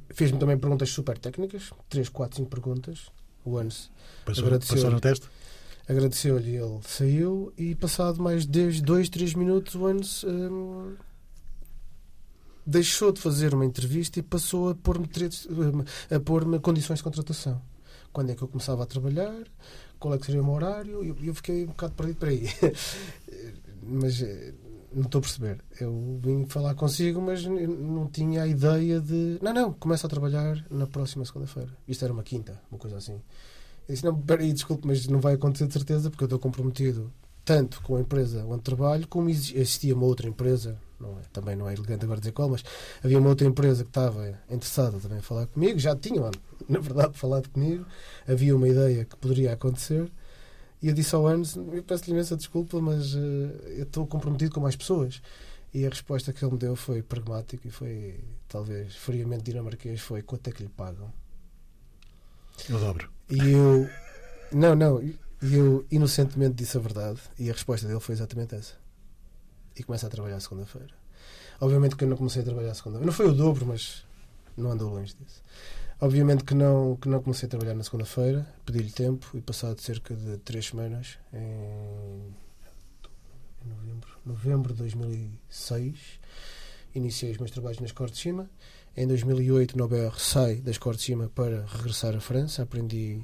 fez-me 0.10 0.40
também 0.40 0.58
perguntas 0.58 0.90
super 0.90 1.18
técnicas, 1.18 1.72
3, 1.90 2.10
4, 2.10 2.38
5 2.38 2.50
perguntas. 2.50 3.12
O 3.44 3.58
passou, 4.26 4.50
passou 4.50 4.90
no 4.90 5.00
teste? 5.00 5.28
Agradeceu-lhe, 5.88 6.56
ele 6.56 6.80
saiu 6.82 7.54
e 7.56 7.76
passado 7.76 8.20
mais 8.20 8.48
de 8.48 8.82
2, 8.82 9.10
3 9.10 9.36
minutos 9.36 9.76
o 9.76 9.86
Anos 9.86 10.24
um, 10.24 10.96
deixou 12.66 13.12
de 13.12 13.22
fazer 13.22 13.54
uma 13.54 13.66
entrevista 13.66 14.18
e 14.18 14.24
passou 14.24 14.70
a 14.70 14.76
pôr-me 14.76 15.08
a 16.10 16.20
pôr 16.20 16.60
condições 16.60 16.98
de 16.98 17.04
contratação. 17.04 17.62
Quando 18.12 18.32
é 18.32 18.36
que 18.36 18.42
eu 18.42 18.48
começava 18.48 18.82
a 18.82 18.86
trabalhar, 18.88 19.36
qual 20.00 20.16
é 20.16 20.18
que 20.18 20.26
seria 20.26 20.42
o 20.42 20.46
meu 20.46 20.56
horário, 20.56 21.04
e 21.04 21.10
eu, 21.10 21.18
eu 21.22 21.36
fiquei 21.36 21.66
um 21.66 21.68
bocado 21.68 21.94
perdido 21.94 22.18
para 22.18 22.30
aí. 22.30 22.48
mas 23.86 24.22
eh, 24.22 24.54
não 24.94 25.04
estou 25.04 25.20
a 25.20 25.22
perceber. 25.22 25.64
Eu 25.80 26.20
vim 26.22 26.46
falar 26.46 26.74
consigo, 26.76 27.22
mas 27.22 27.46
não 27.46 28.08
tinha 28.08 28.44
a 28.44 28.48
ideia 28.48 29.00
de. 29.00 29.38
Não, 29.42 29.54
não, 29.54 29.74
começa 29.74 30.08
a 30.08 30.10
trabalhar 30.10 30.66
na 30.70 30.88
próxima 30.88 31.26
segunda-feira. 31.26 31.70
Isto 31.88 32.06
era 32.06 32.14
uma 32.14 32.24
quinta, 32.24 32.62
uma 32.72 32.80
coisa 32.80 32.98
assim. 32.98 33.22
Eu 33.88 33.94
disse: 33.94 34.06
Não, 34.06 34.20
peraí, 34.20 34.54
desculpe, 34.54 34.88
mas 34.88 35.08
não 35.08 35.20
vai 35.20 35.34
acontecer 35.34 35.68
de 35.68 35.74
certeza, 35.74 36.10
porque 36.10 36.24
eu 36.24 36.28
estou 36.28 36.40
comprometido 36.40 37.12
tanto 37.44 37.82
com 37.84 37.96
a 37.96 38.02
empresa 38.02 38.44
onde 38.46 38.64
trabalho, 38.64 39.08
como 39.08 39.30
existia 39.30 39.94
uma 39.94 40.06
outra 40.06 40.28
empresa, 40.28 40.80
não 41.00 41.12
é, 41.20 41.22
também 41.32 41.56
não 41.56 41.70
é 41.70 41.74
elegante 41.74 42.04
agora 42.04 42.20
dizer 42.20 42.32
qual, 42.32 42.50
mas 42.50 42.64
havia 43.04 43.20
uma 43.20 43.30
outra 43.30 43.46
empresa 43.46 43.84
que 43.84 43.90
estava 43.92 44.30
interessada 44.50 44.98
também 45.00 45.20
em 45.20 45.22
falar 45.22 45.46
comigo, 45.46 45.78
já 45.78 45.96
tinham, 45.96 46.32
na 46.68 46.80
verdade, 46.80 47.16
falado 47.16 47.48
comigo, 47.50 47.86
havia 48.28 48.56
uma 48.56 48.68
ideia 48.68 49.06
que 49.06 49.16
poderia 49.16 49.54
acontecer 49.54 50.12
e 50.86 50.90
eu 50.90 50.94
disse 50.94 51.16
ao 51.16 51.26
Anos: 51.26 51.56
Eu 51.56 51.82
peço-lhe 51.82 52.12
imensa 52.12 52.38
desculpa, 52.38 52.80
mas 52.80 53.16
uh, 53.16 53.20
eu 53.76 53.86
estou 53.86 54.06
comprometido 54.06 54.54
com 54.54 54.60
mais 54.62 54.76
pessoas. 54.76 55.20
E 55.74 55.84
a 55.84 55.90
resposta 55.90 56.32
que 56.32 56.46
ele 56.46 56.52
me 56.52 56.60
deu 56.60 56.76
foi 56.76 57.02
pragmática 57.02 57.68
e 57.68 57.72
foi, 57.72 58.24
talvez, 58.48 58.96
friamente 58.96 59.42
dinamarquês: 59.42 60.00
foi 60.00 60.22
quanto 60.22 60.48
é 60.48 60.52
que 60.54 60.62
lhe 60.62 60.70
pagam? 60.70 61.12
Eu 62.70 62.80
dobro. 62.80 63.10
E 63.32 63.50
eu. 63.50 63.90
Não, 64.52 64.76
não. 64.76 65.02
E 65.02 65.18
eu 65.42 65.88
inocentemente 65.90 66.54
disse 66.54 66.78
a 66.78 66.80
verdade 66.80 67.20
e 67.40 67.50
a 67.50 67.54
resposta 67.54 67.88
dele 67.88 68.00
foi 68.00 68.14
exatamente 68.14 68.54
essa. 68.54 68.76
E 69.76 69.82
começa 69.82 70.06
a 70.06 70.10
trabalhar 70.12 70.40
segunda-feira. 70.40 70.94
Obviamente 71.60 71.96
que 71.96 72.04
eu 72.04 72.08
não 72.08 72.16
comecei 72.16 72.44
a 72.44 72.46
trabalhar 72.46 72.76
segunda-feira. 72.76 73.08
Não 73.08 73.14
foi 73.14 73.26
o 73.26 73.34
dobro, 73.34 73.66
mas 73.66 74.06
não 74.56 74.70
andou 74.70 74.94
longe 74.94 75.16
disso. 75.20 75.42
Obviamente 76.00 76.44
que 76.44 76.54
não, 76.54 76.98
que 76.98 77.08
não 77.08 77.22
comecei 77.22 77.48
a 77.48 77.50
trabalhar 77.50 77.74
na 77.74 77.84
segunda-feira, 77.84 78.46
pedi-lhe 78.66 78.92
tempo 78.92 79.32
e 79.34 79.42
passado 79.42 79.80
cerca 79.80 80.14
de 80.14 80.38
três 80.40 80.68
semanas, 80.68 81.18
em 81.34 82.36
novembro, 83.66 84.10
novembro 84.26 84.74
de 84.74 84.80
2006, 84.80 86.20
iniciei 86.94 87.32
os 87.32 87.38
meus 87.38 87.52
trabalhos 87.52 87.80
nas 87.80 87.92
Cortes 87.92 88.18
de 88.18 88.24
Cima. 88.24 88.50
Em 88.96 89.08
2008, 89.08 89.78
Nobel 89.78 90.12
sai 90.18 90.58
das 90.58 90.78
Cortes 90.78 91.02
de 91.02 91.08
Cima 91.08 91.30
para 91.34 91.66
regressar 91.66 92.16
à 92.16 92.20
França. 92.20 92.64
Aprendi 92.64 93.22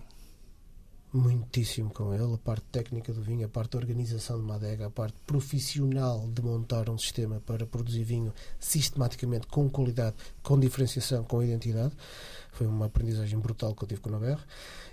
muitíssimo 1.13 1.89
com 1.89 2.13
ele, 2.13 2.34
a 2.34 2.38
parte 2.38 2.65
técnica 2.71 3.12
do 3.12 3.21
vinho, 3.21 3.45
a 3.45 3.50
parte 3.50 3.71
da 3.71 3.80
organização 3.80 4.38
de 4.38 4.43
uma 4.43 4.56
adega, 4.56 4.88
a 4.88 4.89
parte 4.89 5.15
profissional 5.28 6.28
de 6.28 6.41
montar 6.41 6.89
um 6.89 6.97
sistema 6.97 7.41
para 7.45 7.65
produzir 7.65 8.04
vinho 8.04 8.34
sistematicamente, 8.60 9.47
com 9.47 9.69
qualidade, 9.69 10.15
com 10.41 10.60
diferenciação, 10.60 11.24
com 11.24 11.43
identidade. 11.43 11.93
Foi 12.54 12.65
uma 12.65 12.86
aprendizagem 12.86 13.39
brutal 13.39 13.76
que 13.76 13.84
eu 13.84 13.88
tive 13.88 14.02
com 14.02 14.10
o 14.10 14.13
Nober. 14.13 14.38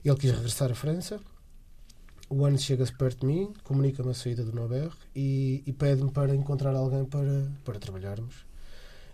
Ele 0.04 0.16
quis 0.16 0.32
regressar 0.32 0.70
à 0.70 0.74
França. 0.74 1.20
O 2.28 2.44
ano 2.44 2.58
chega-se 2.58 2.92
perto 2.92 3.20
de 3.20 3.26
mim, 3.26 3.52
comunica-me 3.64 4.10
a 4.10 4.14
saída 4.14 4.44
do 4.44 4.52
Nober 4.52 4.90
e, 5.14 5.62
e 5.66 5.72
pede-me 5.72 6.10
para 6.10 6.34
encontrar 6.34 6.74
alguém 6.74 7.04
para, 7.04 7.50
para 7.64 7.78
trabalharmos. 7.78 8.44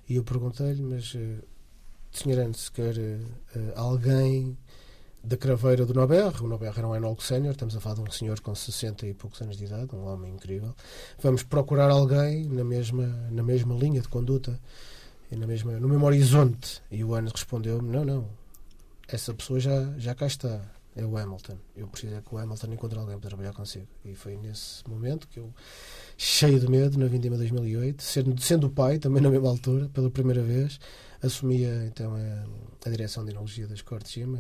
E 0.09 0.17
eu 0.17 0.25
perguntei-lhe, 0.25 0.83
mas, 0.83 1.15
uh, 1.15 1.43
Sr. 2.11 2.41
Antes, 2.41 2.69
quer 2.69 2.97
uh, 2.97 3.73
alguém 3.77 4.57
da 5.25 5.37
craveira 5.37 5.87
do 5.87 5.95
Nober. 5.95 6.43
O 6.43 6.47
Nober 6.47 6.73
era 6.77 6.87
um 6.87 6.95
enólogo 6.95 7.23
sénior, 7.23 7.53
estamos 7.53 7.75
a 7.75 7.81
falar 7.81 7.97
de 7.97 8.03
um 8.03 8.11
senhor 8.11 8.39
com 8.41 8.55
60 8.55 9.07
e 9.07 9.15
poucos 9.15 9.41
anos 9.41 9.57
de 9.57 9.65
idade, 9.65 9.95
um 9.95 10.07
homem 10.07 10.35
incrível. 10.35 10.75
Vamos 11.21 11.43
procurar 11.43 11.91
alguém 11.91 12.47
na 12.49 12.63
mesma, 12.63 13.07
na 13.31 13.43
mesma 13.43 13.75
linha 13.75 14.01
de 14.01 14.09
conduta, 14.09 14.61
e 15.31 15.37
na 15.37 15.47
mesma, 15.47 15.73
no 15.81 15.89
mesmo 15.89 16.05
horizonte. 16.05 16.83
E 16.91 17.03
o 17.03 17.15
Anos 17.15 17.33
respondeu-me: 17.33 17.89
Não, 17.89 18.05
não, 18.05 18.29
essa 19.09 19.33
pessoa 19.33 19.59
já, 19.59 19.95
já 19.97 20.15
cá 20.15 20.27
está. 20.27 20.61
É 20.97 21.05
o 21.05 21.17
Hamilton. 21.19 21.57
Eu 21.77 21.89
preciso 21.89 22.15
é 22.15 22.21
que 22.21 22.33
o 22.33 22.39
Hamilton 22.39 22.73
encontre 22.73 22.97
alguém 22.97 23.19
para 23.19 23.29
trabalhar 23.29 23.53
consigo. 23.53 23.89
E 24.05 24.15
foi 24.15 24.37
nesse 24.37 24.89
momento 24.89 25.27
que 25.27 25.41
eu, 25.41 25.53
cheio 26.17 26.61
de 26.61 26.71
medo, 26.71 26.97
na 26.97 27.07
Vindima 27.07 27.37
2008, 27.37 28.01
sendo, 28.01 28.41
sendo 28.41 28.69
o 28.69 28.71
pai, 28.71 29.01
também 29.01 29.21
na 29.21 29.29
mesma 29.29 29.49
altura, 29.49 29.89
pela 29.89 30.09
primeira 30.09 30.41
vez, 30.41 30.79
assumia 31.21 31.85
então 31.87 32.15
a, 32.15 32.87
a 32.87 32.91
direção 32.91 33.25
de 33.25 33.33
enologia 33.33 33.67
das 33.67 33.83
Cortes 33.83 34.13
de 34.13 34.21
Cima 34.21 34.39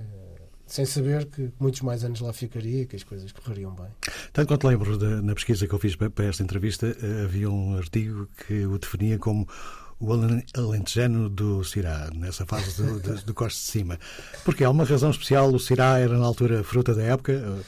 sem 0.67 0.85
saber 0.85 1.27
que 1.27 1.51
muitos 1.61 1.83
mais 1.83 2.05
anos 2.05 2.21
lá 2.21 2.33
ficaria 2.33 2.83
e 2.83 2.87
que 2.87 2.97
as 2.97 3.03
coisas 3.03 3.31
correriam 3.33 3.75
bem. 3.75 3.89
Tanto 4.33 4.49
quanto 4.49 4.67
lembro, 4.67 4.97
de, 4.97 5.23
na 5.23 5.35
pesquisa 5.35 5.67
que 5.67 5.75
eu 5.75 5.79
fiz 5.79 5.97
para, 5.97 6.25
esta 6.25 6.43
entrevista, 6.43 6.87
eh, 6.87 7.25
havia 7.25 7.51
um 7.51 7.77
artigo 7.77 8.29
que 8.47 8.65
o 8.67 8.79
definia 8.79 9.19
como 9.19 9.47
o 10.01 10.13
alentejano 10.13 11.29
do 11.29 11.63
Cirá, 11.65 12.11
nessa 12.15 12.45
fase 12.47 12.83
do, 12.83 12.99
do, 13.01 13.33
do 13.33 13.47
de 13.47 13.55
Cima. 13.55 13.99
Porque 14.45 14.65
há 14.65 14.71
uma 14.71 14.85
razão 14.85 15.11
especial, 15.11 15.53
o 15.53 15.59
Cirá 15.59 15.99
era 15.99 16.17
na 16.19 16.25
altura 16.25 16.65
fruta 16.65 16.95
da 16.95 17.03
época? 17.03 17.63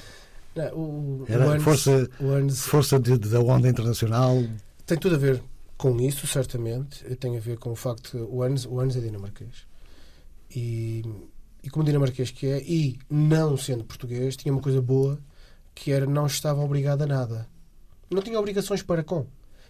Não, 0.55 0.75
o, 0.75 1.25
era 1.29 1.57
o 1.57 1.61
força, 1.61 2.09
força 2.55 2.99
de, 2.99 3.19
da 3.19 3.41
onda 3.41 3.69
internacional? 3.69 4.43
Tem 4.87 4.97
tudo 4.97 5.17
a 5.17 5.19
ver 5.19 5.43
com 5.77 6.01
isso, 6.01 6.27
certamente. 6.27 7.05
Tem 7.17 7.37
a 7.37 7.41
ver 7.41 7.59
com 7.59 7.71
o 7.71 7.77
facto 7.77 8.11
que 8.11 8.17
o 8.17 8.43
Anes, 8.43 8.65
o 8.65 8.81
Anes 8.81 8.97
é 8.97 9.01
dinamarquês. 9.01 9.67
E 10.51 11.03
e 11.67 11.69
como 11.69 11.85
dinamarquês 11.85 12.31
que 12.31 12.47
é, 12.47 12.63
e 12.63 12.97
não 13.11 13.57
sendo 13.57 13.83
português, 13.83 14.37
tinha 14.37 14.55
uma 14.55 14.63
coisa 14.63 14.81
boa 14.81 15.19
que 15.75 15.91
era 15.91 16.07
não 16.07 16.25
estava 16.25 16.63
obrigado 16.63 17.03
a 17.03 17.07
nada. 17.07 17.49
Não 18.09 18.23
tinha 18.23 18.39
obrigações 18.39 18.83
para 18.83 19.03
com. 19.03 19.27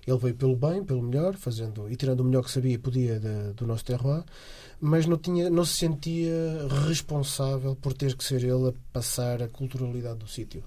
Ele 0.06 0.18
veio 0.18 0.35
pelo 0.35 0.54
bem, 0.54 0.85
pelo 0.85 1.00
melhor, 1.02 1.37
fazendo 1.37 1.90
e 1.90 1.96
tirando 1.96 2.20
o 2.20 2.24
melhor 2.24 2.44
que 2.44 2.50
sabia 2.50 2.74
e 2.74 2.78
podia 2.78 3.18
de, 3.18 3.54
do 3.54 3.66
nosso 3.66 3.82
terroir, 3.82 4.22
mas 4.78 5.06
não, 5.06 5.16
tinha, 5.16 5.48
não 5.48 5.64
se 5.64 5.72
sentia 5.72 6.68
responsável 6.87 7.74
por 7.74 7.94
ter 7.94 8.14
que 8.14 8.22
ser 8.22 8.44
ele 8.44 8.68
a 8.68 8.74
passar 8.92 9.42
a 9.42 9.48
culturalidade 9.48 10.18
do 10.18 10.28
sítio. 10.28 10.62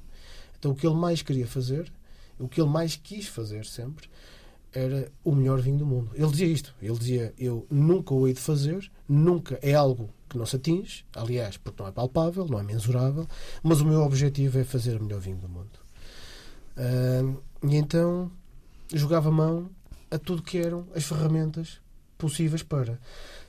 Então 0.57 0.71
o 0.71 0.75
que 0.75 0.87
ele 0.87 0.95
mais 0.95 1.21
queria 1.21 1.45
fazer, 1.45 1.93
o 2.39 2.47
que 2.47 2.59
ele 2.59 2.71
mais 2.71 2.95
quis 2.95 3.27
fazer 3.27 3.67
sempre, 3.67 4.09
era 4.73 5.11
o 5.23 5.35
melhor 5.35 5.61
vinho 5.61 5.77
do 5.77 5.85
mundo. 5.85 6.09
Ele 6.15 6.31
dizia 6.31 6.47
isto. 6.47 6.75
Ele 6.81 6.97
dizia: 6.97 7.33
Eu 7.37 7.67
nunca 7.69 8.15
o 8.15 8.27
hei 8.27 8.33
de 8.33 8.39
fazer, 8.39 8.91
nunca 9.07 9.59
é 9.61 9.75
algo 9.75 10.09
que 10.29 10.37
não 10.37 10.45
se 10.45 10.55
atinge, 10.55 11.05
aliás, 11.13 11.57
porque 11.57 11.81
não 11.81 11.89
é 11.89 11.91
palpável, 11.91 12.45
não 12.45 12.59
é 12.59 12.63
mensurável, 12.63 13.27
mas 13.63 13.81
o 13.81 13.85
meu 13.85 14.01
objetivo 14.01 14.59
é 14.59 14.63
fazer 14.63 14.99
o 14.99 15.03
melhor 15.03 15.19
vinho 15.19 15.37
do 15.37 15.49
mundo. 15.49 15.79
Uh, 16.77 17.41
e 17.67 17.75
então 17.75 18.31
jogava 18.93 19.29
mão 19.29 19.69
a 20.09 20.17
tudo 20.17 20.41
que 20.41 20.57
eram 20.57 20.87
as 20.95 21.03
ferramentas 21.03 21.79
possíveis 22.17 22.63
para. 22.63 22.99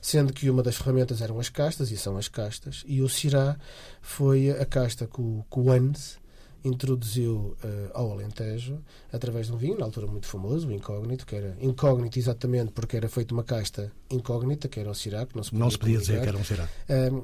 Sendo 0.01 0.33
que 0.33 0.49
uma 0.49 0.63
das 0.63 0.75
ferramentas 0.75 1.21
eram 1.21 1.39
as 1.39 1.49
castas, 1.49 1.91
e 1.91 1.97
são 1.97 2.17
as 2.17 2.27
castas, 2.27 2.83
e 2.87 3.01
o 3.01 3.09
Sirá 3.09 3.57
foi 4.01 4.49
a 4.49 4.65
casta 4.65 5.05
que 5.05 5.21
o, 5.21 5.45
que 5.51 5.59
o 5.59 5.71
Andes 5.71 6.20
introduziu 6.63 7.55
uh, 7.63 7.91
ao 7.93 8.11
Alentejo 8.11 8.79
através 9.11 9.47
de 9.47 9.53
um 9.53 9.57
vinho, 9.57 9.77
na 9.77 9.85
altura 9.85 10.07
muito 10.07 10.27
famoso, 10.27 10.67
o 10.67 10.71
incógnito, 10.71 11.25
que 11.25 11.35
era 11.35 11.55
incógnito 11.59 12.19
exatamente 12.19 12.71
porque 12.71 12.97
era 12.97 13.09
feito 13.09 13.31
uma 13.31 13.43
casta 13.43 13.91
incógnita, 14.09 14.67
que 14.67 14.79
era 14.79 14.89
o 14.89 14.95
Sirac, 14.95 15.35
não 15.35 15.43
se 15.43 15.51
podia, 15.51 15.63
não 15.63 15.71
se 15.71 15.77
podia 15.77 15.97
dizer 15.97 16.21
que 16.21 16.27
era 16.27 16.37
um 16.37 16.43
Sirac. 16.43 16.69
Uh, 16.89 17.23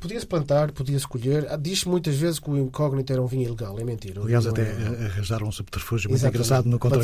Podia-se 0.00 0.26
plantar, 0.26 0.72
podia-se 0.72 1.06
colher. 1.06 1.46
Ah, 1.50 1.56
diz-se 1.56 1.86
muitas 1.86 2.16
vezes 2.16 2.38
que 2.38 2.50
o 2.50 2.56
incógnito 2.56 3.12
era 3.12 3.22
um 3.22 3.26
vinho 3.26 3.44
ilegal, 3.44 3.78
é 3.78 3.84
mentira. 3.84 4.22
Aliás, 4.22 4.46
até 4.46 4.62
era... 4.62 5.06
arranjaram 5.06 5.46
um 5.46 5.52
subterfúgio 5.52 6.08
muito 6.08 6.20
Exatamente. 6.20 6.46
engraçado 6.46 6.68
no 6.68 6.78
contra 6.78 6.98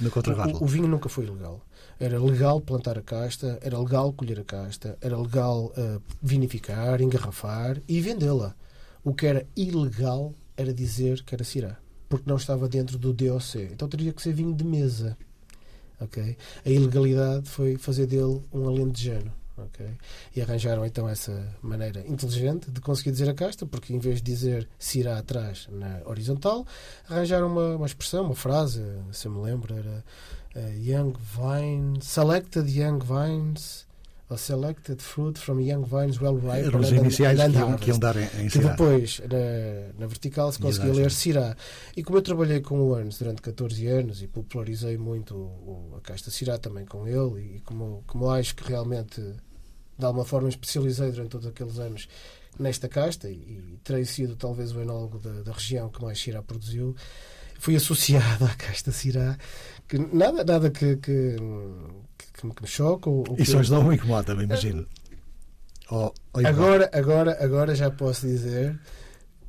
No 0.00 0.58
o, 0.58 0.64
o 0.64 0.66
vinho 0.66 0.88
nunca 0.88 1.08
foi 1.08 1.26
ilegal. 1.26 1.60
Era 1.98 2.20
legal 2.20 2.60
plantar 2.60 2.98
a 2.98 3.02
casta, 3.02 3.58
era 3.62 3.78
legal 3.78 4.12
colher 4.12 4.40
a 4.40 4.44
casta, 4.44 4.98
era 5.00 5.16
legal 5.16 5.72
uh, 5.76 6.02
vinificar, 6.20 7.00
engarrafar 7.00 7.80
e 7.88 8.00
vendê-la. 8.00 8.54
O 9.04 9.14
que 9.14 9.26
era 9.26 9.46
ilegal 9.56 10.34
era 10.58 10.74
dizer 10.74 11.22
que 11.22 11.34
era 11.34 11.44
Syrah, 11.44 11.78
porque 12.08 12.28
não 12.28 12.36
estava 12.36 12.68
dentro 12.68 12.98
do 12.98 13.12
DOC. 13.12 13.70
Então 13.72 13.88
teria 13.88 14.12
que 14.12 14.20
ser 14.20 14.32
vinho 14.32 14.52
de 14.52 14.64
mesa. 14.64 15.16
Okay? 16.00 16.36
A 16.66 16.68
ilegalidade 16.68 17.48
foi 17.48 17.76
fazer 17.78 18.06
dele 18.06 18.42
um 18.52 18.68
alentejano. 18.68 19.32
ok? 19.56 19.86
E 20.34 20.42
arranjaram 20.42 20.84
então 20.84 21.08
essa 21.08 21.56
maneira 21.62 22.04
inteligente 22.06 22.70
de 22.72 22.80
conseguir 22.80 23.12
dizer 23.12 23.30
a 23.30 23.34
casta, 23.34 23.64
porque 23.64 23.94
em 23.94 24.00
vez 24.00 24.16
de 24.16 24.32
dizer 24.32 24.68
Sirá 24.78 25.18
atrás 25.18 25.68
na 25.70 26.00
horizontal, 26.04 26.66
arranjaram 27.08 27.46
uma, 27.46 27.76
uma 27.76 27.86
expressão, 27.86 28.24
uma 28.24 28.34
frase, 28.34 28.82
se 29.12 29.26
eu 29.26 29.32
me 29.32 29.40
lembro, 29.40 29.74
era 29.74 30.04
uh, 30.56 30.78
Young 30.78 31.14
Vines, 31.36 32.04
Selected 32.04 32.68
Young 32.68 32.98
Vines 32.98 33.87
selected 34.36 35.00
fruit 35.02 35.38
from 35.38 35.58
young 35.60 35.84
vines 35.84 36.20
well 36.20 36.36
ripe. 36.36 36.66
Eram 36.66 36.80
os 36.80 36.90
iniciais 36.90 37.40
que 37.40 37.58
iam, 37.58 37.76
que 37.78 37.88
iam 37.88 37.98
dar 37.98 38.16
em, 38.16 38.28
em 38.38 38.48
Que 38.48 38.58
depois, 38.58 39.20
na, 39.20 40.00
na 40.00 40.06
vertical, 40.06 40.52
se 40.52 40.58
conseguia 40.58 40.92
ler 40.92 41.10
Sirá. 41.10 41.56
E 41.96 42.02
como 42.02 42.18
eu 42.18 42.22
trabalhei 42.22 42.60
com 42.60 42.78
o 42.78 42.98
Ernst 42.98 43.18
durante 43.18 43.40
14 43.40 43.86
anos 43.86 44.22
e 44.22 44.26
popularizei 44.26 44.98
muito 44.98 45.34
o, 45.34 45.94
a 45.96 46.00
casta 46.02 46.30
Sirá 46.30 46.58
também 46.58 46.84
com 46.84 47.08
ele, 47.08 47.56
e 47.56 47.60
como, 47.60 48.04
como 48.06 48.30
acho 48.30 48.54
que 48.54 48.68
realmente, 48.68 49.20
de 49.98 50.04
alguma 50.04 50.26
forma, 50.26 50.50
especializei 50.50 51.10
durante 51.10 51.30
todos 51.30 51.46
aqueles 51.46 51.78
anos 51.78 52.06
nesta 52.58 52.86
casta, 52.86 53.30
e, 53.30 53.34
e 53.34 53.80
terei 53.82 54.04
sido 54.04 54.36
talvez 54.36 54.72
o 54.72 54.80
enólogo 54.82 55.18
da, 55.18 55.42
da 55.42 55.52
região 55.52 55.88
que 55.88 56.02
mais 56.02 56.20
Sirá 56.20 56.42
produziu, 56.42 56.94
fui 57.58 57.76
associado 57.76 58.44
à 58.46 58.54
casta 58.54 58.92
Sirá, 58.92 59.38
que 59.88 59.96
nada, 59.96 60.44
nada 60.44 60.70
que, 60.70 60.96
que 60.96 61.36
que 62.18 62.32
que 62.32 62.62
me 62.62 62.68
choca. 62.68 63.08
Ou, 63.08 63.24
Isso 63.38 63.58
hoje 63.58 63.70
não 63.70 63.84
me 63.84 63.94
incomoda, 63.94 64.34
me 64.34 64.44
imagino. 64.44 64.86
Ou, 65.90 66.12
ou 66.32 66.46
agora, 66.46 66.90
agora, 66.92 67.44
agora 67.44 67.74
já 67.74 67.90
posso 67.90 68.26
dizer 68.26 68.78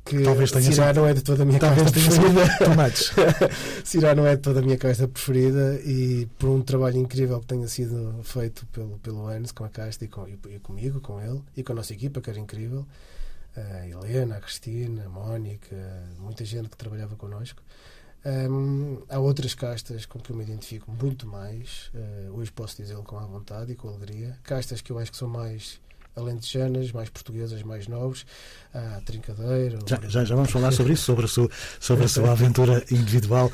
que 0.04 0.22
Talvez 0.22 0.50
tenha 0.50 0.72
Cirá 0.72 0.92
não 0.92 1.06
é 1.06 1.14
de 1.14 1.22
toda 1.22 1.42
a 1.42 1.46
minha 1.46 1.58
Talvez 1.58 1.90
preferida. 1.90 2.58
Tomates. 2.58 3.12
Cirá 3.84 4.14
não 4.14 4.26
é 4.26 4.36
de 4.36 4.42
toda 4.42 4.60
a 4.60 4.62
minha 4.62 4.76
casta 4.76 5.06
preferida 5.06 5.80
e 5.84 6.26
por 6.38 6.48
um 6.48 6.62
trabalho 6.62 6.96
incrível 6.96 7.40
que 7.40 7.46
tenha 7.46 7.68
sido 7.68 8.20
feito 8.24 8.66
pelo, 8.66 8.98
pelo 8.98 9.28
Anes 9.28 9.52
com 9.52 9.64
a 9.64 9.68
casta 9.68 10.04
e, 10.04 10.08
com, 10.08 10.26
e, 10.26 10.38
e 10.48 10.58
comigo, 10.58 11.00
com 11.00 11.20
ele 11.20 11.42
e 11.56 11.62
com 11.62 11.72
a 11.72 11.76
nossa 11.76 11.92
equipa, 11.92 12.20
que 12.20 12.30
era 12.30 12.38
incrível. 12.38 12.86
A 13.56 13.86
Helena, 13.86 14.36
a 14.36 14.40
Cristina, 14.40 15.04
a 15.06 15.08
Mónica, 15.08 15.76
muita 16.18 16.44
gente 16.44 16.70
que 16.70 16.76
trabalhava 16.76 17.16
connosco. 17.16 17.62
Um, 18.24 19.02
há 19.08 19.18
outras 19.18 19.54
castas 19.54 20.04
com 20.04 20.18
que 20.18 20.30
eu 20.30 20.36
me 20.36 20.42
identifico 20.42 20.90
muito 20.92 21.26
mais, 21.26 21.90
uh, 21.94 22.32
hoje 22.36 22.52
posso 22.52 22.76
dizê-lo 22.76 23.02
com 23.02 23.16
a 23.16 23.24
vontade 23.24 23.72
e 23.72 23.74
com 23.74 23.88
alegria. 23.88 24.38
Castas 24.42 24.80
que 24.80 24.92
eu 24.92 24.98
acho 24.98 25.10
que 25.10 25.16
são 25.16 25.28
mais 25.28 25.80
alentejanas, 26.14 26.92
mais 26.92 27.08
portuguesas, 27.08 27.62
mais 27.62 27.86
nobres. 27.86 28.26
A 28.74 29.00
trincadeira. 29.04 29.78
Já, 29.86 30.00
já, 30.08 30.24
já, 30.24 30.34
vamos 30.34 30.50
falar 30.50 30.72
sobre 30.72 30.92
isso, 30.92 31.04
sobre 31.04 31.24
a 31.24 31.28
sua, 31.28 31.50
sobre 31.78 32.04
a 32.04 32.08
sua 32.08 32.30
aventura 32.32 32.84
individual. 32.90 33.50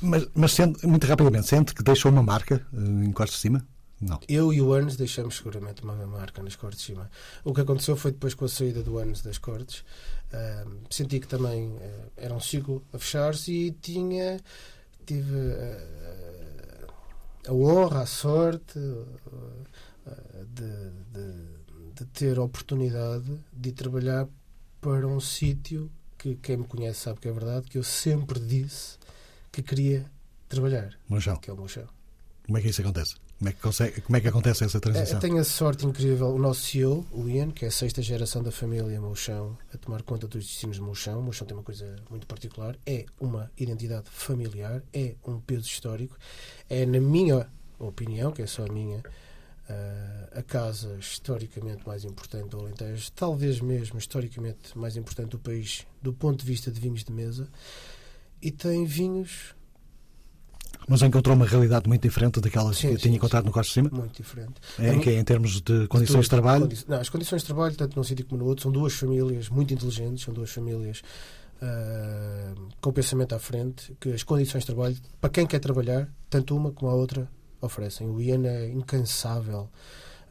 Mas, 0.00 0.26
mas 0.34 0.52
sente, 0.52 0.86
muito 0.86 1.06
rapidamente, 1.06 1.46
sente 1.46 1.74
que 1.74 1.82
deixou 1.82 2.12
uma 2.12 2.22
marca 2.22 2.64
uh, 2.72 3.02
em 3.02 3.12
Costa 3.12 3.34
de 3.34 3.40
Cima? 3.40 3.66
Não. 4.00 4.20
Eu 4.28 4.52
e 4.52 4.60
o 4.60 4.72
Anos 4.72 4.96
deixamos 4.96 5.36
seguramente 5.36 5.82
uma 5.82 5.94
marca 6.06 6.42
nas 6.42 6.54
cortes 6.54 6.80
de 6.80 6.86
cima. 6.86 7.10
O 7.42 7.54
que 7.54 7.62
aconteceu 7.62 7.96
foi 7.96 8.12
depois 8.12 8.34
com 8.34 8.44
a 8.44 8.48
saída 8.48 8.82
do 8.82 8.98
Anos 8.98 9.22
das 9.22 9.38
cortes. 9.38 9.80
Uh, 10.26 10.80
senti 10.90 11.18
que 11.18 11.26
também 11.26 11.68
uh, 11.68 12.12
era 12.16 12.34
um 12.34 12.40
ciclo 12.40 12.84
a 12.92 12.98
fechar-se 12.98 13.52
e 13.52 13.70
tinha. 13.70 14.38
tive 15.06 15.34
uh, 15.34 16.92
a 17.48 17.52
honra, 17.52 18.02
a 18.02 18.06
sorte 18.06 18.78
de, 20.52 20.90
de, 21.12 21.94
de, 21.94 22.04
ter 22.06 22.38
a 22.38 22.42
oportunidade 22.42 23.38
de 23.52 23.72
trabalhar 23.72 24.26
para 24.80 25.06
um 25.06 25.20
sítio 25.20 25.90
que 26.18 26.34
quem 26.36 26.56
me 26.58 26.64
conhece 26.64 27.00
sabe 27.00 27.20
que 27.20 27.28
é 27.28 27.32
verdade, 27.32 27.68
que 27.68 27.78
eu 27.78 27.84
sempre 27.84 28.40
disse 28.40 28.98
que 29.52 29.62
queria 29.62 30.10
trabalhar. 30.48 30.98
Mochão. 31.08 31.36
Que 31.36 31.50
é 31.50 31.52
o. 31.52 31.56
Como 32.44 32.58
é 32.58 32.60
que 32.60 32.68
isso 32.68 32.80
acontece? 32.80 33.14
Como 33.38 33.50
é 33.50 33.52
que, 33.52 33.60
consegue, 33.60 34.00
como 34.00 34.16
é 34.16 34.20
que 34.20 34.28
acontece 34.28 34.64
essa 34.64 34.80
transição? 34.80 35.16
Eu 35.16 35.20
tenho 35.20 35.38
a 35.38 35.44
sorte 35.44 35.84
incrível, 35.84 36.28
o 36.28 36.38
nosso 36.38 36.62
CEO, 36.62 37.06
o 37.12 37.28
Ian, 37.28 37.50
que 37.50 37.66
é 37.66 37.68
a 37.68 37.70
sexta 37.70 38.00
geração 38.00 38.42
da 38.42 38.50
família 38.50 38.98
Mouchão, 38.98 39.58
a 39.74 39.76
tomar 39.76 40.02
conta 40.02 40.26
dos 40.26 40.46
destinos 40.46 40.76
de 40.76 40.82
Mouchão. 40.82 41.20
Mouchão 41.20 41.46
tem 41.46 41.54
uma 41.54 41.62
coisa 41.62 41.96
muito 42.08 42.26
particular, 42.26 42.78
é 42.86 43.04
uma 43.20 43.50
identidade 43.58 44.08
familiar, 44.10 44.82
é 44.90 45.16
um 45.26 45.38
peso 45.38 45.66
histórico, 45.66 46.16
é, 46.70 46.86
na 46.86 46.98
minha 46.98 47.46
opinião, 47.78 48.32
que 48.32 48.40
é 48.40 48.46
só 48.46 48.64
a 48.64 48.72
minha, 48.72 49.02
a 50.32 50.42
casa 50.42 50.96
historicamente 50.98 51.86
mais 51.86 52.04
importante 52.04 52.48
do 52.48 52.58
Alentejo, 52.58 53.12
talvez 53.12 53.60
mesmo 53.60 53.98
historicamente 53.98 54.76
mais 54.78 54.96
importante 54.96 55.30
do 55.30 55.38
país, 55.38 55.86
do 56.00 56.12
ponto 56.12 56.40
de 56.40 56.46
vista 56.46 56.70
de 56.70 56.80
vinhos 56.80 57.04
de 57.04 57.12
mesa, 57.12 57.48
e 58.40 58.50
tem 58.50 58.86
vinhos 58.86 59.55
mas 60.88 61.02
encontrou 61.02 61.34
uma 61.34 61.46
realidade 61.46 61.88
muito 61.88 62.02
diferente 62.02 62.40
daquelas 62.40 62.76
sim, 62.76 62.88
que 62.88 62.94
sim, 62.94 63.02
tinha 63.02 63.16
encontrado 63.16 63.42
sim. 63.42 63.46
no 63.48 63.52
Costa 63.52 63.68
de 63.68 63.74
Cima? 63.74 63.90
Muito 63.92 64.16
diferente. 64.16 64.54
É, 64.78 64.98
que 64.98 65.10
é 65.10 65.18
em 65.18 65.24
termos 65.24 65.60
de 65.60 65.86
condições 65.88 66.20
de, 66.20 66.24
de 66.24 66.30
trabalho? 66.30 66.62
Condi 66.62 66.84
não, 66.88 67.00
as 67.00 67.08
condições 67.08 67.42
de 67.42 67.46
trabalho, 67.46 67.74
tanto 67.74 67.96
num 67.96 68.04
sítio 68.04 68.24
como 68.26 68.42
no 68.42 68.48
outro, 68.48 68.62
são 68.62 68.72
duas 68.72 68.92
famílias 68.92 69.48
muito 69.48 69.74
inteligentes, 69.74 70.24
são 70.24 70.32
duas 70.32 70.50
famílias 70.50 71.02
uh, 71.60 72.68
com 72.80 72.92
pensamento 72.92 73.34
à 73.34 73.38
frente, 73.38 73.96
que 74.00 74.12
as 74.12 74.22
condições 74.22 74.60
de 74.60 74.66
trabalho, 74.66 74.96
para 75.20 75.30
quem 75.30 75.46
quer 75.46 75.58
trabalhar, 75.58 76.08
tanto 76.30 76.56
uma 76.56 76.70
como 76.70 76.90
a 76.90 76.94
outra 76.94 77.28
oferecem. 77.60 78.08
O 78.08 78.20
Ian 78.20 78.46
é 78.46 78.68
incansável 78.68 79.68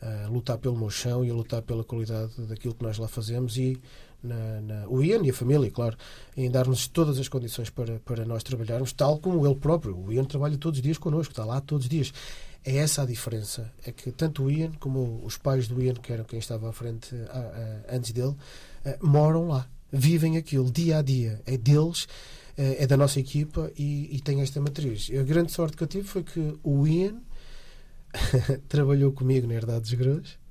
a 0.02 0.28
lutar 0.28 0.58
pelo 0.58 0.78
meu 0.78 0.90
chão 0.90 1.26
e 1.26 1.30
a 1.30 1.34
lutar 1.34 1.62
pela 1.62 1.84
qualidade 1.84 2.34
daquilo 2.48 2.76
que 2.76 2.84
nós 2.84 2.98
lá 2.98 3.08
fazemos 3.08 3.58
e 3.58 3.82
na, 4.26 4.62
na, 4.62 4.88
o 4.88 5.04
Ian 5.04 5.24
e 5.24 5.30
a 5.30 5.34
família, 5.34 5.70
claro, 5.72 5.98
em 6.36 6.50
dar-nos 6.50 6.88
todas 6.88 7.18
as 7.18 7.28
condições 7.28 7.70
para, 7.70 8.00
para 8.00 8.26
nós 8.26 8.44
trabalharmos, 8.44 8.92
tal 8.92 9.20
como 9.20 9.46
ele 9.46 9.56
próprio. 9.56 9.98
O 9.98 10.12
Ian 10.12 10.26
trabalha 10.26 10.58
todos 10.58 10.80
os 10.80 10.84
dias 10.84 10.98
connosco, 10.98 11.32
está 11.32 11.46
lá 11.46 11.62
todos 11.62 11.86
os 11.86 11.90
dias. 11.90 12.14
É 12.64 12.78
essa 12.78 13.04
a 13.04 13.06
diferença. 13.06 13.72
É 13.86 13.92
que 13.92 14.12
tanto 14.12 14.44
o 14.44 14.52
Ian 14.52 14.72
como 14.80 15.22
os 15.24 15.38
pais 15.38 15.68
do 15.68 15.82
Ian, 15.82 15.94
que 15.94 16.12
eram 16.12 16.24
quem 16.24 16.40
estava 16.40 16.70
à 16.70 16.74
frente 16.74 17.16
a, 17.30 17.40
a, 17.92 17.96
antes 17.96 18.12
dele, 18.12 18.36
a, 18.84 18.98
moram 19.06 19.48
lá, 19.48 19.68
vivem 19.92 20.36
aquilo 20.38 20.72
dia 20.72 20.98
a 20.98 21.02
dia. 21.02 21.42
É 21.46 21.58
deles, 21.58 22.08
é 22.58 22.88
da 22.88 22.98
nossa 22.98 23.20
equipa 23.20 23.72
e, 23.78 24.16
e 24.16 24.20
tem 24.20 24.42
esta 24.42 24.60
matriz. 24.60 25.12
A 25.12 25.24
grande 25.24 25.52
sorte 25.52 25.78
que 25.78 25.84
eu 25.84 25.88
tive 25.88 26.08
foi 26.08 26.24
que 26.24 26.58
o 26.64 26.88
Ian 26.88 27.22
trabalhou 28.68 29.12
comigo 29.12 29.48
na 29.48 29.54
Herdade 29.54 29.82
dos 29.82 29.94
Grãos 29.94 30.45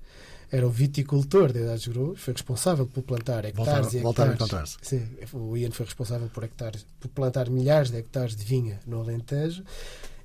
era 0.50 0.66
o 0.66 0.70
viticultor 0.70 1.52
de 1.52 1.60
Idades 1.60 1.86
Grãos, 1.86 2.20
foi 2.20 2.32
responsável 2.32 2.86
por 2.86 3.02
plantar 3.02 3.44
hectares 3.44 3.92
voltar, 3.92 4.28
e 4.28 4.30
hectares. 4.30 4.76
a 4.78 4.78
Sim, 4.82 5.08
o 5.32 5.56
Ian 5.56 5.70
foi 5.70 5.86
responsável 5.86 6.28
por, 6.28 6.44
hectares, 6.44 6.86
por 7.00 7.08
plantar 7.08 7.48
milhares 7.50 7.90
de 7.90 7.98
hectares 7.98 8.36
de 8.36 8.44
vinha 8.44 8.80
no 8.86 9.00
Alentejo, 9.00 9.64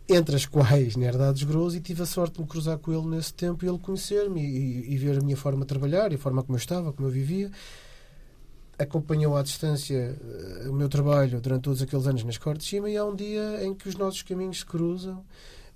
entre 0.08 0.36
as 0.36 0.46
quais 0.46 0.96
na 0.96 1.06
Herdade 1.06 1.34
dos 1.34 1.44
Grãos, 1.44 1.76
e 1.76 1.80
tive 1.80 2.02
a 2.04 2.06
sorte 2.06 2.36
de 2.36 2.42
me 2.42 2.48
cruzar 2.48 2.78
com 2.78 2.92
ele 2.92 3.08
nesse 3.08 3.34
tempo 3.34 3.64
e 3.64 3.68
ele 3.68 3.80
conhecer-me 3.80 4.42
e, 4.42 4.94
e, 4.94 4.98
ver 4.98 5.18
a 5.18 5.22
minha 5.22 5.38
forma 5.38 5.62
de 5.62 5.68
trabalhar 5.68 6.12
e 6.12 6.16
a 6.16 6.18
forma 6.18 6.44
como 6.44 6.56
eu 6.56 6.60
estava, 6.60 6.92
como 6.92 7.08
eu 7.08 7.12
vivia. 7.12 7.52
Acompanhou 8.78 9.36
à 9.36 9.44
distância 9.44 10.18
uh, 10.66 10.72
o 10.72 10.74
meu 10.74 10.88
trabalho 10.88 11.42
durante 11.42 11.64
todos 11.64 11.82
aqueles 11.82 12.08
anos 12.08 12.24
nas 12.24 12.38
Cortes 12.38 12.66
de 12.66 12.70
Cima 12.70 12.90
e 12.90 12.96
há 12.96 13.04
um 13.04 13.14
dia 13.14 13.60
em 13.62 13.74
que 13.74 13.90
os 13.90 13.96
nossos 13.96 14.22
caminhos 14.22 14.60
se 14.60 14.66
cruzam 14.66 15.24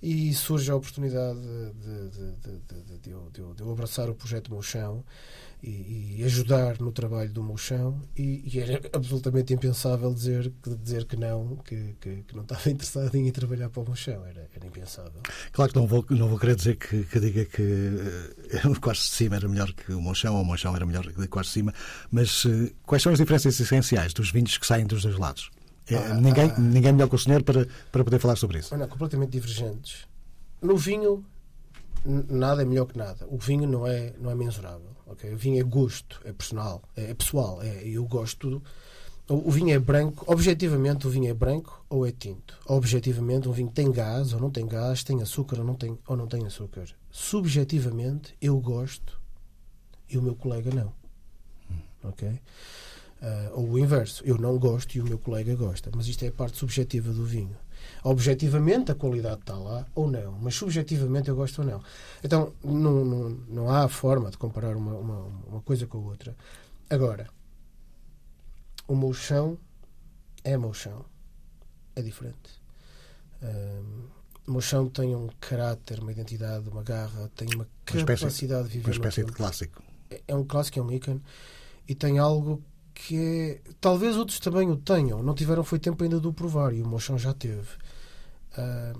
e 0.04 0.34
surge 0.34 0.70
a 0.70 0.76
oportunidade 0.76 1.40
de, 1.40 2.10
de, 2.10 2.30
de, 2.36 2.98
de 2.98 3.10
eu, 3.10 3.32
eu, 3.58 3.72
abraçar 3.72 4.10
o 4.10 4.14
projeto 4.14 4.52
Mouchão 4.52 5.02
e, 5.62 6.18
e, 6.18 6.24
ajudar 6.24 6.78
no 6.78 6.92
trabalho 6.92 7.32
do 7.32 7.42
Mouchão 7.42 8.02
e, 8.14 8.44
e, 8.44 8.60
era 8.60 8.82
absolutamente 8.92 9.54
impensável 9.54 10.12
dizer, 10.12 10.52
dizer 10.82 11.06
que 11.06 11.16
não, 11.16 11.56
que, 11.56 11.96
que, 11.98 12.22
que 12.22 12.36
não 12.36 12.42
estava 12.42 12.68
interessado 12.68 13.14
em 13.14 13.28
ir 13.28 13.32
trabalhar 13.32 13.70
para 13.70 13.80
o 13.80 13.86
Mouchão, 13.86 14.26
era, 14.26 14.46
era 14.54 14.66
impensável. 14.66 15.22
Claro 15.52 15.72
que 15.72 15.78
não 15.78 15.86
vou, 15.86 16.04
não 16.10 16.28
vou 16.28 16.38
querer 16.38 16.56
dizer 16.56 16.76
que, 16.76 17.04
que 17.04 17.20
diga 17.20 17.46
que 17.46 17.62
o 18.68 18.78
Quarto 18.78 19.00
de 19.00 19.08
Cima 19.08 19.36
era 19.36 19.48
melhor 19.48 19.72
que 19.72 19.90
o 19.90 20.02
Mouchão 20.02 20.34
ou 20.34 20.42
o 20.42 20.44
Mouchão 20.44 20.76
era 20.76 20.84
melhor 20.84 21.10
que 21.10 21.18
o 21.18 21.28
Quarto 21.30 21.46
de 21.48 21.54
Cima, 21.54 21.72
mas 22.10 22.44
uh, 22.44 22.70
quais 22.82 23.02
são 23.02 23.10
as 23.10 23.18
diferenças 23.18 23.58
essenciais 23.58 24.12
dos 24.12 24.30
vinhos 24.30 24.58
que 24.58 24.66
saem 24.66 24.86
dos 24.86 25.02
dois 25.02 25.18
lados? 25.18 25.50
É, 25.88 25.96
ah, 25.96 26.14
ninguém, 26.14 26.50
ah, 26.50 26.58
ninguém 26.58 26.92
melhor 26.92 27.08
que 27.08 27.14
o 27.14 27.18
senhor 27.18 27.42
para, 27.42 27.66
para 27.92 28.04
poder 28.04 28.18
falar 28.18 28.36
sobre 28.36 28.58
isso. 28.58 28.76
Não, 28.76 28.88
completamente 28.88 29.30
divergentes. 29.30 30.06
No 30.62 30.76
vinho, 30.76 31.24
nada 32.04 32.62
é 32.62 32.64
melhor 32.64 32.86
que 32.86 32.96
nada. 32.96 33.26
O 33.28 33.38
vinho 33.38 33.68
não 33.68 33.86
é, 33.86 34.14
não 34.18 34.30
é 34.30 34.34
mensurável. 34.34 34.94
Okay? 35.06 35.32
O 35.32 35.36
vinho 35.36 35.60
é 35.60 35.62
gosto, 35.62 36.20
é 36.24 36.32
personal, 36.32 36.82
é, 36.96 37.10
é 37.10 37.14
pessoal. 37.14 37.60
É, 37.62 37.86
eu 37.86 38.04
gosto. 38.06 38.62
O, 39.28 39.48
o 39.48 39.50
vinho 39.50 39.74
é 39.74 39.78
branco. 39.78 40.24
Objetivamente, 40.26 41.06
o 41.06 41.10
vinho 41.10 41.30
é 41.30 41.34
branco 41.34 41.84
ou 41.88 42.06
é 42.06 42.12
tinto. 42.12 42.58
Objetivamente, 42.66 43.48
um 43.48 43.52
vinho 43.52 43.70
tem 43.70 43.90
gás 43.90 44.32
ou 44.32 44.40
não 44.40 44.50
tem 44.50 44.66
gás, 44.66 45.04
tem 45.04 45.20
açúcar 45.20 45.58
ou 45.58 45.64
não 45.64 45.74
tem, 45.74 45.98
ou 46.06 46.16
não 46.16 46.26
tem 46.26 46.46
açúcar. 46.46 46.86
Subjetivamente, 47.10 48.34
eu 48.40 48.58
gosto 48.58 49.20
e 50.08 50.16
o 50.16 50.22
meu 50.22 50.34
colega 50.34 50.70
não. 50.74 50.92
Ok? 52.02 52.40
Uh, 53.24 53.58
ou 53.60 53.70
o 53.70 53.78
inverso, 53.78 54.22
eu 54.26 54.36
não 54.36 54.58
gosto 54.58 54.94
e 54.96 55.00
o 55.00 55.04
meu 55.04 55.18
colega 55.18 55.54
gosta. 55.56 55.90
Mas 55.96 56.06
isto 56.08 56.22
é 56.24 56.28
a 56.28 56.32
parte 56.32 56.58
subjetiva 56.58 57.10
do 57.10 57.24
vinho. 57.24 57.56
Objetivamente 58.02 58.92
a 58.92 58.94
qualidade 58.94 59.40
está 59.40 59.56
lá 59.56 59.86
ou 59.94 60.10
não, 60.10 60.32
mas 60.32 60.54
subjetivamente 60.54 61.30
eu 61.30 61.36
gosto 61.36 61.60
ou 61.62 61.64
não. 61.66 61.82
Então 62.22 62.52
não, 62.62 63.02
não, 63.04 63.30
não 63.48 63.70
há 63.70 63.88
forma 63.88 64.30
de 64.30 64.36
comparar 64.36 64.76
uma, 64.76 64.92
uma, 64.92 65.18
uma 65.46 65.60
coisa 65.62 65.86
com 65.86 65.98
a 65.98 66.00
outra. 66.02 66.36
Agora, 66.90 67.26
o 68.86 68.94
meu 68.94 69.12
chão 69.14 69.56
é 70.42 70.56
meu 70.58 70.74
chão. 70.74 71.04
É 71.96 72.02
diferente. 72.02 72.60
Um, 73.42 74.04
o 74.46 74.52
meu 74.52 74.60
chão 74.60 74.86
tem 74.88 75.14
um 75.14 75.28
caráter, 75.40 76.00
uma 76.00 76.12
identidade, 76.12 76.68
uma 76.68 76.82
garra, 76.82 77.30
tem 77.34 77.48
uma 77.54 77.64
Uma 77.64 77.66
capacidade 77.86 78.24
espécie- 78.26 78.46
de 78.68 78.68
viver 78.68 78.84
Uma 78.86 78.92
espécie 78.92 79.24
de 79.24 79.32
clássico. 79.32 79.82
É- 80.10 80.20
É 80.28 80.34
um 80.34 80.44
clássico, 80.44 80.78
é 80.78 80.82
um 80.82 80.92
ícone 80.92 81.22
e 81.88 81.94
tem 81.94 82.18
algo 82.18 82.62
que 82.94 83.16
é. 83.18 83.60
Talvez 83.80 84.16
outros 84.16 84.38
também 84.38 84.70
o 84.70 84.76
tenham, 84.76 85.22
não 85.22 85.34
tiveram 85.34 85.64
foi 85.64 85.78
tempo 85.78 86.02
ainda 86.02 86.20
de 86.20 86.26
o 86.26 86.32
provar 86.32 86.72
e 86.72 86.82
o 86.82 86.88
meu 86.88 86.98
chão 86.98 87.18
já 87.18 87.34
teve. 87.34 87.68
Ah, 88.56 88.94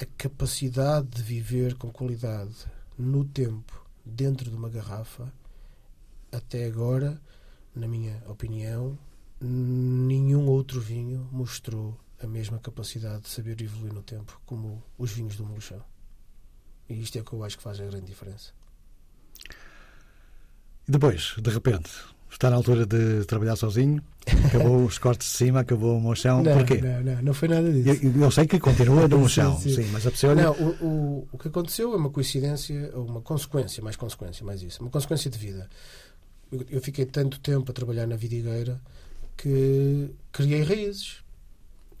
a 0.00 0.06
capacidade 0.16 1.08
de 1.08 1.22
viver 1.22 1.74
com 1.74 1.90
qualidade 1.90 2.54
no 2.96 3.24
tempo, 3.24 3.84
dentro 4.04 4.48
de 4.48 4.56
uma 4.56 4.68
garrafa, 4.68 5.32
até 6.30 6.66
agora, 6.66 7.20
na 7.74 7.88
minha 7.88 8.22
opinião, 8.28 8.96
nenhum 9.40 10.46
outro 10.46 10.80
vinho 10.80 11.28
mostrou 11.32 11.98
a 12.20 12.26
mesma 12.26 12.58
capacidade 12.58 13.22
de 13.22 13.28
saber 13.28 13.60
evoluir 13.60 13.92
no 13.92 14.02
tempo 14.02 14.40
como 14.44 14.82
os 14.96 15.12
vinhos 15.12 15.36
do 15.36 15.44
Moluchão. 15.44 15.82
E 16.88 17.00
isto 17.00 17.16
é 17.18 17.20
o 17.20 17.24
que 17.24 17.32
eu 17.32 17.44
acho 17.44 17.56
que 17.56 17.62
faz 17.62 17.80
a 17.80 17.84
grande 17.84 18.06
diferença. 18.06 18.52
E 20.86 20.90
depois, 20.90 21.34
de 21.36 21.50
repente, 21.50 21.90
está 22.30 22.50
na 22.50 22.56
altura 22.56 22.86
de 22.86 23.24
trabalhar 23.26 23.56
sozinho, 23.56 24.02
acabou 24.46 24.84
os 24.86 24.98
cortes 24.98 25.30
de 25.30 25.36
cima, 25.36 25.60
acabou 25.60 25.96
o 25.96 26.00
mochão. 26.00 26.42
não, 26.42 26.52
Porquê? 26.52 26.80
não, 26.80 27.02
não, 27.02 27.22
não 27.22 27.34
foi 27.34 27.48
nada 27.48 27.70
disso. 27.72 28.04
Eu, 28.04 28.22
eu 28.22 28.30
sei 28.30 28.46
que 28.46 28.58
continua 28.60 29.08
no 29.08 29.16
Sim, 29.16 29.22
mochão, 29.22 29.58
sim. 29.58 29.74
sim, 29.74 29.88
mas 29.92 30.06
a 30.06 30.10
pessoa 30.10 30.34
Não, 30.34 30.52
o, 30.52 30.84
o, 30.84 31.28
o 31.32 31.38
que 31.38 31.48
aconteceu 31.48 31.92
é 31.92 31.96
uma 31.96 32.10
coincidência, 32.10 32.90
ou 32.94 33.06
uma 33.06 33.20
consequência, 33.20 33.82
mais 33.82 33.96
consequência, 33.96 34.44
mais 34.44 34.62
isso, 34.62 34.80
uma 34.82 34.90
consequência 34.90 35.30
de 35.30 35.38
vida. 35.38 35.68
Eu, 36.52 36.64
eu 36.70 36.80
fiquei 36.80 37.04
tanto 37.06 37.40
tempo 37.40 37.70
a 37.70 37.74
trabalhar 37.74 38.06
na 38.06 38.16
vidigueira 38.16 38.80
que 39.36 40.10
criei 40.32 40.62
raízes, 40.62 41.18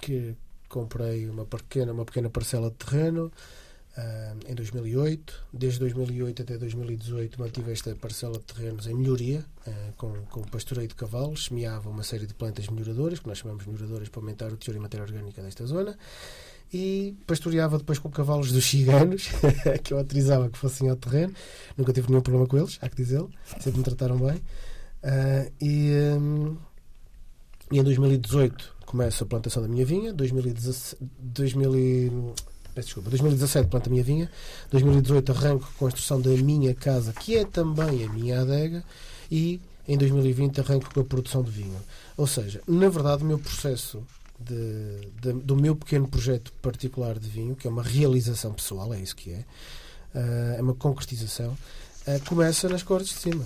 que 0.00 0.34
comprei 0.68 1.28
uma 1.28 1.44
pequena, 1.44 1.92
uma 1.92 2.04
pequena 2.04 2.28
parcela 2.28 2.70
de 2.70 2.76
terreno 2.76 3.32
em 4.46 4.54
2008. 4.54 5.46
Desde 5.52 5.78
2008 5.80 6.42
até 6.42 6.56
2018 6.58 7.40
mantive 7.40 7.72
esta 7.72 7.94
parcela 7.94 8.38
de 8.38 8.44
terrenos 8.44 8.86
em 8.86 8.94
melhoria, 8.94 9.44
ah, 9.66 9.70
com, 9.96 10.12
com 10.30 10.42
pastoreio 10.42 10.88
de 10.88 10.94
cavalos, 10.94 11.46
semeava 11.46 11.90
uma 11.90 12.02
série 12.02 12.26
de 12.26 12.34
plantas 12.34 12.68
melhoradoras, 12.68 13.18
que 13.18 13.26
nós 13.26 13.38
chamamos 13.38 13.66
melhoradoras 13.66 14.08
para 14.08 14.20
aumentar 14.20 14.52
o 14.52 14.56
teor 14.56 14.76
e 14.76 14.80
matéria 14.80 15.04
orgânica 15.04 15.42
desta 15.42 15.66
zona 15.66 15.96
e 16.72 17.16
pastoreava 17.26 17.78
depois 17.78 17.98
com 17.98 18.10
cavalos 18.10 18.52
dos 18.52 18.64
ciganos, 18.64 19.28
que 19.82 19.92
eu 19.92 19.98
autorizava 19.98 20.50
que 20.50 20.58
fossem 20.58 20.88
ao 20.88 20.96
terreno. 20.96 21.32
Nunca 21.76 21.92
tive 21.92 22.08
nenhum 22.08 22.20
problema 22.20 22.46
com 22.46 22.58
eles, 22.58 22.78
há 22.80 22.88
que 22.88 22.96
dizê-lo. 22.96 23.30
Sempre 23.60 23.78
me 23.78 23.84
trataram 23.84 24.18
bem. 24.18 24.40
Ah, 25.02 25.50
e, 25.60 25.92
e 27.70 27.78
em 27.78 27.82
2018 27.82 28.76
começo 28.84 29.22
a 29.22 29.26
plantação 29.26 29.62
da 29.62 29.68
minha 29.68 29.84
vinha. 29.84 30.12
2017, 30.12 30.96
2000 31.18 31.76
e- 31.76 32.12
desculpa, 32.84 33.10
2017 33.10 33.68
planto 33.68 33.88
a 33.88 33.90
minha 33.90 34.04
vinha. 34.04 34.30
2018 34.70 35.32
arranco 35.32 35.68
a 35.74 35.78
construção 35.78 36.20
da 36.20 36.30
minha 36.30 36.74
casa, 36.74 37.12
que 37.12 37.36
é 37.36 37.44
também 37.44 38.04
a 38.04 38.08
minha 38.12 38.40
adega. 38.40 38.84
E 39.30 39.60
em 39.86 39.96
2020 39.96 40.60
arranco 40.60 40.92
com 40.92 41.00
a 41.00 41.04
produção 41.04 41.42
de 41.42 41.50
vinho. 41.50 41.78
Ou 42.16 42.26
seja, 42.26 42.60
na 42.66 42.88
verdade, 42.88 43.22
o 43.22 43.26
meu 43.26 43.38
processo 43.38 44.02
de- 44.38 45.08
de- 45.20 45.40
do 45.42 45.56
meu 45.56 45.74
pequeno 45.74 46.06
projeto 46.06 46.52
particular 46.62 47.18
de 47.18 47.28
vinho, 47.28 47.56
que 47.56 47.66
é 47.66 47.70
uma 47.70 47.82
realização 47.82 48.52
pessoal, 48.52 48.92
é 48.94 49.00
isso 49.00 49.16
que 49.16 49.30
é, 49.32 49.44
ah, 50.14 50.54
é 50.58 50.62
uma 50.62 50.74
concretização, 50.74 51.56
ah, 52.06 52.18
começa 52.28 52.68
nas 52.68 52.82
cortes 52.82 53.08
de 53.14 53.20
cima. 53.20 53.44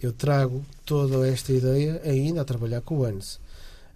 Eu 0.00 0.12
trago 0.12 0.64
toda 0.86 1.28
esta 1.28 1.52
ideia 1.52 2.00
ainda 2.04 2.40
a 2.40 2.44
trabalhar 2.44 2.80
com 2.82 2.98
o 2.98 3.04
ANS. 3.04 3.38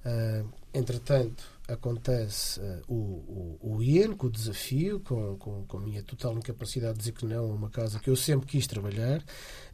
Ah, 0.05 0.43
entretanto, 0.75 1.45
acontece 1.69 2.61
ah, 2.61 2.81
o, 2.89 2.95
o, 2.95 3.77
o 3.77 3.83
IEN, 3.83 4.13
com 4.13 4.27
o 4.27 4.31
desafio, 4.31 5.01
com, 5.01 5.37
com, 5.37 5.65
com 5.65 5.77
a 5.79 5.81
minha 5.81 6.03
total 6.03 6.37
incapacidade 6.37 6.95
de 6.95 6.99
dizer 7.01 7.13
que 7.13 7.25
não 7.25 7.45
a 7.45 7.55
uma 7.55 7.71
casa 7.71 7.99
que 7.99 8.11
eu 8.11 8.17
sempre 8.17 8.47
quis 8.47 8.67
trabalhar, 8.67 9.23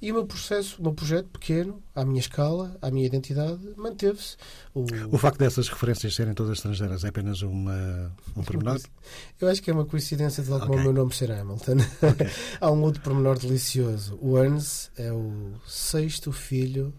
e 0.00 0.10
o 0.10 0.14
meu 0.14 0.26
processo, 0.26 0.78
o 0.80 0.82
meu 0.82 0.92
projeto 0.92 1.28
pequeno, 1.28 1.82
à 1.94 2.04
minha 2.04 2.20
escala, 2.20 2.76
à 2.80 2.90
minha 2.90 3.06
identidade, 3.06 3.60
manteve-se. 3.76 4.36
O, 4.74 4.84
O 5.10 5.18
facto 5.18 5.38
dessas 5.38 5.68
referências 5.68 6.14
serem 6.14 6.34
todas 6.34 6.58
estrangeiras 6.58 7.04
é 7.04 7.08
apenas 7.08 7.42
uma, 7.42 8.14
um 8.36 8.42
pormenor? 8.42 8.80
Eu 9.40 9.48
acho 9.48 9.62
que 9.62 9.70
é 9.70 9.74
uma 9.74 9.86
coincidência 9.86 10.42
de 10.42 10.50
lá 10.50 10.60
como 10.60 10.72
Ok. 10.72 10.80
o 10.80 10.84
meu 10.84 10.92
nome 10.92 11.14
ser 11.14 11.32
Hamilton. 11.32 11.76
Há 12.60 12.70
um 12.70 12.82
outro 12.82 13.02
pormenor 13.02 13.38
delicioso. 13.38 14.18
O 14.20 14.38
Ernst 14.38 14.90
é 14.96 15.12
o 15.12 15.54
sexto 15.66 16.30
filho 16.32 16.92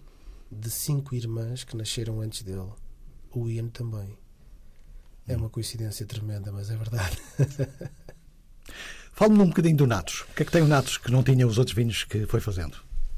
de 0.51 0.69
cinco 0.69 1.15
irmãs 1.15 1.63
que 1.63 1.77
nasceram 1.77 2.21
antes 2.21 2.41
dele. 2.41 2.69
O 3.31 3.47
Ian 3.47 3.67
também. 3.67 4.17
É 5.29 5.37
uma 5.37 5.49
coincidência 5.49 6.05
tremenda, 6.05 6.51
mas 6.51 6.69
é 6.69 6.75
verdade. 6.75 7.17
Fale-me 9.13 9.41
um 9.43 9.47
bocadinho 9.47 9.77
do 9.77 9.87
Natos. 9.87 10.21
O 10.21 10.33
que 10.35 10.41
é 10.41 10.45
que 10.45 10.51
tem 10.51 10.61
o 10.61 10.67
Natos 10.67 10.97
que 10.97 11.11
não 11.11 11.21
tinha 11.23 11.45
os 11.45 11.57
outros 11.57 11.75
vinhos 11.75 12.03
que 12.03 12.25
foi 12.25 12.39
fazendo? 12.39 12.77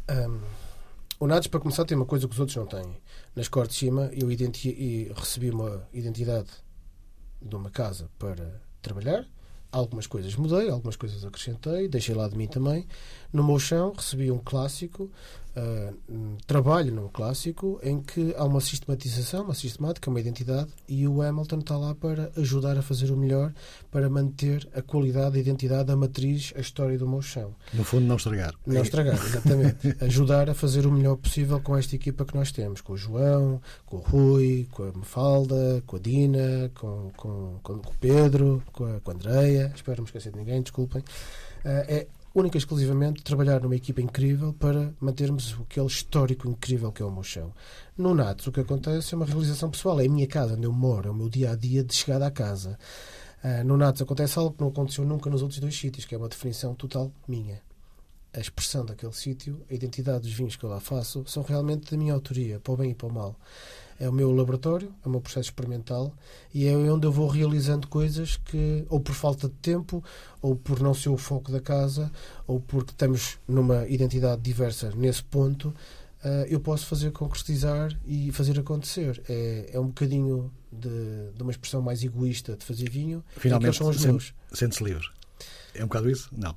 Hum, 0.09 0.41
o 1.21 1.27
Nades, 1.27 1.47
para 1.47 1.59
começar, 1.59 1.85
tem 1.85 1.95
uma 1.95 2.05
coisa 2.05 2.27
que 2.27 2.33
os 2.33 2.39
outros 2.39 2.57
não 2.57 2.65
têm. 2.65 2.97
Nas 3.35 3.47
cortes 3.47 3.75
de 3.75 3.85
cima, 3.85 4.09
eu 4.11 4.27
recebi 5.13 5.51
uma 5.51 5.87
identidade 5.93 6.49
de 7.39 7.55
uma 7.55 7.69
casa 7.69 8.09
para 8.17 8.59
trabalhar. 8.81 9.27
Algumas 9.71 10.07
coisas 10.07 10.35
mudei, 10.35 10.69
algumas 10.69 10.95
coisas 10.95 11.23
acrescentei, 11.23 11.87
deixei 11.87 12.13
lá 12.13 12.27
de 12.27 12.35
mim 12.35 12.47
também. 12.47 12.87
No 13.31 13.43
meu 13.43 13.57
chão, 13.57 13.93
recebi 13.95 14.31
um 14.31 14.39
clássico, 14.39 15.09
um 16.09 16.37
trabalho 16.47 16.93
num 16.93 17.07
clássico, 17.07 17.79
em 17.83 18.01
que 18.01 18.33
há 18.37 18.45
uma 18.45 18.61
sistematização, 18.61 19.43
uma 19.43 19.53
sistemática, 19.53 20.09
uma 20.09 20.19
identidade, 20.19 20.71
e 20.87 21.07
o 21.07 21.21
Hamilton 21.21 21.59
está 21.59 21.77
lá 21.77 21.93
para 21.93 22.31
ajudar 22.37 22.77
a 22.77 22.81
fazer 22.81 23.11
o 23.11 23.17
melhor, 23.17 23.53
para 23.89 24.09
manter 24.09 24.67
a 24.73 24.81
qualidade, 24.81 25.37
a 25.37 25.39
identidade, 25.39 25.91
a 25.91 25.95
matriz, 25.95 26.53
a 26.55 26.61
história 26.61 26.97
do 26.97 27.07
meu 27.07 27.21
chão. 27.21 27.53
No 27.73 27.83
fundo, 27.83 28.05
não 28.05 28.15
estragar. 28.15 28.53
Não 28.65 28.81
estragar, 28.81 29.15
exatamente. 29.15 29.95
Ajudar 30.03 30.49
a 30.49 30.53
fazer 30.53 30.85
o 30.85 30.91
melhor 30.91 31.17
possível 31.17 31.59
com 31.59 31.75
esta 31.75 31.95
equipa 31.95 32.25
que 32.25 32.35
nós 32.35 32.51
temos, 32.51 32.81
com 32.81 32.93
o 32.93 32.97
João, 32.97 33.61
com 33.85 33.97
o 33.97 33.99
Rui, 33.99 34.67
com 34.71 34.83
a 34.83 34.91
Mafalda, 34.93 35.83
com 35.85 35.95
a 35.97 35.99
Dina, 35.99 36.71
com, 36.75 37.11
com, 37.15 37.59
com 37.61 37.73
o 37.73 37.81
Pedro, 37.99 38.63
com 38.71 38.85
a, 38.85 38.99
com 38.99 39.11
a 39.11 39.13
Andreia. 39.13 39.71
Espero 39.75 39.97
não 39.97 40.03
me 40.03 40.07
esquecer 40.07 40.31
de 40.31 40.39
ninguém, 40.39 40.61
desculpem. 40.61 41.03
Ah, 41.63 41.85
é 41.87 42.07
única 42.33 42.57
e 42.57 42.59
exclusivamente 42.59 43.23
trabalhar 43.23 43.61
numa 43.61 43.75
equipa 43.75 44.01
incrível 44.01 44.53
para 44.53 44.93
mantermos 44.99 45.55
aquele 45.61 45.87
histórico 45.87 46.47
incrível 46.47 46.91
que 46.91 47.01
é 47.01 47.05
o 47.05 47.11
meu 47.11 47.23
chão. 47.23 47.53
No 47.97 48.13
Natos, 48.15 48.47
o 48.47 48.51
que 48.51 48.61
acontece 48.61 49.13
é 49.13 49.17
uma 49.17 49.25
realização 49.25 49.69
pessoal, 49.69 49.99
é 49.99 50.05
a 50.05 50.09
minha 50.09 50.27
casa, 50.27 50.55
onde 50.55 50.65
eu 50.65 50.71
moro, 50.71 51.09
é 51.09 51.11
o 51.11 51.15
meu 51.15 51.29
dia 51.29 51.51
a 51.51 51.55
dia 51.55 51.83
de 51.83 51.93
chegada 51.93 52.25
à 52.25 52.31
casa. 52.31 52.77
Ah, 53.43 53.63
no 53.63 53.75
Natos 53.75 54.01
acontece 54.01 54.37
algo 54.39 54.53
que 54.53 54.61
não 54.61 54.69
aconteceu 54.69 55.05
nunca 55.05 55.29
nos 55.29 55.41
outros 55.41 55.59
dois 55.59 55.77
sítios, 55.77 56.05
que 56.05 56.15
é 56.15 56.17
uma 56.17 56.29
definição 56.29 56.73
total 56.75 57.11
minha 57.27 57.61
a 58.33 58.39
expressão 58.39 58.85
daquele 58.85 59.11
sítio, 59.11 59.61
a 59.69 59.73
identidade 59.73 60.21
dos 60.21 60.33
vinhos 60.33 60.55
que 60.55 60.63
eu 60.63 60.69
lá 60.69 60.79
faço, 60.79 61.23
são 61.27 61.43
realmente 61.43 61.91
da 61.91 61.97
minha 61.97 62.13
autoria, 62.13 62.59
para 62.59 62.73
o 62.73 62.77
bem 62.77 62.91
e 62.91 62.95
para 62.95 63.07
o 63.07 63.13
mal. 63.13 63.35
É 64.01 64.09
o 64.09 64.11
meu 64.11 64.31
laboratório, 64.31 64.91
é 65.05 65.07
o 65.07 65.11
meu 65.11 65.21
processo 65.21 65.49
experimental 65.49 66.11
e 66.51 66.67
é 66.67 66.75
onde 66.75 67.05
eu 67.05 67.11
vou 67.11 67.27
realizando 67.27 67.87
coisas 67.87 68.35
que, 68.37 68.83
ou 68.89 68.99
por 68.99 69.13
falta 69.13 69.47
de 69.47 69.53
tempo, 69.61 70.03
ou 70.41 70.55
por 70.55 70.79
não 70.79 70.91
ser 70.93 71.09
o 71.09 71.17
foco 71.17 71.51
da 71.51 71.61
casa, 71.61 72.11
ou 72.47 72.59
porque 72.59 72.93
estamos 72.93 73.37
numa 73.47 73.87
identidade 73.87 74.41
diversa 74.41 74.91
nesse 74.95 75.23
ponto, 75.23 75.71
ah, 76.23 76.45
eu 76.47 76.59
posso 76.59 76.85
fazer 76.85 77.11
concretizar 77.11 77.95
e 78.05 78.31
fazer 78.31 78.59
acontecer. 78.59 79.21
É, 79.29 79.69
é 79.73 79.79
um 79.79 79.87
bocadinho 79.87 80.51
de, 80.71 81.31
de 81.35 81.41
uma 81.41 81.51
expressão 81.51 81.81
mais 81.81 82.03
egoísta 82.03 82.55
de 82.55 82.65
fazer 82.65 82.89
vinho. 82.89 83.23
Finalmente, 83.37 83.77
são 83.77 83.89
os 83.89 84.03
meus. 84.03 84.33
sente-se 84.53 84.83
livre. 84.83 85.07
É 85.73 85.83
um 85.83 85.87
bocado 85.87 86.09
isso? 86.09 86.29
Não. 86.35 86.55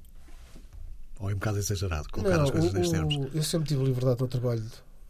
Ou 1.21 1.31
é 1.31 1.33
um 1.33 1.37
bocado 1.37 1.59
exagerado 1.59 2.09
colocar 2.11 2.37
Não, 2.37 2.45
as 2.45 2.51
coisas 2.51 2.73
nestes 2.73 2.91
termos? 2.91 3.35
eu 3.35 3.43
sempre 3.43 3.69
tive 3.69 3.85
liberdade 3.85 4.21
no 4.21 4.29
trabalho 4.29 4.63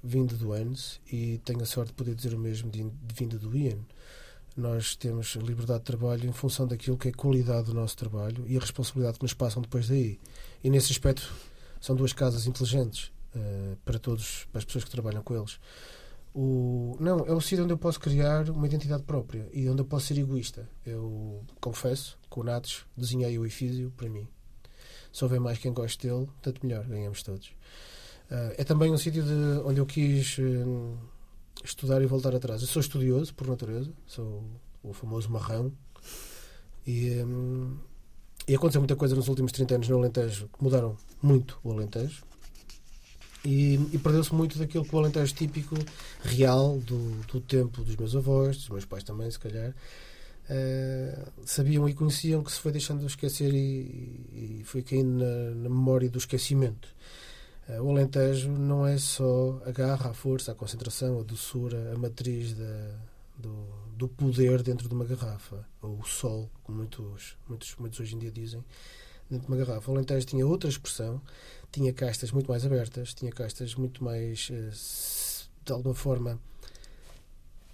vindo 0.04 0.36
do 0.36 0.52
ANS 0.52 1.00
e 1.10 1.40
tenho 1.44 1.62
a 1.62 1.66
sorte 1.66 1.88
de 1.88 1.94
poder 1.94 2.14
dizer 2.14 2.34
o 2.34 2.38
mesmo 2.38 2.70
de, 2.70 2.82
de 2.82 3.14
vindo 3.14 3.38
do 3.38 3.56
IAN. 3.56 3.78
Nós 4.54 4.94
temos 4.94 5.34
liberdade 5.36 5.80
de 5.80 5.86
trabalho 5.86 6.28
em 6.28 6.32
função 6.32 6.66
daquilo 6.66 6.98
que 6.98 7.08
é 7.08 7.10
a 7.10 7.14
qualidade 7.14 7.66
do 7.66 7.74
nosso 7.74 7.96
trabalho 7.96 8.44
e 8.46 8.56
a 8.56 8.60
responsabilidade 8.60 9.18
que 9.18 9.24
nos 9.24 9.32
passam 9.32 9.62
depois 9.62 9.88
daí. 9.88 10.20
E 10.62 10.68
nesse 10.68 10.92
aspecto 10.92 11.32
são 11.80 11.96
duas 11.96 12.12
casas 12.12 12.46
inteligentes 12.46 13.10
eh, 13.34 13.76
para 13.84 13.98
todos, 13.98 14.46
para 14.52 14.58
as 14.58 14.64
pessoas 14.64 14.84
que 14.84 14.90
trabalham 14.90 15.22
com 15.22 15.34
eles. 15.34 15.58
O, 16.34 16.96
não, 17.00 17.20
é 17.20 17.32
o 17.32 17.40
sítio 17.40 17.64
onde 17.64 17.72
eu 17.72 17.78
posso 17.78 17.98
criar 17.98 18.50
uma 18.50 18.66
identidade 18.66 19.04
própria 19.04 19.48
e 19.52 19.68
onde 19.68 19.80
eu 19.80 19.86
posso 19.86 20.06
ser 20.06 20.18
egoísta. 20.18 20.68
Eu 20.84 21.42
confesso 21.60 22.18
que 22.30 22.38
o 22.38 22.44
Natos 22.44 22.84
desenhei 22.96 23.38
o 23.38 23.46
Efísio 23.46 23.92
para 23.96 24.08
mim. 24.08 24.28
Se 25.12 25.24
houver 25.24 25.40
mais 25.40 25.58
quem 25.58 25.72
goste 25.72 26.06
dele, 26.06 26.28
tanto 26.42 26.64
melhor, 26.66 26.84
ganhamos 26.84 27.22
todos. 27.22 27.52
Ah, 28.34 28.52
é 28.58 28.64
também 28.64 28.90
um 28.90 28.98
sítio 28.98 29.22
de- 29.22 29.60
onde 29.64 29.78
eu 29.80 29.86
quis 29.86 30.38
hum, 30.40 30.96
estudar 31.64 32.02
e 32.02 32.06
voltar 32.06 32.34
atrás. 32.34 32.60
Eu 32.62 32.66
sou 32.66 32.80
estudioso, 32.80 33.32
por 33.32 33.46
natureza, 33.46 33.92
sou 34.06 34.42
o 34.82 34.92
famoso 34.92 35.30
marrão. 35.30 35.72
E, 36.84 37.22
hum, 37.22 37.76
e 38.48 38.54
aconteceu 38.54 38.80
muita 38.80 38.96
coisa 38.96 39.14
nos 39.14 39.28
últimos 39.28 39.52
30 39.52 39.76
anos 39.76 39.88
no 39.88 39.98
Alentejo 39.98 40.48
que 40.48 40.64
mudaram 40.64 40.96
muito 41.22 41.58
o 41.62 41.70
Alentejo. 41.70 42.24
E, 43.44 43.74
e 43.92 43.98
perdeu-se 43.98 44.34
muito 44.34 44.58
daquilo 44.58 44.84
que 44.84 44.94
o 44.94 44.98
Alentejo 44.98 45.32
típico, 45.34 45.76
real, 46.22 46.78
do, 46.78 47.10
do 47.26 47.40
tempo 47.40 47.84
dos 47.84 47.94
meus 47.94 48.16
avós, 48.16 48.56
dos 48.56 48.68
meus 48.68 48.84
pais 48.84 49.04
também, 49.04 49.30
se 49.30 49.38
calhar, 49.38 49.70
uh, 49.70 51.32
sabiam 51.44 51.88
e 51.88 51.94
conheciam 51.94 52.42
que 52.42 52.50
se 52.50 52.58
foi 52.58 52.72
deixando 52.72 53.00
de 53.00 53.06
esquecer 53.06 53.52
e, 53.54 54.60
e 54.60 54.62
foi 54.64 54.82
caindo 54.82 55.18
na, 55.18 55.50
na, 55.50 55.68
memória 55.68 56.08
do 56.08 56.18
esquecimento. 56.18 56.88
Uh, 57.68 57.82
o 57.82 57.90
Alentejo 57.90 58.50
não 58.50 58.86
é 58.86 58.98
só 58.98 59.60
a 59.64 59.70
garra, 59.70 60.10
a 60.10 60.14
força, 60.14 60.52
a 60.52 60.54
concentração, 60.54 61.20
a 61.20 61.22
doçura, 61.22 61.92
a 61.94 61.98
matriz 61.98 62.52
da, 62.52 62.94
do, 63.38 63.66
do 63.96 64.08
poder 64.08 64.62
dentro 64.62 64.88
de 64.88 64.94
uma 64.94 65.04
garrafa, 65.04 65.66
ou 65.80 65.98
o 65.98 66.04
sol, 66.04 66.50
como 66.62 66.78
muitos, 66.78 67.36
muitos, 67.48 67.74
muitos 67.76 68.00
hoje 68.00 68.16
em 68.16 68.18
dia 68.18 68.30
dizem, 68.30 68.64
dentro 69.30 69.46
de 69.46 69.52
uma 69.52 69.64
garrafa. 69.64 69.90
O 69.90 69.94
Alentejo 69.94 70.26
tinha 70.26 70.46
outra 70.46 70.68
expressão, 70.68 71.20
tinha 71.72 71.92
castas 71.92 72.30
muito 72.30 72.48
mais 72.48 72.64
abertas, 72.64 73.14
tinha 73.14 73.32
castas 73.32 73.74
muito 73.74 74.04
mais, 74.04 74.48
eh, 74.52 74.70
de 75.64 75.72
alguma 75.72 75.94
forma, 75.94 76.38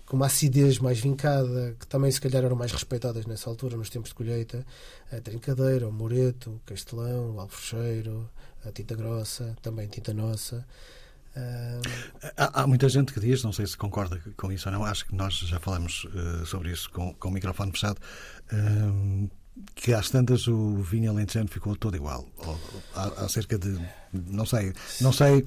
com 0.07 0.17
uma 0.17 0.27
acidez 0.27 0.79
mais 0.79 0.99
vincada, 0.99 1.77
que 1.79 1.87
também 1.87 2.11
se 2.11 2.21
calhar 2.21 2.45
eram 2.45 2.57
mais 2.57 2.73
respeitadas 2.73 3.27
nessa 3.27 3.49
altura, 3.49 3.77
nos 3.77 3.91
tempos 3.91 4.11
de 4.11 4.15
colheita, 4.17 4.67
a 5.13 5.21
trincadeira, 5.21 5.87
o 5.89 5.93
moreto, 5.93 6.51
o 6.51 6.61
castelão, 6.67 7.37
o 7.37 7.41
alfrecheiro, 7.41 8.29
a 8.65 8.73
tinta 8.73 8.95
grossa, 8.95 9.57
também 9.63 9.89
tinta 9.89 10.13
nossa. 10.13 10.67
Há, 12.37 12.63
há, 12.63 12.67
muita 12.67 12.89
gente 12.89 13.13
que 13.13 13.21
diz, 13.21 13.43
não 13.45 13.53
sei 13.53 13.67
se 13.67 13.77
concorda 13.77 14.21
com 14.37 14.51
isso 14.51 14.69
ou 14.69 14.75
não, 14.75 14.85
acho 14.85 15.07
que 15.07 15.15
nós 15.15 15.35
já 15.35 15.61
falamos 15.61 16.05
uh, 16.05 16.45
sobre 16.45 16.73
isso 16.73 16.91
com, 16.91 17.15
com 17.15 17.29
o 17.29 17.31
microfone 17.31 17.71
fechado, 17.71 17.99
uh, 18.53 19.31
que 19.75 19.95
às 19.95 20.11
tantas 20.11 20.49
o 20.49 20.77
vinho 20.79 21.11
alentejano 21.11 21.49
ficou 21.49 21.77
todo 21.77 21.97
igual. 21.97 22.27
Ou, 22.39 22.61
há, 22.95 23.25
há, 23.25 23.29
cerca 23.29 23.57
de, 23.57 23.79
não 24.13 24.45
sei, 24.45 24.73
não 25.01 25.13
sei, 25.13 25.47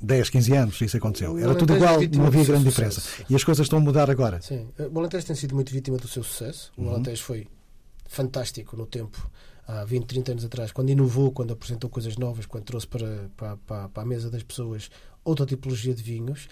10, 0.00 0.30
15 0.30 0.52
anos 0.56 0.80
isso 0.80 0.96
aconteceu. 0.96 1.38
Era 1.38 1.54
tudo 1.54 1.76
igual, 1.76 2.00
não 2.14 2.26
havia 2.26 2.44
grande 2.44 2.64
diferença. 2.64 3.00
Sucesso. 3.00 3.26
E 3.28 3.36
as 3.36 3.44
coisas 3.44 3.66
estão 3.66 3.78
a 3.78 3.82
mudar 3.82 4.10
agora. 4.10 4.40
Sim, 4.40 4.68
o 4.90 4.98
Alentejo 4.98 5.26
tem 5.26 5.36
sido 5.36 5.54
muito 5.54 5.72
vítima 5.72 5.98
do 5.98 6.08
seu 6.08 6.24
sucesso. 6.24 6.72
O 6.76 6.82
uhum. 6.82 6.90
Alentejo 6.94 7.22
foi 7.22 7.46
fantástico 8.08 8.76
no 8.76 8.86
tempo 8.86 9.30
há 9.66 9.84
20, 9.84 10.06
30 10.06 10.32
anos 10.32 10.44
atrás, 10.44 10.72
quando 10.72 10.90
inovou, 10.90 11.30
quando 11.32 11.52
apresentou 11.52 11.88
coisas 11.88 12.16
novas, 12.16 12.46
quando 12.46 12.64
trouxe 12.64 12.86
para, 12.86 13.30
para, 13.36 13.56
para, 13.58 13.88
para 13.88 14.02
a 14.02 14.06
mesa 14.06 14.30
das 14.30 14.42
pessoas 14.42 14.90
outra 15.24 15.46
tipologia 15.46 15.94
de 15.94 16.02
vinhos. 16.02 16.48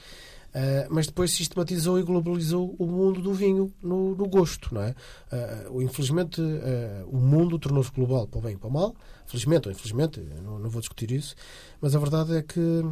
Uh, 0.51 0.83
mas 0.91 1.07
depois 1.07 1.31
sistematizou 1.31 1.97
e 2.01 2.03
globalizou 2.03 2.75
o 2.77 2.85
mundo 2.85 3.23
do 3.23 3.33
vinho 3.33 3.73
no, 3.81 4.17
no 4.17 4.29
gosto, 4.29 4.75
não 4.75 4.83
é? 4.83 4.97
Uh, 5.71 5.81
infelizmente, 5.81 6.41
uh, 6.41 7.09
o 7.09 7.19
mundo 7.19 7.57
tornou-se 7.57 7.93
global 7.93 8.27
para 8.27 8.39
o 8.39 8.43
bem 8.43 8.55
e 8.55 8.57
para 8.57 8.69
o 8.69 8.73
mal. 8.73 8.97
Felizmente 9.27 9.69
ou 9.69 9.73
infelizmente, 9.73 10.21
não, 10.43 10.59
não, 10.59 10.69
vou 10.69 10.81
discutir 10.81 11.13
isso. 11.13 11.37
Mas 11.81 11.95
a 11.95 12.01
verdade 12.01 12.37
é 12.37 12.43
que 12.43 12.85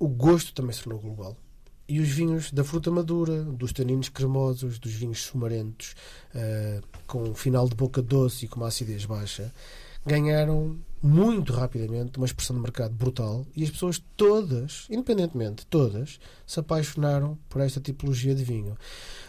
o 0.00 0.08
gosto 0.08 0.52
também 0.52 0.72
se 0.72 0.82
tornou 0.82 1.00
global. 1.00 1.36
E 1.92 2.00
os 2.00 2.08
vinhos 2.08 2.50
da 2.50 2.64
fruta 2.64 2.90
madura, 2.90 3.42
dos 3.44 3.70
taninos 3.70 4.08
cremosos, 4.08 4.78
dos 4.78 4.92
vinhos 4.92 5.24
sumarentos, 5.24 5.94
com 7.06 7.22
um 7.22 7.34
final 7.34 7.68
de 7.68 7.74
boca 7.74 8.00
doce 8.00 8.46
e 8.46 8.48
com 8.48 8.60
uma 8.60 8.68
acidez 8.68 9.04
baixa, 9.04 9.52
ganharam 10.06 10.78
muito 11.02 11.52
rapidamente 11.52 12.16
uma 12.16 12.24
expressão 12.24 12.56
de 12.56 12.62
mercado 12.62 12.94
brutal 12.94 13.44
e 13.54 13.62
as 13.62 13.68
pessoas 13.68 14.02
todas, 14.16 14.86
independentemente, 14.88 15.66
todas, 15.66 16.18
se 16.46 16.58
apaixonaram 16.58 17.36
por 17.50 17.60
esta 17.60 17.78
tipologia 17.78 18.34
de 18.34 18.42
vinho. 18.42 18.74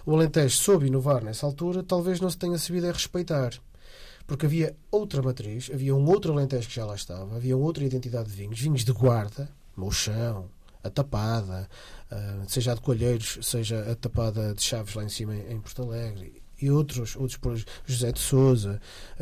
O 0.05 0.15
Alentejo 0.15 0.55
soube 0.55 0.87
inovar 0.87 1.21
nessa 1.21 1.45
altura, 1.45 1.83
talvez 1.83 2.21
não 2.21 2.29
se 2.29 2.37
tenha 2.37 2.57
sabido 2.57 2.87
a 2.87 2.93
respeitar. 2.93 3.51
Porque 4.25 4.45
havia 4.45 4.73
outra 4.89 5.21
matriz, 5.21 5.69
havia 5.69 5.93
um 5.93 6.07
outro 6.07 6.31
Alentejo 6.31 6.69
que 6.69 6.75
já 6.75 6.85
lá 6.85 6.95
estava, 6.95 7.35
havia 7.35 7.57
outra 7.57 7.83
identidade 7.83 8.29
de 8.29 8.37
vinhos, 8.37 8.57
vinhos 8.57 8.85
de 8.85 8.93
guarda, 8.93 9.51
Mouchão, 9.75 10.45
a 10.83 10.89
tapada, 10.89 11.69
ah, 12.11 12.43
seja 12.47 12.71
a 12.73 12.75
de 12.75 12.81
Colheiros, 12.81 13.39
seja 13.41 13.91
a 13.91 13.95
tapada 13.95 14.53
de 14.53 14.61
Chaves 14.61 14.95
lá 14.95 15.03
em 15.03 15.09
cima 15.09 15.35
em 15.35 15.59
Porto 15.59 15.83
Alegre, 15.83 16.43
e 16.61 16.69
outros, 16.69 17.15
outros 17.15 17.37
por 17.37 17.61
José 17.85 18.11
de 18.11 18.19
Souza, 18.19 18.79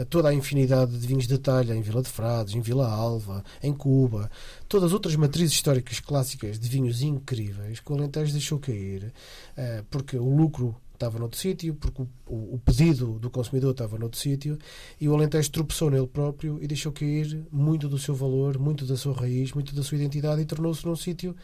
toda 0.10 0.30
a 0.30 0.34
infinidade 0.34 0.96
de 0.98 1.08
vinhos 1.08 1.26
de 1.26 1.40
talha 1.40 1.74
em 1.74 1.82
Vila 1.82 2.04
de 2.04 2.10
Frades, 2.10 2.54
em 2.54 2.62
Vila 2.62 2.88
Alva, 2.88 3.44
em 3.64 3.74
Cuba, 3.74 4.30
todas 4.68 4.88
as 4.88 4.94
outras 4.94 5.16
matrizes 5.16 5.54
históricas 5.54 6.00
clássicas 6.00 6.60
de 6.60 6.70
vinhos 6.70 7.02
incríveis 7.02 7.80
que 7.80 7.92
o 7.92 7.96
Alentejo 7.96 8.32
deixou 8.32 8.60
cair, 8.60 9.12
eh, 9.58 9.84
porque 9.90 10.18
o 10.18 10.36
lucro 10.36 10.76
estava 11.02 11.20
noutro 11.20 11.40
sítio, 11.40 11.74
porque 11.76 12.02
o, 12.02 12.08
o, 12.28 12.56
o, 12.56 12.60
pedido 12.60 13.20
do 13.20 13.30
consumidor 13.30 13.72
estava 13.72 13.98
noutro 13.98 14.20
sítio, 14.20 14.58
e 15.00 15.10
o 15.10 15.14
Alentejo 15.14 15.52
tropeçou 15.52 15.90
nele 15.90 16.08
próprio 16.08 16.60
e 16.62 16.68
deixou 16.68 16.92
cair 16.92 17.46
muito 17.52 17.90
do 17.90 17.98
seu 17.98 18.14
valor, 18.14 18.58
muito 18.58 18.86
da 18.86 18.96
sua 18.96 19.14
raiz, 19.14 19.52
muito 19.54 19.74
da 19.76 19.84
sua 19.84 19.98
identidade 19.98 20.42
e 20.42 20.46
tornou-se 20.46 20.86
num 20.86 20.96
sítio 20.96 21.36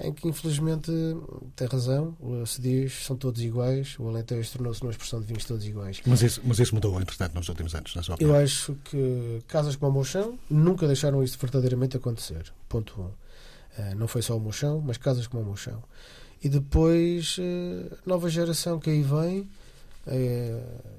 em 0.00 0.12
que 0.12 0.26
infelizmente 0.28 0.90
tem 1.54 1.68
razão, 1.68 2.16
se 2.46 2.60
diz 2.60 3.04
são 3.04 3.16
todos 3.16 3.40
iguais, 3.40 3.96
o 3.98 4.08
Alentejo 4.08 4.50
tornou-se 4.50 4.82
numa 4.82 4.90
expressão 4.90 5.20
de 5.20 5.26
vinhos 5.26 5.44
todos 5.44 5.64
iguais. 5.64 6.00
Mas 6.04 6.22
isso, 6.22 6.40
mas 6.44 6.58
isso 6.58 6.74
mudou, 6.74 7.00
entretanto, 7.00 7.34
nos 7.34 7.48
últimos 7.48 7.74
anos, 7.74 7.94
na 7.94 8.02
sua 8.02 8.16
opinião? 8.16 8.36
Eu 8.36 8.42
acho 8.42 8.76
que 8.84 9.42
casas 9.46 9.76
como 9.76 9.92
a 9.92 9.94
Mochão 9.94 10.38
nunca 10.50 10.86
deixaram 10.86 11.22
isso 11.22 11.38
verdadeiramente 11.38 11.96
acontecer. 11.96 12.52
Ponto 12.68 13.00
1. 13.00 13.02
Um. 13.02 13.06
Uh, 13.06 13.94
não 13.96 14.08
foi 14.08 14.22
só 14.22 14.36
o 14.36 14.40
Mochão, 14.40 14.80
mas 14.84 14.98
casas 14.98 15.26
como 15.26 15.42
a 15.44 15.46
Mochão. 15.46 15.82
E 16.42 16.48
depois, 16.48 17.38
uh, 17.38 17.96
nova 18.04 18.28
geração 18.28 18.78
que 18.78 18.90
aí 18.90 19.02
vem, 19.02 19.48
uh, 20.06 20.94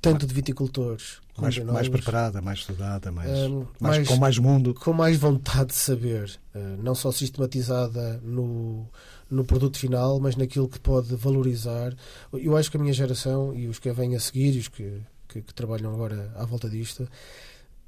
tanto 0.00 0.26
de 0.26 0.32
viticultores 0.32 1.20
mais, 1.40 1.58
mais 1.58 1.88
preparada, 1.88 2.40
mais 2.40 2.60
estudada, 2.60 3.10
mais, 3.10 3.30
um, 3.30 3.66
mais, 3.80 3.96
mais, 3.96 4.08
com 4.08 4.16
mais 4.16 4.38
mundo. 4.38 4.74
Com 4.74 4.92
mais 4.92 5.16
vontade 5.16 5.68
de 5.68 5.74
saber, 5.74 6.38
não 6.78 6.94
só 6.94 7.10
sistematizada 7.10 8.20
no, 8.22 8.86
no 9.30 9.44
produto 9.44 9.78
final, 9.78 10.20
mas 10.20 10.36
naquilo 10.36 10.68
que 10.68 10.78
pode 10.78 11.14
valorizar. 11.16 11.94
Eu 12.32 12.56
acho 12.56 12.70
que 12.70 12.76
a 12.76 12.80
minha 12.80 12.92
geração 12.92 13.54
e 13.54 13.68
os 13.68 13.78
que 13.78 13.90
vêm 13.92 14.14
a 14.14 14.20
seguir 14.20 14.54
e 14.54 14.58
os 14.58 14.68
que, 14.68 15.00
que, 15.28 15.42
que 15.42 15.54
trabalham 15.54 15.92
agora 15.92 16.32
à 16.36 16.44
volta 16.44 16.68
disto 16.68 17.08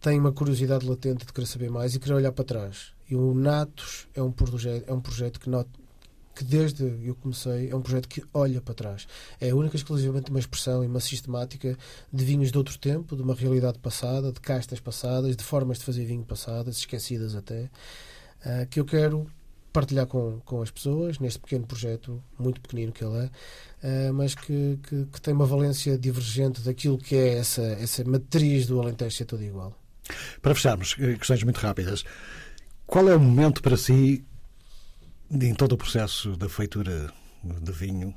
têm 0.03 0.19
uma 0.19 0.33
curiosidade 0.33 0.87
latente 0.87 1.25
de 1.25 1.33
querer 1.33 1.47
saber 1.47 1.71
mais 1.71 1.95
e 1.95 2.01
querer 2.01 2.15
olhar 2.15 2.33
para 2.33 2.45
trás. 2.45 2.93
E 3.09 3.15
o 3.15 3.33
Natos 3.33 4.09
é 4.15 4.23
um 4.23 4.33
projeto, 4.33 4.89
é 4.89 4.93
um 4.93 5.01
projeto 5.01 5.39
que 5.39 5.49
not, 5.49 5.71
que 6.35 6.43
desde 6.43 6.85
eu 7.07 7.15
comecei 7.15 7.71
é 7.71 7.77
um 7.77 7.81
projeto 7.81 8.09
que 8.09 8.25
olha 8.35 8.61
para 8.61 8.75
trás. 8.75 9.07
É 9.41 9.55
única 9.55 9.77
e 9.77 9.79
exclusivamente 9.79 10.31
uma 10.31 10.41
expressão 10.41 10.83
e 10.83 10.89
uma 10.89 10.99
sistemática 10.99 11.79
de 12.13 12.25
vinhos 12.25 12.51
de 12.51 12.59
outro 12.59 12.77
tempo, 12.79 13.15
de 13.15 13.23
uma 13.23 13.35
realidade 13.35 13.79
passada, 13.79 14.33
de 14.33 14.41
castas 14.41 14.81
passadas, 14.81 15.37
de 15.37 15.45
formas 15.45 15.79
de 15.79 15.85
fazer 15.85 16.05
vinho 16.05 16.25
passadas, 16.25 16.79
esquecidas 16.79 17.37
até, 17.37 17.71
uh, 18.45 18.67
que 18.69 18.81
eu 18.81 18.85
quero 18.85 19.27
partilhar 19.73 20.07
com, 20.07 20.41
com 20.45 20.61
as 20.63 20.71
pessoas 20.71 21.21
neste 21.21 21.39
pequeno 21.39 21.65
projeto, 21.65 22.21
muito 22.39 22.61
pequenino 22.61 22.93
que 22.93 23.05
ele 23.05 23.19
é, 23.19 24.09
uh, 24.09 24.15
mas 24.15 24.35
que, 24.35 24.81
que, 24.83 25.07
que, 25.07 25.21
tem 25.21 25.33
uma 25.33 25.47
valência 25.47 25.97
divergente 25.97 26.61
daquilo 26.61 26.99
que 26.99 27.15
é 27.15 27.39
essa, 27.39 27.63
essa 27.63 28.03
matriz 28.05 28.67
do 28.67 28.81
Alentejo 28.81 29.17
ser 29.17 29.27
tudo 29.27 29.45
igual. 29.45 29.82
Para 30.41 30.55
fecharmos, 30.55 30.97
eh, 30.99 31.17
questões 31.17 31.43
muito 31.43 31.59
rápidas. 31.59 32.05
Qual 32.87 33.09
é 33.09 33.17
o 33.17 33.21
momento 33.21 33.63
para 33.63 33.77
si 33.77 34.25
em 35.31 35.55
todo 35.55 35.73
o 35.73 35.77
processo 35.77 36.37
da 36.37 36.49
feitura 36.49 37.13
de 37.43 37.73
vinho 37.73 38.15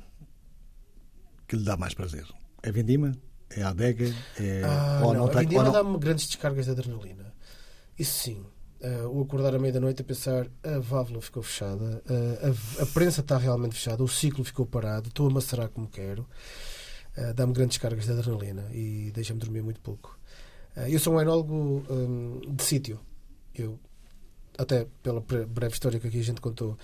que 1.48 1.56
lhe 1.56 1.64
dá 1.64 1.76
mais 1.76 1.94
prazer? 1.94 2.26
É 2.62 2.70
vindima? 2.70 3.12
É 3.50 3.62
a 3.62 3.68
adega? 3.68 4.12
É... 4.38 4.62
Ah, 4.64 5.00
ou 5.04 5.14
não, 5.14 5.26
não 5.26 5.32
a 5.32 5.40
vindima 5.40 5.70
dá-me 5.70 5.98
grandes 5.98 6.26
descargas 6.26 6.66
de 6.66 6.72
adrenalina. 6.72 7.32
Isso 7.98 8.24
sim. 8.24 8.44
Uh, 8.78 9.08
o 9.08 9.22
acordar 9.22 9.54
à 9.54 9.58
meia-noite 9.58 10.02
a 10.02 10.04
pensar 10.04 10.46
a 10.62 10.78
válvula 10.78 11.22
ficou 11.22 11.42
fechada, 11.42 12.02
uh, 12.10 12.78
a, 12.78 12.82
a, 12.82 12.86
prensa 12.86 13.22
está 13.22 13.38
realmente 13.38 13.74
fechada, 13.74 14.04
o 14.04 14.08
ciclo 14.08 14.44
ficou 14.44 14.66
parado, 14.66 15.08
estou 15.08 15.26
a 15.26 15.30
macerar 15.30 15.70
como 15.70 15.88
quero. 15.88 16.28
Uh, 17.16 17.32
dá-me 17.32 17.54
grandes 17.54 17.78
descargas 17.78 18.04
de 18.04 18.12
adrenalina 18.12 18.68
e 18.72 19.10
deixa-me 19.14 19.40
dormir 19.40 19.62
muito 19.62 19.80
pouco. 19.80 20.18
Eu 20.88 20.98
sou 20.98 21.14
um 21.14 21.20
enólogo 21.20 21.84
um, 21.90 22.40
de 22.54 22.62
sítio. 22.62 23.00
Eu, 23.54 23.78
até 24.58 24.86
pela 25.02 25.20
breve 25.20 25.74
história 25.74 25.98
que 25.98 26.08
aqui 26.08 26.20
a 26.20 26.24
gente 26.24 26.40
contou, 26.40 26.76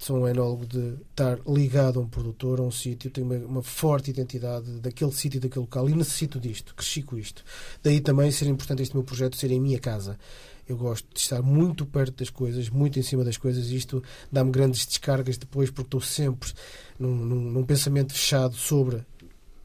sou 0.00 0.18
um 0.18 0.26
enólogo 0.26 0.66
de 0.66 0.96
estar 1.10 1.38
ligado 1.46 2.00
a 2.00 2.02
um 2.02 2.08
produtor, 2.08 2.58
a 2.58 2.62
um 2.62 2.70
sítio, 2.70 3.10
tenho 3.10 3.26
uma, 3.26 3.36
uma, 3.36 3.62
forte 3.62 4.10
identidade 4.10 4.80
daquele 4.80 5.12
sítio, 5.12 5.38
daquele 5.38 5.60
local 5.60 5.90
e 5.90 5.94
necessito 5.94 6.40
disto, 6.40 6.74
cresci 6.74 7.02
com 7.02 7.18
isto. 7.18 7.44
Daí 7.82 8.00
também 8.00 8.30
ser 8.30 8.46
importante 8.46 8.82
este 8.82 8.94
meu 8.94 9.04
projeto 9.04 9.36
ser 9.36 9.50
em 9.50 9.60
minha 9.60 9.78
casa. 9.78 10.18
Eu 10.66 10.78
gosto 10.78 11.06
de 11.12 11.20
estar 11.20 11.42
muito 11.42 11.84
perto 11.84 12.16
das 12.16 12.30
coisas, 12.30 12.70
muito 12.70 12.98
em 12.98 13.02
cima 13.02 13.22
das 13.22 13.36
coisas, 13.36 13.68
e 13.68 13.76
isto 13.76 14.02
dá-me 14.32 14.50
grandes 14.50 14.86
descargas 14.86 15.36
depois, 15.36 15.68
porque 15.68 15.88
estou 15.88 16.00
sempre 16.00 16.50
num, 16.98 17.14
num, 17.14 17.40
num 17.50 17.64
pensamento 17.64 18.14
fechado 18.14 18.54
sobre 18.54 19.04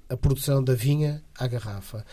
a 0.10 0.18
produção 0.18 0.62
da 0.62 0.74
vinha 0.76 1.24
à 1.34 1.48
garrafa 1.48 2.06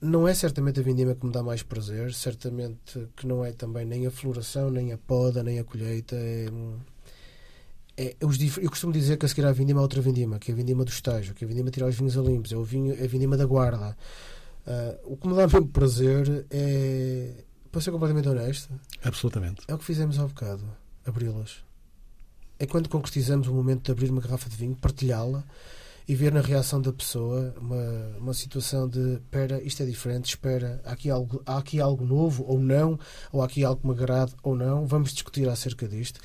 não 0.00 0.28
é 0.28 0.34
certamente 0.34 0.78
a 0.78 0.82
vindima 0.82 1.14
que 1.14 1.26
me 1.26 1.32
dá 1.32 1.42
mais 1.42 1.62
prazer, 1.62 2.14
certamente 2.14 3.08
que 3.16 3.26
não 3.26 3.44
é 3.44 3.52
também 3.52 3.84
nem 3.84 4.06
a 4.06 4.10
floração, 4.10 4.70
nem 4.70 4.92
a 4.92 4.98
poda, 4.98 5.42
nem 5.42 5.58
a 5.58 5.64
colheita. 5.64 6.14
É, 6.16 6.48
é, 7.96 8.14
os, 8.24 8.38
eu 8.58 8.70
costumo 8.70 8.92
dizer 8.92 9.16
que 9.16 9.26
a 9.26 9.28
seguir 9.28 9.44
à 9.44 9.52
vindima 9.52 9.80
há 9.80 9.82
outra 9.82 10.00
vindima, 10.00 10.38
que 10.38 10.50
é 10.50 10.54
a 10.54 10.56
vindima 10.56 10.84
do 10.84 10.90
estágio, 10.90 11.34
que 11.34 11.44
é 11.44 11.46
a 11.46 11.48
vindima 11.48 11.70
tirar 11.70 11.88
os 11.88 11.96
vinhos 11.96 12.16
a 12.16 12.22
limpos, 12.22 12.52
é, 12.52 12.56
o 12.56 12.62
vinho, 12.62 12.94
é 12.94 13.04
a 13.04 13.08
vindima 13.08 13.36
da 13.36 13.44
guarda. 13.44 13.96
Uh, 14.66 15.12
o 15.12 15.16
que 15.16 15.26
me 15.28 15.34
dá 15.34 15.46
mesmo 15.48 15.68
prazer 15.68 16.46
é, 16.50 17.44
para 17.72 17.80
ser 17.80 17.90
completamente 17.90 18.28
honesto, 18.28 18.72
Absolutamente. 19.02 19.62
é 19.66 19.74
o 19.74 19.78
que 19.78 19.84
fizemos 19.84 20.18
há 20.18 20.26
bocado, 20.26 20.64
abri-las. 21.04 21.64
é 22.58 22.66
quando 22.66 22.88
concretizamos 22.88 23.48
o 23.48 23.54
momento 23.54 23.84
de 23.84 23.92
abrir 23.92 24.10
uma 24.10 24.20
garrafa 24.20 24.48
de 24.48 24.56
vinho, 24.56 24.76
partilhá-la 24.76 25.44
e 26.08 26.14
ver 26.14 26.32
na 26.32 26.40
reação 26.40 26.80
da 26.80 26.92
pessoa 26.92 27.54
uma, 27.60 28.16
uma 28.18 28.34
situação 28.34 28.88
de 28.88 29.14
espera, 29.14 29.60
isto 29.62 29.82
é 29.82 29.86
diferente, 29.86 30.26
espera, 30.26 30.80
há 30.84 30.92
aqui, 30.92 31.10
algo, 31.10 31.42
há 31.44 31.58
aqui 31.58 31.80
algo 31.80 32.04
novo 32.04 32.44
ou 32.46 32.60
não, 32.60 32.98
ou 33.32 33.42
há 33.42 33.46
aqui 33.46 33.64
algo 33.64 33.80
que 33.80 33.86
me 33.86 33.92
agrade 33.92 34.34
ou 34.42 34.54
não, 34.54 34.86
vamos 34.86 35.12
discutir 35.12 35.48
acerca 35.48 35.88
disto. 35.88 36.20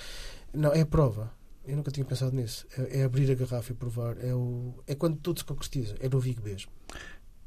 Não, 0.54 0.72
é 0.72 0.82
a 0.82 0.86
prova. 0.86 1.32
Eu 1.66 1.78
nunca 1.78 1.92
tinha 1.92 2.06
pensado 2.06 2.36
nisso. 2.36 2.66
É, 2.78 3.00
é 3.00 3.04
abrir 3.04 3.32
a 3.32 3.36
garrafa 3.36 3.72
e 3.72 3.76
provar. 3.76 4.18
É, 4.24 4.34
o, 4.34 4.74
é 4.88 4.96
quando 4.96 5.18
tudo 5.18 5.40
se 5.40 5.46
concretiza. 5.46 5.96
É 6.00 6.10
no 6.10 6.20
Vigo 6.20 6.42
mesmo. 6.44 6.72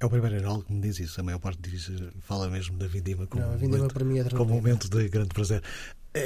É 0.00 0.06
o 0.06 0.10
primeiro 0.10 0.36
enólogo 0.36 0.64
que 0.64 0.72
me 0.72 0.80
diz 0.80 0.98
isso. 0.98 1.20
A 1.20 1.24
maior 1.24 1.38
parte 1.38 1.60
diz, 1.62 1.90
fala 2.20 2.48
mesmo 2.48 2.78
da 2.78 2.86
vindima 2.86 3.26
como, 3.26 3.42
não, 3.42 3.52
vindima 3.52 3.78
momento, 3.78 3.94
para 3.94 4.04
mim 4.04 4.18
é 4.18 4.24
como 4.24 4.52
um 4.52 4.56
momento 4.56 4.88
de 4.88 5.08
grande 5.08 5.28
prazer. 5.28 5.62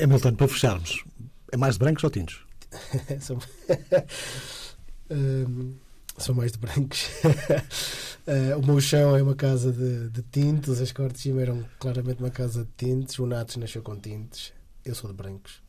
Hamilton, 0.02 0.34
para 0.34 0.48
fecharmos, 0.48 1.04
é 1.50 1.56
mais 1.56 1.74
de 1.74 1.80
brancos 1.80 2.04
ou 2.04 2.10
tintos? 2.10 2.46
são, 3.20 3.38
um, 5.10 5.74
são 6.18 6.34
mais 6.34 6.52
de 6.52 6.58
brancos. 6.58 7.08
uh, 7.24 8.58
o 8.60 8.66
meu 8.66 8.80
chão 8.80 9.16
é 9.16 9.22
uma 9.22 9.34
casa 9.34 9.72
de, 9.72 10.10
de 10.10 10.22
tintos, 10.22 10.80
as 10.80 10.92
cortes 10.92 11.18
de 11.18 11.22
cima 11.22 11.42
eram 11.42 11.64
claramente 11.78 12.20
uma 12.20 12.30
casa 12.30 12.64
de 12.64 12.70
tintos, 12.76 13.18
o 13.18 13.26
Natos 13.26 13.56
nasceu 13.56 13.82
com 13.82 13.96
tintos, 13.96 14.52
eu 14.84 14.94
sou 14.94 15.10
de 15.10 15.16
brancos. 15.16 15.62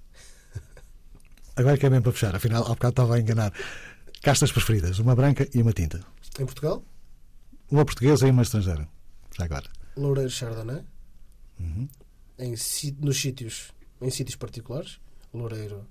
Agora 1.56 1.78
que 1.78 1.86
é 1.86 1.90
mesmo 1.90 2.04
para 2.04 2.12
fechar, 2.14 2.36
afinal, 2.36 2.64
há 2.64 2.70
bocado 2.70 2.92
estava 2.92 3.16
a 3.16 3.20
enganar. 3.20 3.54
Castas 4.22 4.52
preferidas, 4.52 5.00
uma 5.00 5.16
branca 5.16 5.48
e 5.54 5.62
uma 5.62 5.74
tinta. 5.74 6.00
Em 6.40 6.46
Portugal? 6.46 6.84
Uma 7.70 7.86
portuguesa 7.86 8.28
e 8.28 8.32
uma 8.32 8.42
estrangeira. 8.42 8.88
Já 9.38 9.46
agora. 9.46 9.70
Loureiro 9.96 10.30
Chardonnay. 10.30 10.84
Uhum. 11.60 11.88
Em, 12.38 12.56
nos 13.00 13.18
sítios, 13.20 13.72
em 14.02 14.10
sítios 14.10 14.36
particulares. 14.36 15.00
Loureiro 15.34 15.86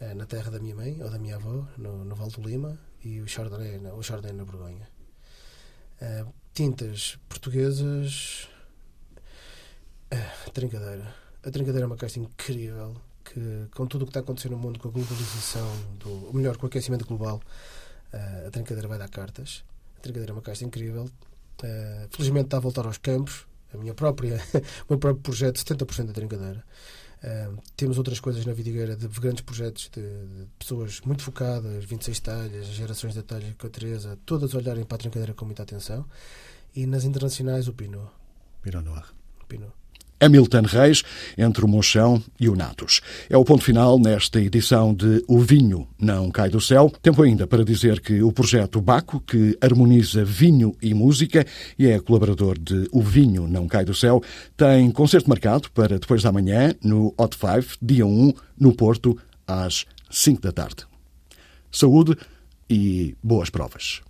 eh, 0.00 0.14
na 0.14 0.24
terra 0.24 0.50
da 0.50 0.58
minha 0.58 0.74
mãe 0.74 1.02
ou 1.02 1.10
da 1.10 1.18
minha 1.18 1.36
avó, 1.36 1.68
no, 1.76 2.04
no 2.04 2.14
Val 2.14 2.28
do 2.28 2.40
Lima, 2.40 2.78
e 3.02 3.20
o 3.20 3.26
Chardonnay, 3.26 3.78
o 3.92 4.02
Chardonnay 4.02 4.36
na 4.36 4.44
Borgonha. 4.44 4.88
Uh, 6.00 6.32
tintas 6.52 7.18
portuguesas. 7.28 8.48
Uh, 10.12 10.50
trincadeira. 10.52 11.14
A 11.44 11.50
trincadeira 11.50 11.84
é 11.84 11.86
uma 11.86 11.96
casta 11.96 12.18
incrível 12.18 12.94
que, 13.24 13.68
com 13.74 13.86
tudo 13.86 14.02
o 14.02 14.04
que 14.06 14.10
está 14.10 14.20
acontecendo 14.20 14.52
no 14.52 14.58
mundo, 14.58 14.78
com 14.78 14.88
a 14.88 14.90
globalização, 14.90 15.68
do, 15.98 16.26
ou 16.26 16.34
melhor, 16.34 16.56
com 16.56 16.66
o 16.66 16.68
aquecimento 16.68 17.06
global, 17.06 17.40
uh, 18.12 18.48
a 18.48 18.50
trincadeira 18.50 18.88
vai 18.88 18.98
dar 18.98 19.08
cartas. 19.08 19.64
A 19.98 20.00
trincadeira 20.00 20.32
é 20.32 20.34
uma 20.34 20.42
casta 20.42 20.64
incrível. 20.64 21.10
Felizmente 22.10 22.46
está 22.46 22.56
a 22.56 22.60
voltar 22.60 22.86
aos 22.86 22.96
campos. 22.96 23.46
A 23.72 23.76
minha 23.76 23.94
própria, 23.94 24.40
o 24.88 24.92
meu 24.92 24.98
próprio 24.98 25.22
projeto, 25.22 25.58
70% 25.58 26.06
da 26.06 26.12
trincadeira. 26.12 26.64
Uh, 27.22 27.60
temos 27.76 27.98
outras 27.98 28.18
coisas 28.18 28.46
na 28.46 28.52
Vidigueira 28.54 28.96
de 28.96 29.06
grandes 29.08 29.42
projetos 29.42 29.90
de, 29.92 30.00
de, 30.00 30.46
pessoas 30.58 31.02
muito 31.02 31.22
focadas, 31.22 31.84
26 31.84 32.20
talhas, 32.20 32.66
gerações 32.68 33.14
da 33.14 33.22
talha 33.22 33.54
com 33.58 33.66
a 33.66 33.70
Teresa, 33.70 34.18
todas 34.24 34.54
olharem 34.54 34.84
para 34.84 34.94
a 34.94 34.98
trincadeira 34.98 35.34
com 35.34 35.44
muita 35.44 35.62
atenção. 35.62 36.06
E 36.74 36.86
nas 36.86 37.04
internacionais, 37.04 37.68
o 37.68 37.74
Pinot. 37.74 38.10
Pinot 38.62 38.84
Noir. 38.84 39.12
Pinot. 39.48 39.79
Hamilton 40.20 40.62
Reis, 40.62 41.02
entre 41.36 41.64
o 41.64 41.68
Monchão 41.68 42.22
e 42.38 42.48
o 42.48 42.54
Natos. 42.54 43.00
É 43.28 43.36
o 43.36 43.44
ponto 43.44 43.64
final 43.64 43.98
nesta 43.98 44.40
edição 44.40 44.94
de 44.94 45.24
O 45.26 45.38
Vinho 45.38 45.88
Não 45.98 46.30
Cai 46.30 46.50
do 46.50 46.60
Céu. 46.60 46.92
Tempo 47.02 47.22
ainda 47.22 47.46
para 47.46 47.64
dizer 47.64 48.00
que 48.00 48.22
o 48.22 48.32
projeto 48.32 48.80
Baco, 48.80 49.20
que 49.20 49.56
harmoniza 49.60 50.24
vinho 50.24 50.76
e 50.82 50.92
música 50.94 51.46
e 51.78 51.86
é 51.86 51.98
colaborador 51.98 52.58
de 52.58 52.88
O 52.92 53.02
Vinho 53.02 53.48
Não 53.48 53.66
Cai 53.66 53.84
do 53.84 53.94
Céu, 53.94 54.22
tem 54.56 54.90
concerto 54.90 55.28
marcado 55.28 55.70
para 55.72 55.98
depois 55.98 56.22
da 56.22 56.30
manhã 56.30 56.74
no 56.82 57.14
Hot 57.18 57.36
Five, 57.36 57.76
dia 57.80 58.06
1, 58.06 58.32
no 58.58 58.74
Porto, 58.74 59.18
às 59.46 59.86
5 60.10 60.40
da 60.40 60.52
tarde. 60.52 60.86
Saúde 61.72 62.16
e 62.68 63.16
boas 63.22 63.50
provas. 63.50 63.98